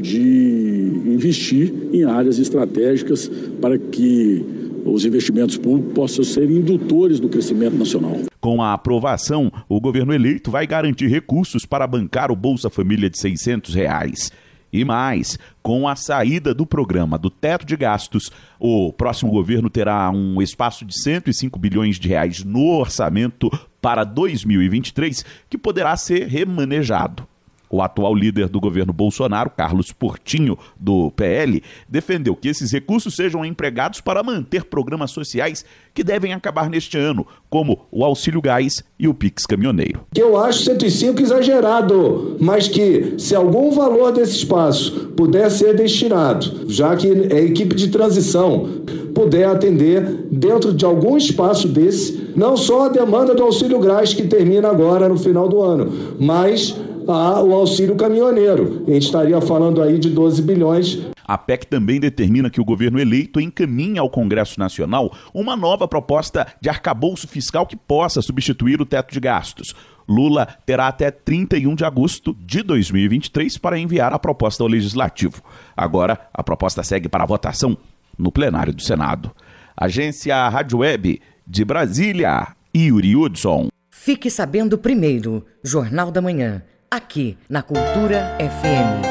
de 0.00 0.92
investir 1.06 1.72
em 1.92 2.04
áreas 2.04 2.38
estratégicas 2.38 3.30
para 3.60 3.76
que 3.76 4.44
os 4.84 5.04
investimentos 5.04 5.56
públicos 5.56 5.92
possam 5.92 6.24
ser 6.24 6.50
indutores 6.50 7.20
do 7.20 7.28
crescimento 7.28 7.76
nacional. 7.76 8.16
Com 8.40 8.62
a 8.62 8.72
aprovação, 8.72 9.52
o 9.68 9.80
governo 9.80 10.14
eleito 10.14 10.50
vai 10.50 10.66
garantir 10.66 11.08
recursos 11.08 11.66
para 11.66 11.86
bancar 11.86 12.30
o 12.32 12.36
Bolsa 12.36 12.70
Família 12.70 13.10
de 13.10 13.18
600 13.18 13.74
reais. 13.74 14.32
E 14.72 14.84
mais, 14.84 15.38
com 15.62 15.88
a 15.88 15.96
saída 15.96 16.54
do 16.54 16.64
programa 16.64 17.18
do 17.18 17.28
teto 17.28 17.66
de 17.66 17.76
gastos, 17.76 18.30
o 18.58 18.92
próximo 18.92 19.30
governo 19.30 19.68
terá 19.68 20.10
um 20.10 20.40
espaço 20.40 20.84
de 20.84 21.00
105 21.00 21.58
bilhões 21.58 21.98
de 21.98 22.08
reais 22.08 22.44
no 22.44 22.66
orçamento 22.66 23.50
para 23.80 24.04
2023 24.04 25.24
que 25.48 25.58
poderá 25.58 25.96
ser 25.96 26.28
remanejado. 26.28 27.26
O 27.70 27.80
atual 27.80 28.12
líder 28.12 28.48
do 28.48 28.58
governo 28.58 28.92
Bolsonaro, 28.92 29.48
Carlos 29.48 29.92
Portinho, 29.92 30.58
do 30.78 31.12
PL, 31.12 31.62
defendeu 31.88 32.34
que 32.34 32.48
esses 32.48 32.72
recursos 32.72 33.14
sejam 33.14 33.44
empregados 33.44 34.00
para 34.00 34.24
manter 34.24 34.64
programas 34.64 35.12
sociais 35.12 35.64
que 35.94 36.02
devem 36.02 36.32
acabar 36.32 36.68
neste 36.68 36.98
ano, 36.98 37.24
como 37.48 37.86
o 37.92 38.04
Auxílio 38.04 38.42
Gás 38.42 38.82
e 38.98 39.06
o 39.06 39.14
Pix 39.14 39.46
Caminhoneiro. 39.46 40.00
Eu 40.16 40.36
acho 40.36 40.64
105 40.64 41.22
exagerado, 41.22 42.36
mas 42.40 42.66
que 42.66 43.14
se 43.18 43.36
algum 43.36 43.70
valor 43.70 44.10
desse 44.10 44.36
espaço 44.36 45.12
puder 45.16 45.48
ser 45.48 45.76
destinado, 45.76 46.68
já 46.68 46.96
que 46.96 47.06
é 47.06 47.40
equipe 47.44 47.76
de 47.76 47.88
transição, 47.88 48.68
puder 49.14 49.46
atender 49.48 50.26
dentro 50.30 50.72
de 50.72 50.84
algum 50.84 51.16
espaço 51.16 51.68
desse, 51.68 52.32
não 52.34 52.56
só 52.56 52.86
a 52.86 52.88
demanda 52.88 53.34
do 53.34 53.42
Auxílio 53.42 53.78
Gás 53.78 54.12
que 54.12 54.26
termina 54.26 54.68
agora 54.68 55.08
no 55.08 55.16
final 55.16 55.48
do 55.48 55.60
ano, 55.60 56.16
mas 56.18 56.74
a, 57.08 57.42
o 57.42 57.54
auxílio 57.54 57.96
caminhoneiro. 57.96 58.84
A 58.86 58.90
gente 58.92 59.04
estaria 59.04 59.40
falando 59.40 59.82
aí 59.82 59.98
de 59.98 60.10
12 60.10 60.42
bilhões. 60.42 60.98
A 61.24 61.38
PEC 61.38 61.66
também 61.66 62.00
determina 62.00 62.50
que 62.50 62.60
o 62.60 62.64
governo 62.64 62.98
eleito 62.98 63.40
encaminhe 63.40 63.98
ao 63.98 64.10
Congresso 64.10 64.58
Nacional 64.58 65.12
uma 65.32 65.56
nova 65.56 65.86
proposta 65.86 66.46
de 66.60 66.68
arcabouço 66.68 67.28
fiscal 67.28 67.66
que 67.66 67.76
possa 67.76 68.20
substituir 68.20 68.80
o 68.80 68.86
teto 68.86 69.12
de 69.12 69.20
gastos. 69.20 69.74
Lula 70.08 70.46
terá 70.66 70.88
até 70.88 71.10
31 71.10 71.76
de 71.76 71.84
agosto 71.84 72.36
de 72.40 72.64
2023 72.64 73.58
para 73.58 73.78
enviar 73.78 74.12
a 74.12 74.18
proposta 74.18 74.64
ao 74.64 74.68
Legislativo. 74.68 75.40
Agora, 75.76 76.18
a 76.34 76.42
proposta 76.42 76.82
segue 76.82 77.08
para 77.08 77.24
votação 77.24 77.78
no 78.18 78.32
plenário 78.32 78.74
do 78.74 78.82
Senado. 78.82 79.30
Agência 79.76 80.48
Rádio 80.48 80.78
Web 80.78 81.22
de 81.46 81.64
Brasília, 81.64 82.48
Yuri 82.76 83.14
Hudson. 83.14 83.68
Fique 83.88 84.28
sabendo 84.28 84.76
primeiro, 84.76 85.44
Jornal 85.62 86.10
da 86.10 86.20
Manhã 86.20 86.62
aqui 86.92 87.38
na 87.48 87.62
Cultura 87.62 88.36
FM. 88.40 89.06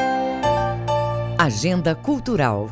Agenda 1.38 1.94
Cultural. 1.94 2.68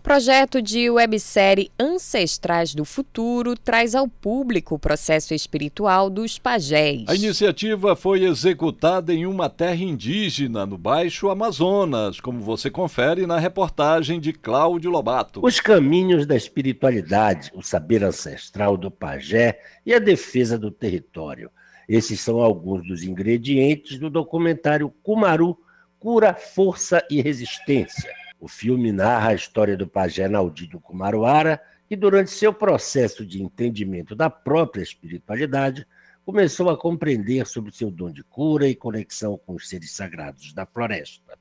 Projeto 0.00 0.62
de 0.62 0.88
websérie 0.88 1.68
Ancestrais 1.76 2.72
do 2.72 2.84
Futuro 2.84 3.56
traz 3.56 3.96
ao 3.96 4.06
público 4.06 4.76
o 4.76 4.78
processo 4.78 5.34
espiritual 5.34 6.08
dos 6.08 6.38
pajés. 6.38 7.02
A 7.08 7.16
iniciativa 7.16 7.96
foi 7.96 8.22
executada 8.22 9.12
em 9.12 9.26
uma 9.26 9.50
terra 9.50 9.82
indígena 9.82 10.64
no 10.64 10.78
Baixo 10.78 11.28
Amazonas, 11.28 12.20
como 12.20 12.40
você 12.40 12.70
confere 12.70 13.26
na 13.26 13.40
reportagem 13.40 14.20
de 14.20 14.32
Cláudio 14.32 14.88
Lobato. 14.88 15.44
Os 15.44 15.58
caminhos 15.58 16.26
da 16.26 16.36
espiritualidade, 16.36 17.50
o 17.52 17.60
saber 17.60 18.04
ancestral 18.04 18.76
do 18.76 18.88
pajé 18.88 19.60
e 19.84 19.92
a 19.92 19.98
defesa 19.98 20.56
do 20.56 20.70
território 20.70 21.50
esses 21.88 22.20
são 22.20 22.40
alguns 22.40 22.86
dos 22.86 23.02
ingredientes 23.02 23.98
do 23.98 24.10
documentário 24.10 24.90
Kumaru 25.02 25.58
Cura, 25.98 26.34
Força 26.34 27.02
e 27.10 27.22
Resistência. 27.22 28.12
O 28.38 28.46
filme 28.46 28.92
narra 28.92 29.30
a 29.30 29.34
história 29.34 29.76
do 29.76 29.88
pajé 29.88 30.28
Naldinho 30.28 30.78
Kumaruara, 30.80 31.60
que 31.88 31.96
durante 31.96 32.30
seu 32.30 32.52
processo 32.52 33.24
de 33.24 33.42
entendimento 33.42 34.14
da 34.14 34.28
própria 34.28 34.82
espiritualidade, 34.82 35.86
começou 36.24 36.68
a 36.68 36.76
compreender 36.76 37.46
sobre 37.46 37.74
seu 37.74 37.90
dom 37.90 38.12
de 38.12 38.22
cura 38.22 38.68
e 38.68 38.76
conexão 38.76 39.40
com 39.46 39.54
os 39.54 39.66
seres 39.66 39.90
sagrados 39.92 40.52
da 40.52 40.66
floresta. 40.66 41.38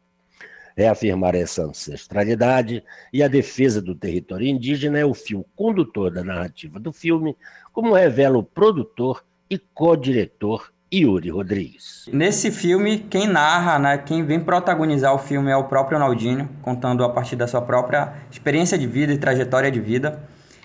Reafirmar 0.77 1.35
essa 1.35 1.63
ancestralidade 1.63 2.81
e 3.11 3.21
a 3.21 3.27
defesa 3.27 3.81
do 3.81 3.93
território 3.93 4.47
indígena 4.47 4.97
é 4.97 5.05
o 5.05 5.13
fio 5.13 5.45
condutor 5.55 6.09
da 6.09 6.23
narrativa 6.23 6.79
do 6.79 6.93
filme, 6.93 7.35
como 7.73 7.93
revela 7.93 8.37
o 8.37 8.43
produtor 8.43 9.25
e 9.49 9.57
co-diretor 9.57 10.71
Yuri 10.93 11.29
Rodrigues. 11.29 12.05
Nesse 12.11 12.49
filme, 12.49 12.99
quem 12.99 13.27
narra, 13.27 13.77
né, 13.77 13.97
quem 13.97 14.23
vem 14.23 14.39
protagonizar 14.39 15.13
o 15.13 15.17
filme 15.17 15.51
é 15.51 15.57
o 15.57 15.65
próprio 15.65 15.99
Naldinho, 15.99 16.49
contando 16.61 17.03
a 17.03 17.09
partir 17.09 17.35
da 17.35 17.47
sua 17.47 17.61
própria 17.61 18.13
experiência 18.31 18.77
de 18.77 18.87
vida 18.87 19.11
e 19.11 19.17
trajetória 19.17 19.69
de 19.69 19.79
vida 19.79 20.19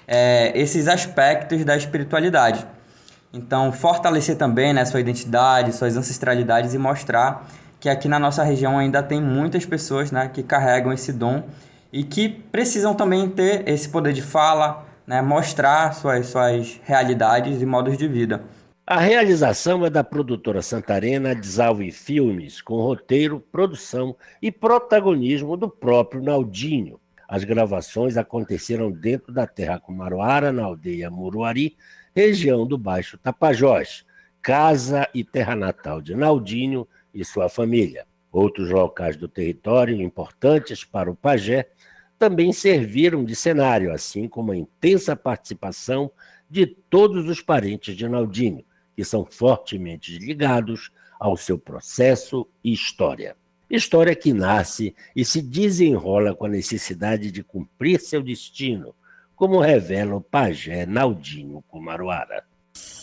é, 0.07 0.53
esses 0.55 0.89
aspectos 0.89 1.65
da 1.65 1.77
espiritualidade. 1.77 2.67
Então, 3.33 3.73
fortalecer 3.73 4.37
também 4.37 4.73
né, 4.73 4.85
sua 4.85 5.01
identidade, 5.01 5.73
suas 5.73 5.97
ancestralidades 5.97 6.75
e 6.75 6.79
mostrar 6.79 7.49
que 7.81 7.89
aqui 7.89 8.07
na 8.07 8.19
nossa 8.19 8.45
região 8.45 8.79
ainda 8.79 9.03
tem 9.03 9.21
muitas 9.21 9.65
pessoas 9.65 10.13
né, 10.13 10.31
que 10.33 10.43
carregam 10.43 10.93
esse 10.93 11.13
dom 11.13 11.43
e 11.93 12.05
que 12.05 12.29
precisam 12.29 12.95
também 12.95 13.29
ter 13.29 13.69
esse 13.69 13.89
poder 13.89 14.13
de 14.13 14.23
fala, 14.23 14.87
né, 15.07 15.21
mostrar 15.23 15.95
suas, 15.95 16.27
suas 16.27 16.79
realidades 16.85 17.61
e 17.61 17.67
modos 17.67 17.97
de 17.97 18.07
vida. 18.07 18.43
A 18.85 18.99
realização 18.99 19.87
é 19.87 19.91
da 19.91 20.03
produtora 20.03 20.61
santarena 20.61 21.37
Desalve 21.37 21.93
Filmes, 21.93 22.61
com 22.61 22.81
roteiro, 22.81 23.39
produção 23.39 24.17
e 24.43 24.51
protagonismo 24.51 25.57
do 25.57 25.71
próprio 25.71 26.21
Naldinho. 26.21 26.99
As 27.29 27.45
gravações 27.45 28.17
aconteceram 28.17 28.91
dentro 28.91 29.33
da 29.33 29.47
terra 29.47 29.79
Kumaruara, 29.79 30.51
na 30.51 30.65
aldeia 30.65 31.09
Muruari, 31.09 31.77
região 32.13 32.67
do 32.67 32.77
Baixo 32.77 33.17
Tapajós, 33.17 34.05
casa 34.43 35.09
e 35.15 35.23
terra 35.23 35.55
natal 35.55 36.03
de 36.03 36.17
Naldinho 36.17 36.87
e 37.15 37.25
sua 37.25 37.49
família. 37.49 38.05
Outros 38.33 38.69
locais 38.69 39.17
do 39.17 39.29
território 39.29 40.03
importantes 40.03 40.83
para 40.83 41.09
o 41.09 41.15
pajé 41.15 41.69
também 42.19 42.53
serviram 42.53 43.25
de 43.25 43.37
cenário, 43.37 43.93
assim 43.93 44.27
como 44.27 44.51
a 44.51 44.57
intensa 44.57 45.15
participação 45.15 46.11
de 46.51 46.67
todos 46.67 47.29
os 47.29 47.41
parentes 47.41 47.97
de 47.97 48.09
Naldinho, 48.09 48.65
que 48.97 49.05
são 49.05 49.25
fortemente 49.25 50.19
ligados 50.19 50.91
ao 51.19 51.37
seu 51.37 51.59
processo 51.59 52.47
e 52.65 52.73
história. 52.73 53.37
História 53.71 54.15
que 54.15 54.33
nasce 54.33 54.95
e 55.17 55.25
se 55.25 55.41
desenrola 55.41 56.35
com 56.35 56.47
a 56.47 56.49
necessidade 56.49 57.31
de 57.31 57.43
cumprir 57.43 58.01
seu 58.01 58.23
destino, 58.23 58.95
como 59.35 59.61
revela 59.61 60.17
o 60.17 60.21
pajé 60.21 60.85
Naldinho 60.85 61.65
Kumaruara. 61.69 62.45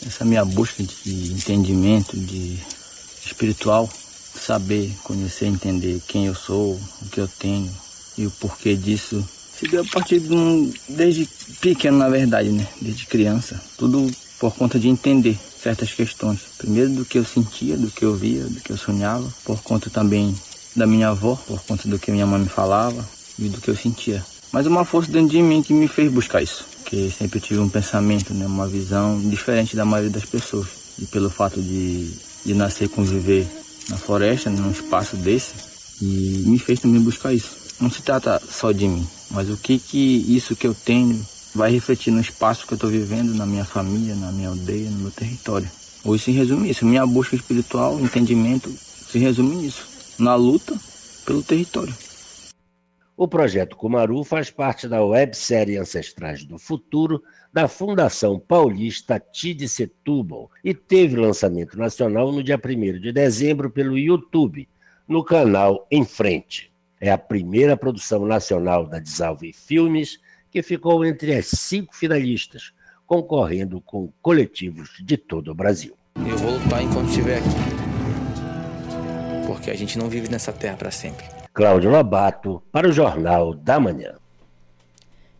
Essa 0.05 0.23
minha 0.25 0.45
busca 0.45 0.83
de 0.83 1.33
entendimento 1.33 2.15
de 2.15 2.59
espiritual, 3.25 3.87
saber, 3.87 4.95
conhecer, 5.03 5.47
entender 5.47 6.01
quem 6.07 6.27
eu 6.27 6.35
sou, 6.35 6.75
o 7.01 7.09
que 7.09 7.19
eu 7.19 7.27
tenho 7.27 7.71
e 8.17 8.27
o 8.27 8.31
porquê 8.31 8.75
disso, 8.75 9.27
se 9.59 9.67
deu 9.67 9.81
a 9.81 9.85
partir 9.85 10.19
de 10.19 10.33
um, 10.33 10.71
desde 10.87 11.27
pequeno, 11.59 11.97
na 11.97 12.09
verdade, 12.09 12.49
né? 12.49 12.67
Desde 12.81 13.05
criança. 13.05 13.61
Tudo 13.77 14.09
por 14.39 14.55
conta 14.55 14.79
de 14.79 14.87
entender 14.87 15.37
certas 15.61 15.93
questões. 15.93 16.39
Primeiro 16.57 16.89
do 16.91 17.05
que 17.05 17.17
eu 17.17 17.25
sentia, 17.25 17.77
do 17.77 17.91
que 17.91 18.03
eu 18.03 18.15
via, 18.15 18.43
do 18.43 18.61
que 18.61 18.71
eu 18.71 18.77
sonhava, 18.77 19.27
por 19.43 19.61
conta 19.61 19.89
também 19.89 20.35
da 20.75 20.87
minha 20.87 21.09
avó, 21.09 21.35
por 21.47 21.61
conta 21.63 21.87
do 21.87 21.99
que 21.99 22.11
minha 22.11 22.25
mãe 22.25 22.39
me 22.39 22.49
falava 22.49 23.07
e 23.37 23.49
do 23.49 23.59
que 23.59 23.69
eu 23.69 23.75
sentia. 23.75 24.25
Mas 24.51 24.65
uma 24.65 24.85
força 24.85 25.11
dentro 25.11 25.29
de 25.29 25.41
mim 25.41 25.61
que 25.61 25.73
me 25.73 25.87
fez 25.87 26.11
buscar 26.11 26.41
isso, 26.41 26.65
que 26.85 27.11
sempre 27.11 27.39
tive 27.39 27.59
um 27.59 27.69
pensamento, 27.69 28.33
né, 28.33 28.45
uma 28.47 28.67
visão 28.67 29.19
diferente 29.29 29.75
da 29.75 29.85
maioria 29.85 30.09
das 30.09 30.25
pessoas. 30.25 30.67
E 30.97 31.05
pelo 31.05 31.29
fato 31.29 31.61
de, 31.61 32.11
de 32.45 32.53
nascer 32.53 32.85
e 32.85 32.89
conviver 32.89 33.47
na 33.89 33.97
floresta, 33.97 34.49
num 34.49 34.71
espaço 34.71 35.15
desse, 35.15 35.53
e 36.01 36.43
me 36.45 36.57
fez 36.57 36.79
também 36.79 37.01
buscar 37.01 37.33
isso. 37.33 37.57
Não 37.79 37.89
se 37.89 38.01
trata 38.01 38.41
só 38.49 38.71
de 38.71 38.87
mim, 38.87 39.07
mas 39.31 39.49
o 39.49 39.57
que 39.57 39.79
que 39.79 40.25
isso 40.35 40.55
que 40.55 40.67
eu 40.67 40.73
tenho 40.73 41.25
vai 41.53 41.71
refletir 41.71 42.11
no 42.11 42.21
espaço 42.21 42.65
que 42.65 42.73
eu 42.73 42.75
estou 42.75 42.89
vivendo, 42.89 43.33
na 43.33 43.45
minha 43.45 43.65
família, 43.65 44.15
na 44.15 44.31
minha 44.31 44.49
aldeia, 44.49 44.89
no 44.89 44.99
meu 44.99 45.11
território. 45.11 45.69
Hoje 46.03 46.25
se 46.25 46.31
resume 46.31 46.69
isso. 46.69 46.85
Minha 46.85 47.05
busca 47.05 47.35
espiritual, 47.35 47.99
entendimento, 47.99 48.69
se 48.69 49.17
resume 49.17 49.55
nisso. 49.55 49.87
Na 50.17 50.35
luta 50.35 50.77
pelo 51.25 51.43
território. 51.43 51.93
O 53.15 53.27
projeto 53.27 53.75
Kumaru 53.75 54.23
faz 54.23 54.49
parte 54.49 54.87
da 54.87 55.03
websérie 55.03 55.77
Ancestrais 55.77 56.45
do 56.45 56.57
Futuro 56.57 57.21
da 57.51 57.67
Fundação 57.67 58.39
Paulista 58.39 59.19
Tide 59.19 59.67
Setúbal 59.67 60.49
e 60.63 60.73
teve 60.73 61.17
lançamento 61.17 61.77
nacional 61.77 62.31
no 62.31 62.41
dia 62.41 62.57
1 62.57 62.99
de 62.99 63.11
dezembro 63.11 63.69
pelo 63.69 63.97
YouTube, 63.97 64.69
no 65.07 65.23
canal 65.23 65.85
Em 65.91 66.05
Frente. 66.05 66.71
É 67.01 67.11
a 67.11 67.17
primeira 67.17 67.75
produção 67.75 68.25
nacional 68.25 68.85
da 68.85 68.99
Desalve 68.99 69.51
Filmes 69.51 70.19
que 70.51 70.61
ficou 70.61 71.05
entre 71.05 71.33
as 71.33 71.47
cinco 71.47 71.95
finalistas, 71.95 72.73
concorrendo 73.05 73.81
com 73.81 74.11
coletivos 74.21 74.91
de 74.99 75.17
todo 75.17 75.51
o 75.51 75.55
Brasil. 75.55 75.95
Eu 76.15 76.37
vou 76.37 76.57
lutar 76.57 76.81
enquanto 76.81 77.09
estiver 77.09 77.37
aqui. 77.37 77.47
Porque 79.47 79.71
a 79.71 79.75
gente 79.75 79.97
não 79.97 80.09
vive 80.09 80.29
nessa 80.29 80.51
terra 80.51 80.77
para 80.77 80.91
sempre. 80.91 81.25
Cláudio 81.53 81.89
Lobato, 81.89 82.61
para 82.71 82.87
o 82.87 82.91
Jornal 82.91 83.53
da 83.53 83.79
Manhã. 83.79 84.15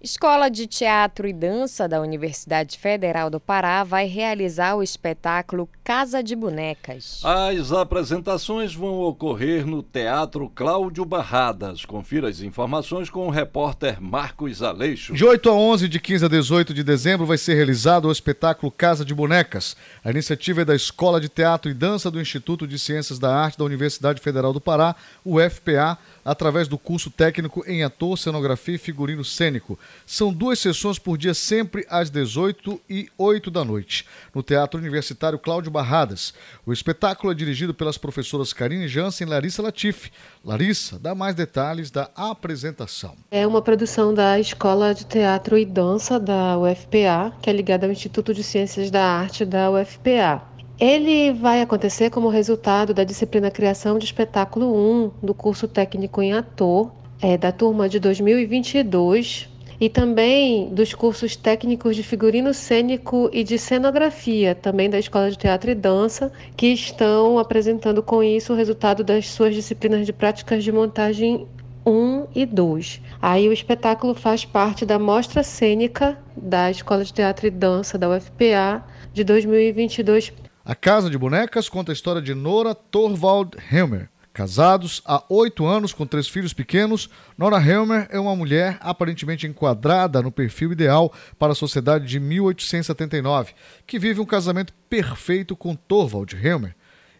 Escola 0.01 0.49
de 0.49 0.65
Teatro 0.65 1.27
e 1.27 1.33
Dança 1.33 1.85
da 1.85 1.99
Universidade 1.99 2.77
Federal 2.77 3.29
do 3.29 3.37
Pará 3.37 3.83
vai 3.83 4.07
realizar 4.07 4.75
o 4.75 4.81
espetáculo 4.81 5.67
Casa 5.83 6.23
de 6.23 6.37
Bonecas. 6.37 7.19
As 7.21 7.73
apresentações 7.73 8.73
vão 8.73 9.01
ocorrer 9.01 9.67
no 9.67 9.83
Teatro 9.83 10.49
Cláudio 10.55 11.03
Barradas. 11.03 11.83
Confira 11.83 12.29
as 12.29 12.39
informações 12.39 13.09
com 13.09 13.27
o 13.27 13.29
repórter 13.29 14.01
Marcos 14.01 14.63
Aleixo. 14.63 15.13
De 15.13 15.25
8 15.25 15.49
a 15.49 15.53
11, 15.53 15.89
de 15.89 15.99
15 15.99 16.25
a 16.25 16.29
18 16.29 16.73
de 16.73 16.81
dezembro, 16.81 17.25
vai 17.25 17.37
ser 17.37 17.55
realizado 17.55 18.07
o 18.07 18.11
espetáculo 18.11 18.71
Casa 18.71 19.03
de 19.03 19.13
Bonecas. 19.13 19.75
A 20.01 20.11
iniciativa 20.11 20.61
é 20.61 20.65
da 20.65 20.75
Escola 20.75 21.19
de 21.19 21.27
Teatro 21.27 21.69
e 21.69 21.73
Dança 21.73 22.09
do 22.09 22.21
Instituto 22.21 22.65
de 22.65 22.79
Ciências 22.79 23.19
da 23.19 23.35
Arte 23.35 23.57
da 23.57 23.65
Universidade 23.65 24.21
Federal 24.21 24.53
do 24.53 24.61
Pará, 24.61 24.95
o 25.25 25.41
FPA, 25.41 25.97
através 26.23 26.69
do 26.69 26.77
curso 26.77 27.09
técnico 27.09 27.65
em 27.67 27.83
ator, 27.83 28.17
cenografia 28.17 28.75
e 28.75 28.77
figurino 28.77 29.25
cênico. 29.25 29.77
São 30.05 30.33
duas 30.33 30.59
sessões 30.59 30.97
por 30.97 31.17
dia, 31.17 31.33
sempre 31.33 31.85
às 31.89 32.09
18 32.09 32.81
e 32.89 33.09
8 33.17 33.51
da 33.51 33.63
noite, 33.63 34.05
no 34.33 34.41
Teatro 34.41 34.79
Universitário 34.79 35.37
Cláudio 35.37 35.71
Barradas. 35.71 36.33
O 36.65 36.73
espetáculo 36.73 37.31
é 37.31 37.35
dirigido 37.35 37.73
pelas 37.73 37.97
professoras 37.97 38.51
Karine 38.51 38.87
Jansen 38.87 39.27
e 39.27 39.29
Larissa 39.29 39.61
Latifi. 39.61 40.11
Larissa, 40.43 40.97
dá 40.97 41.13
mais 41.13 41.35
detalhes 41.35 41.91
da 41.91 42.09
apresentação. 42.15 43.15
É 43.29 43.45
uma 43.45 43.61
produção 43.61 44.13
da 44.13 44.39
Escola 44.39 44.93
de 44.93 45.05
Teatro 45.05 45.57
e 45.57 45.65
Dança 45.65 46.19
da 46.19 46.57
UFPA, 46.57 47.33
que 47.41 47.49
é 47.49 47.53
ligada 47.53 47.85
ao 47.85 47.91
Instituto 47.91 48.33
de 48.33 48.43
Ciências 48.43 48.89
da 48.89 49.03
Arte 49.03 49.45
da 49.45 49.69
UFPA. 49.69 50.41
Ele 50.79 51.33
vai 51.33 51.61
acontecer 51.61 52.09
como 52.09 52.29
resultado 52.29 52.93
da 52.93 53.03
disciplina 53.03 53.51
Criação 53.51 53.99
de 53.99 54.05
Espetáculo 54.05 54.73
1 54.73 55.11
do 55.21 55.33
curso 55.33 55.67
técnico 55.67 56.21
em 56.21 56.31
ator 56.31 56.91
é, 57.21 57.37
da 57.37 57.51
turma 57.51 57.89
de 57.89 57.99
2022 57.99 59.48
e 59.79 59.89
também 59.89 60.69
dos 60.73 60.93
cursos 60.93 61.35
técnicos 61.35 61.95
de 61.95 62.03
figurino 62.03 62.53
cênico 62.53 63.29
e 63.31 63.43
de 63.43 63.57
cenografia, 63.57 64.53
também 64.53 64.89
da 64.89 64.99
Escola 64.99 65.31
de 65.31 65.37
Teatro 65.37 65.71
e 65.71 65.75
Dança, 65.75 66.31
que 66.57 66.67
estão 66.67 67.39
apresentando 67.39 68.03
com 68.03 68.21
isso 68.21 68.53
o 68.53 68.55
resultado 68.55 69.03
das 69.03 69.27
suas 69.27 69.55
disciplinas 69.55 70.05
de 70.05 70.13
práticas 70.13 70.63
de 70.63 70.71
montagem 70.71 71.47
1 71.85 72.27
e 72.35 72.45
2. 72.45 73.01
Aí 73.21 73.47
o 73.47 73.53
espetáculo 73.53 74.13
faz 74.13 74.43
parte 74.43 74.85
da 74.85 74.99
mostra 74.99 75.43
cênica 75.43 76.17
da 76.35 76.69
Escola 76.69 77.03
de 77.03 77.13
Teatro 77.13 77.47
e 77.47 77.49
Dança 77.49 77.97
da 77.97 78.09
UFPA 78.09 78.83
de 79.13 79.23
2022 79.23 80.33
a 80.69 80.75
Casa 80.75 81.09
de 81.09 81.17
Bonecas 81.17 81.67
conta 81.67 81.91
a 81.91 81.93
história 81.93 82.21
de 82.21 82.35
Nora 82.35 82.75
Torvald 82.75 83.57
Helmer. 83.71 84.07
Casados 84.39 85.01
há 85.03 85.21
oito 85.27 85.65
anos 85.65 85.91
com 85.91 86.05
três 86.05 86.25
filhos 86.25 86.53
pequenos, 86.53 87.09
Nora 87.37 87.57
Helmer 87.57 88.07
é 88.09 88.17
uma 88.17 88.33
mulher 88.33 88.77
aparentemente 88.79 89.45
enquadrada 89.45 90.21
no 90.21 90.31
perfil 90.31 90.71
ideal 90.71 91.11
para 91.37 91.51
a 91.51 91.55
sociedade 91.55 92.07
de 92.07 92.21
1879, 92.21 93.51
que 93.85 93.99
vive 93.99 94.21
um 94.21 94.25
casamento 94.25 94.71
perfeito 94.89 95.57
com 95.57 95.75
Torvald 95.75 96.33
Helmer. 96.37 96.73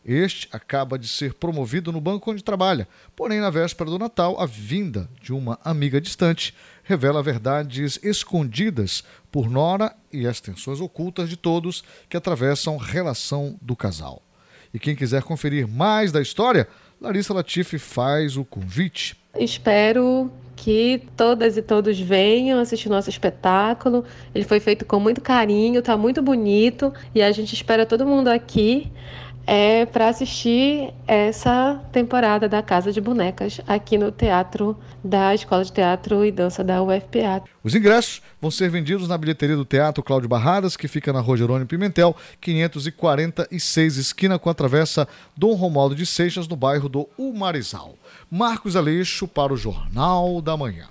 Este 0.06 0.48
acaba 0.54 0.98
de 0.98 1.10
ser 1.10 1.34
promovido 1.34 1.92
no 1.92 2.00
banco 2.00 2.32
onde 2.32 2.42
trabalha, 2.42 2.88
porém, 3.18 3.42
na 3.42 3.50
véspera 3.50 3.90
do 3.90 4.00
Natal, 4.00 4.40
a 4.40 4.46
vinda 4.46 5.10
de 5.22 5.34
uma 5.34 5.60
amiga 5.62 6.00
distante 6.00 6.56
revela 6.84 7.22
verdades 7.22 8.00
escondidas 8.02 9.04
por 9.30 9.50
Nora 9.50 9.94
e 10.10 10.26
as 10.26 10.40
tensões 10.40 10.80
ocultas 10.80 11.28
de 11.28 11.36
todos 11.36 11.84
que 12.08 12.16
atravessam 12.16 12.80
a 12.80 12.86
relação 12.86 13.60
do 13.62 13.76
casal. 13.76 14.24
E 14.74 14.80
quem 14.80 14.96
quiser 14.96 15.24
conferir 15.24 15.68
mais 15.68 16.12
da 16.12 16.22
história, 16.22 16.68
Larissa 17.02 17.34
Latifi 17.34 17.80
faz 17.80 18.36
o 18.36 18.44
convite. 18.44 19.16
Espero 19.38 20.30
que 20.56 21.02
todas 21.16 21.56
e 21.56 21.62
todos 21.62 21.98
venham 21.98 22.60
assistir 22.60 22.90
nosso 22.90 23.10
espetáculo. 23.10 24.04
Ele 24.36 24.44
foi 24.44 24.60
feito 24.60 24.86
com 24.86 25.00
muito 25.00 25.22
carinho, 25.22 25.80
está 25.80 25.96
muito 25.96 26.22
bonito 26.22 26.94
e 27.16 27.22
a 27.22 27.32
gente 27.32 27.54
espera 27.54 27.86
todo 27.86 28.06
mundo 28.06 28.28
aqui 28.28 28.92
é 29.52 29.84
para 29.84 30.10
assistir 30.10 30.94
essa 31.08 31.82
temporada 31.92 32.48
da 32.48 32.62
Casa 32.62 32.92
de 32.92 33.02
Bonecas 33.02 33.60
aqui 33.68 33.98
no 33.98 34.12
Teatro 34.12 34.78
da 35.04 35.34
Escola 35.34 35.66
de 35.66 35.72
Teatro 35.72 36.24
e 36.24 36.32
Dança 36.32 36.64
da 36.64 36.84
UFPA. 36.84 37.42
Os 37.64 37.74
ingressos 37.74 38.22
vão 38.40 38.52
ser 38.52 38.70
vendidos 38.70 39.08
na 39.08 39.18
bilheteria 39.18 39.56
do 39.56 39.66
Teatro 39.66 40.04
Cláudio 40.04 40.30
Barradas, 40.30 40.78
que 40.78 40.88
fica 40.88 41.12
na 41.12 41.20
Rua 41.20 41.36
Jerônimo 41.36 41.66
Pimentel, 41.66 42.16
546, 42.40 43.98
esquina 43.98 44.38
com 44.38 44.52
a 44.52 44.54
travessa 44.54 45.08
Dom 45.36 45.56
Romualdo 45.56 45.96
de 45.96 46.06
Seixas, 46.06 46.48
no 46.48 46.56
bairro 46.56 46.88
do 46.88 47.10
Umarizal. 47.18 47.96
Marcos 48.30 48.76
Aleixo 48.76 49.28
para 49.28 49.52
o 49.52 49.58
Jornal 49.58 50.44
da 50.44 50.56
Manhã. 50.56 50.86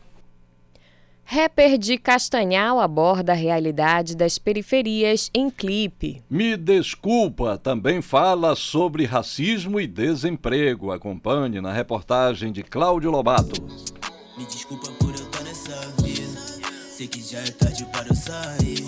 Rapper 1.31 1.77
de 1.77 1.99
Castanhal 1.99 2.81
aborda 2.81 3.33
a 3.33 3.35
realidade 3.35 4.17
das 4.17 4.39
periferias 4.39 5.31
em 5.35 5.51
clipe. 5.51 6.23
Me 6.31 6.57
Desculpa 6.57 7.59
também 7.59 8.01
fala 8.01 8.57
sobre 8.57 9.05
racismo 9.05 9.79
e 9.79 9.87
desemprego. 9.87 10.91
Acompanhe 10.91 11.61
na 11.61 11.71
reportagem 11.71 12.51
de 12.51 12.63
Cláudio 12.63 13.11
Lobato. 13.11 13.63
Me 14.39 14.47
desculpa 14.47 14.91
por 14.93 15.11
eu 15.11 15.17
estar 15.17 15.43
nessa 15.43 15.79
vida. 16.03 16.63
Sei 16.89 17.07
que 17.07 17.21
já 17.21 17.41
é 17.41 17.51
tarde 17.51 17.85
para 17.93 18.09
eu 18.09 18.15
sair. 18.17 18.87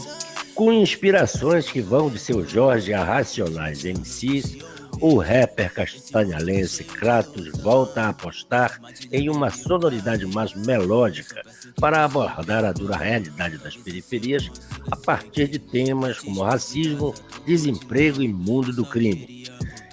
Com 0.55 0.73
inspirações 0.73 1.71
que 1.71 1.83
vão 1.83 2.09
de 2.09 2.19
seu 2.19 2.43
Jorge 2.49 2.95
a 2.95 3.05
Racionais 3.05 3.85
MCs, 3.85 4.57
o 5.01 5.19
rapper 5.19 5.73
castanhalense 5.73 6.85
Kratos 6.85 7.49
volta 7.63 8.03
a 8.03 8.09
apostar 8.11 8.79
em 9.11 9.31
uma 9.31 9.51
sonoridade 9.51 10.27
mais 10.27 10.55
melódica 10.55 11.43
para 11.77 12.05
abordar 12.05 12.65
a 12.65 12.73
dura 12.73 12.97
realidade 12.97 13.57
das 13.59 13.77
periferias 13.77 14.51
a 14.91 14.97
partir 14.97 15.49
de 15.49 15.59
temas 15.59 16.19
como 16.19 16.43
racismo, 16.43 17.15
desemprego 17.47 18.23
e 18.23 18.29
mundo 18.29 18.73
do 18.73 18.85
crime. 18.85 19.47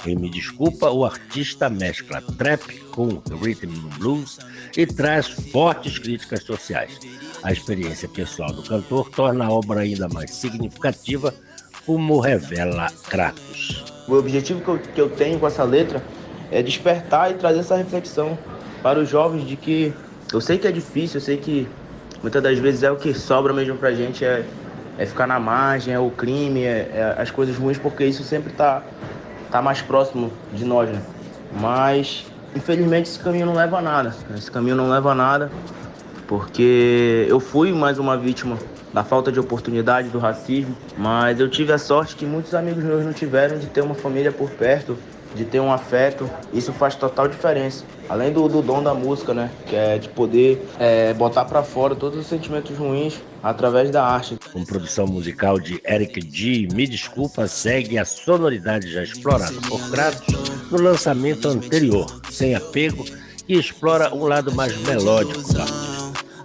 Em 0.05 0.15
Me 0.15 0.29
Desculpa, 0.29 0.89
o 0.91 1.05
artista 1.05 1.69
mescla 1.69 2.21
trap 2.37 2.79
com 2.91 3.21
rhythm 3.41 3.71
blues 3.97 4.37
e 4.75 4.85
traz 4.85 5.27
fortes 5.27 5.97
críticas 5.99 6.43
sociais. 6.43 6.99
A 7.43 7.51
experiência 7.51 8.07
pessoal 8.09 8.51
do 8.51 8.63
cantor 8.63 9.09
torna 9.09 9.45
a 9.45 9.51
obra 9.51 9.81
ainda 9.81 10.07
mais 10.09 10.31
significativa, 10.31 11.33
como 11.85 12.19
revela 12.19 12.91
Kratos. 13.09 13.96
O 14.07 14.13
objetivo 14.15 14.61
que 14.61 14.67
eu, 14.67 14.79
que 14.79 15.01
eu 15.01 15.09
tenho 15.09 15.37
com 15.37 15.45
essa 15.45 15.63
letra 15.63 16.01
é 16.49 16.63
despertar 16.63 17.31
e 17.31 17.33
trazer 17.33 17.59
essa 17.59 17.75
reflexão 17.75 18.37
para 18.81 18.99
os 18.99 19.09
jovens 19.09 19.45
de 19.45 19.57
que 19.57 19.93
eu 20.31 20.39
sei 20.39 20.57
que 20.57 20.67
é 20.67 20.71
difícil, 20.71 21.17
eu 21.17 21.21
sei 21.21 21.37
que 21.37 21.67
muitas 22.21 22.41
das 22.41 22.57
vezes 22.57 22.83
é 22.83 22.91
o 22.91 22.95
que 22.95 23.13
sobra 23.13 23.53
mesmo 23.53 23.77
pra 23.77 23.91
gente, 23.91 24.23
é, 24.23 24.45
é 24.97 25.05
ficar 25.05 25.27
na 25.27 25.39
margem, 25.39 25.93
é 25.93 25.99
o 25.99 26.09
crime, 26.09 26.63
é, 26.63 27.15
é 27.17 27.21
as 27.21 27.31
coisas 27.31 27.57
ruins, 27.57 27.77
porque 27.77 28.05
isso 28.05 28.23
sempre 28.23 28.53
tá, 28.53 28.81
tá 29.51 29.61
mais 29.61 29.81
próximo 29.81 30.31
de 30.53 30.63
nós, 30.63 30.89
né? 30.89 31.01
Mas, 31.59 32.25
infelizmente, 32.55 33.09
esse 33.09 33.19
caminho 33.19 33.45
não 33.45 33.53
leva 33.53 33.77
a 33.77 33.81
nada. 33.81 34.15
Esse 34.37 34.51
caminho 34.51 34.75
não 34.75 34.89
leva 34.89 35.11
a 35.11 35.15
nada, 35.15 35.51
porque 36.27 37.25
eu 37.29 37.39
fui 37.39 37.73
mais 37.73 37.99
uma 37.99 38.17
vítima 38.17 38.57
da 38.97 39.03
falta 39.03 39.31
de 39.31 39.39
oportunidade, 39.39 40.09
do 40.09 40.17
racismo, 40.17 40.75
mas 40.97 41.39
eu 41.39 41.47
tive 41.47 41.71
a 41.71 41.77
sorte 41.77 42.15
que 42.15 42.25
muitos 42.25 42.55
amigos 42.55 42.83
meus 42.83 43.05
não 43.05 43.13
tiveram 43.13 43.59
de 43.59 43.67
ter 43.67 43.81
uma 43.81 43.93
família 43.93 44.31
por 44.31 44.49
perto, 44.49 44.97
de 45.35 45.45
ter 45.45 45.59
um 45.59 45.71
afeto, 45.71 46.27
isso 46.51 46.73
faz 46.73 46.95
total 46.95 47.27
diferença. 47.27 47.85
Além 48.09 48.33
do, 48.33 48.49
do 48.49 48.59
dom 48.59 48.81
da 48.81 48.95
música, 48.95 49.35
né, 49.35 49.51
que 49.67 49.75
é 49.75 49.99
de 49.99 50.09
poder 50.09 50.67
é, 50.79 51.13
botar 51.13 51.45
para 51.45 51.61
fora 51.61 51.95
todos 51.95 52.17
os 52.17 52.25
sentimentos 52.25 52.75
ruins 52.75 53.21
através 53.43 53.91
da 53.91 54.03
arte. 54.03 54.39
Com 54.51 54.65
produção 54.65 55.05
musical 55.05 55.59
de 55.59 55.79
Eric 55.87 56.19
G, 56.31 56.67
Me 56.73 56.87
Desculpa 56.87 57.47
segue 57.47 57.99
a 57.99 58.05
sonoridade 58.05 58.91
já 58.91 59.03
explorada 59.03 59.53
por 59.69 59.91
Kratos 59.91 60.33
no 60.71 60.81
lançamento 60.81 61.47
anterior, 61.47 62.07
Sem 62.31 62.55
Apego, 62.55 63.05
e 63.47 63.59
explora 63.59 64.11
um 64.11 64.25
lado 64.25 64.51
mais 64.55 64.75
melódico 64.81 65.37
artista. 65.55 65.96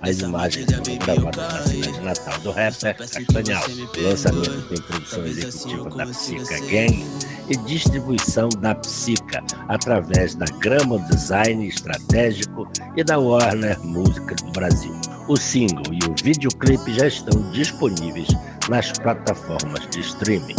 As 0.02 0.18
imagens 0.18 0.66
foram 0.66 0.98
gravadas 0.98 1.36
na 1.36 1.62
cidade 1.62 2.00
natal 2.00 2.38
do 2.40 2.50
rapper 2.50 2.96
Castanhal. 2.96 3.62
Lançamento 4.02 4.68
tem 4.68 4.82
produção 4.82 5.24
executiva 5.24 5.90
da 5.90 6.06
Psica 6.06 6.60
Gang 6.66 7.06
e 7.48 7.56
distribuição 7.58 8.48
da 8.60 8.74
Psica 8.74 9.44
através 9.68 10.34
da 10.34 10.46
Grama 10.58 10.98
Design 11.08 11.68
Estratégico 11.68 12.68
e 12.96 13.04
da 13.04 13.16
Warner 13.16 13.78
Música 13.84 14.34
do 14.34 14.50
Brasil. 14.50 14.92
O 15.28 15.36
single 15.36 15.92
e 15.92 16.00
o 16.04 16.14
videoclipe 16.24 16.94
já 16.94 17.06
estão 17.06 17.52
disponíveis 17.52 18.26
nas 18.68 18.90
plataformas 18.90 19.88
de 19.90 20.00
streaming. 20.00 20.56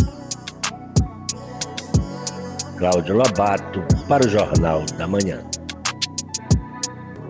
Cláudio 2.78 3.18
Lobato 3.18 3.84
para 4.08 4.26
o 4.26 4.30
Jornal 4.30 4.86
da 4.98 5.06
Manhã. 5.06 5.44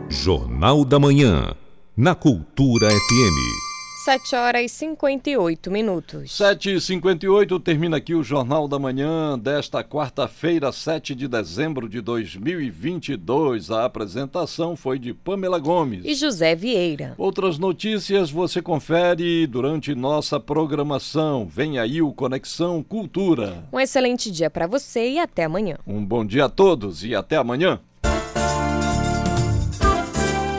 Jornal 0.09 0.85
da 0.85 0.99
Manhã, 0.99 1.55
na 1.95 2.15
Cultura 2.15 2.89
FM. 2.89 4.03
7 4.03 4.35
horas 4.35 4.63
e 4.63 4.67
58 4.67 5.69
minutos. 5.69 6.31
7h58 6.31 7.61
termina 7.61 7.97
aqui 7.97 8.15
o 8.15 8.23
Jornal 8.23 8.67
da 8.67 8.79
Manhã 8.79 9.37
desta 9.37 9.83
quarta-feira, 9.83 10.71
7 10.71 11.13
de 11.13 11.27
dezembro 11.27 11.87
de 11.87 12.01
2022. 12.01 13.69
A 13.69 13.85
apresentação 13.85 14.75
foi 14.75 14.97
de 14.97 15.13
Pamela 15.13 15.59
Gomes 15.59 16.03
e 16.03 16.15
José 16.15 16.55
Vieira. 16.55 17.13
Outras 17.15 17.59
notícias 17.59 18.31
você 18.31 18.59
confere 18.59 19.45
durante 19.45 19.93
nossa 19.93 20.39
programação. 20.39 21.45
Vem 21.45 21.77
aí 21.77 22.01
o 22.01 22.11
Conexão 22.11 22.81
Cultura. 22.81 23.65
Um 23.71 23.79
excelente 23.79 24.31
dia 24.31 24.49
para 24.49 24.65
você 24.65 25.11
e 25.11 25.19
até 25.19 25.43
amanhã. 25.43 25.77
Um 25.85 26.03
bom 26.03 26.25
dia 26.25 26.45
a 26.45 26.49
todos 26.49 27.03
e 27.05 27.13
até 27.13 27.37
amanhã. 27.37 27.79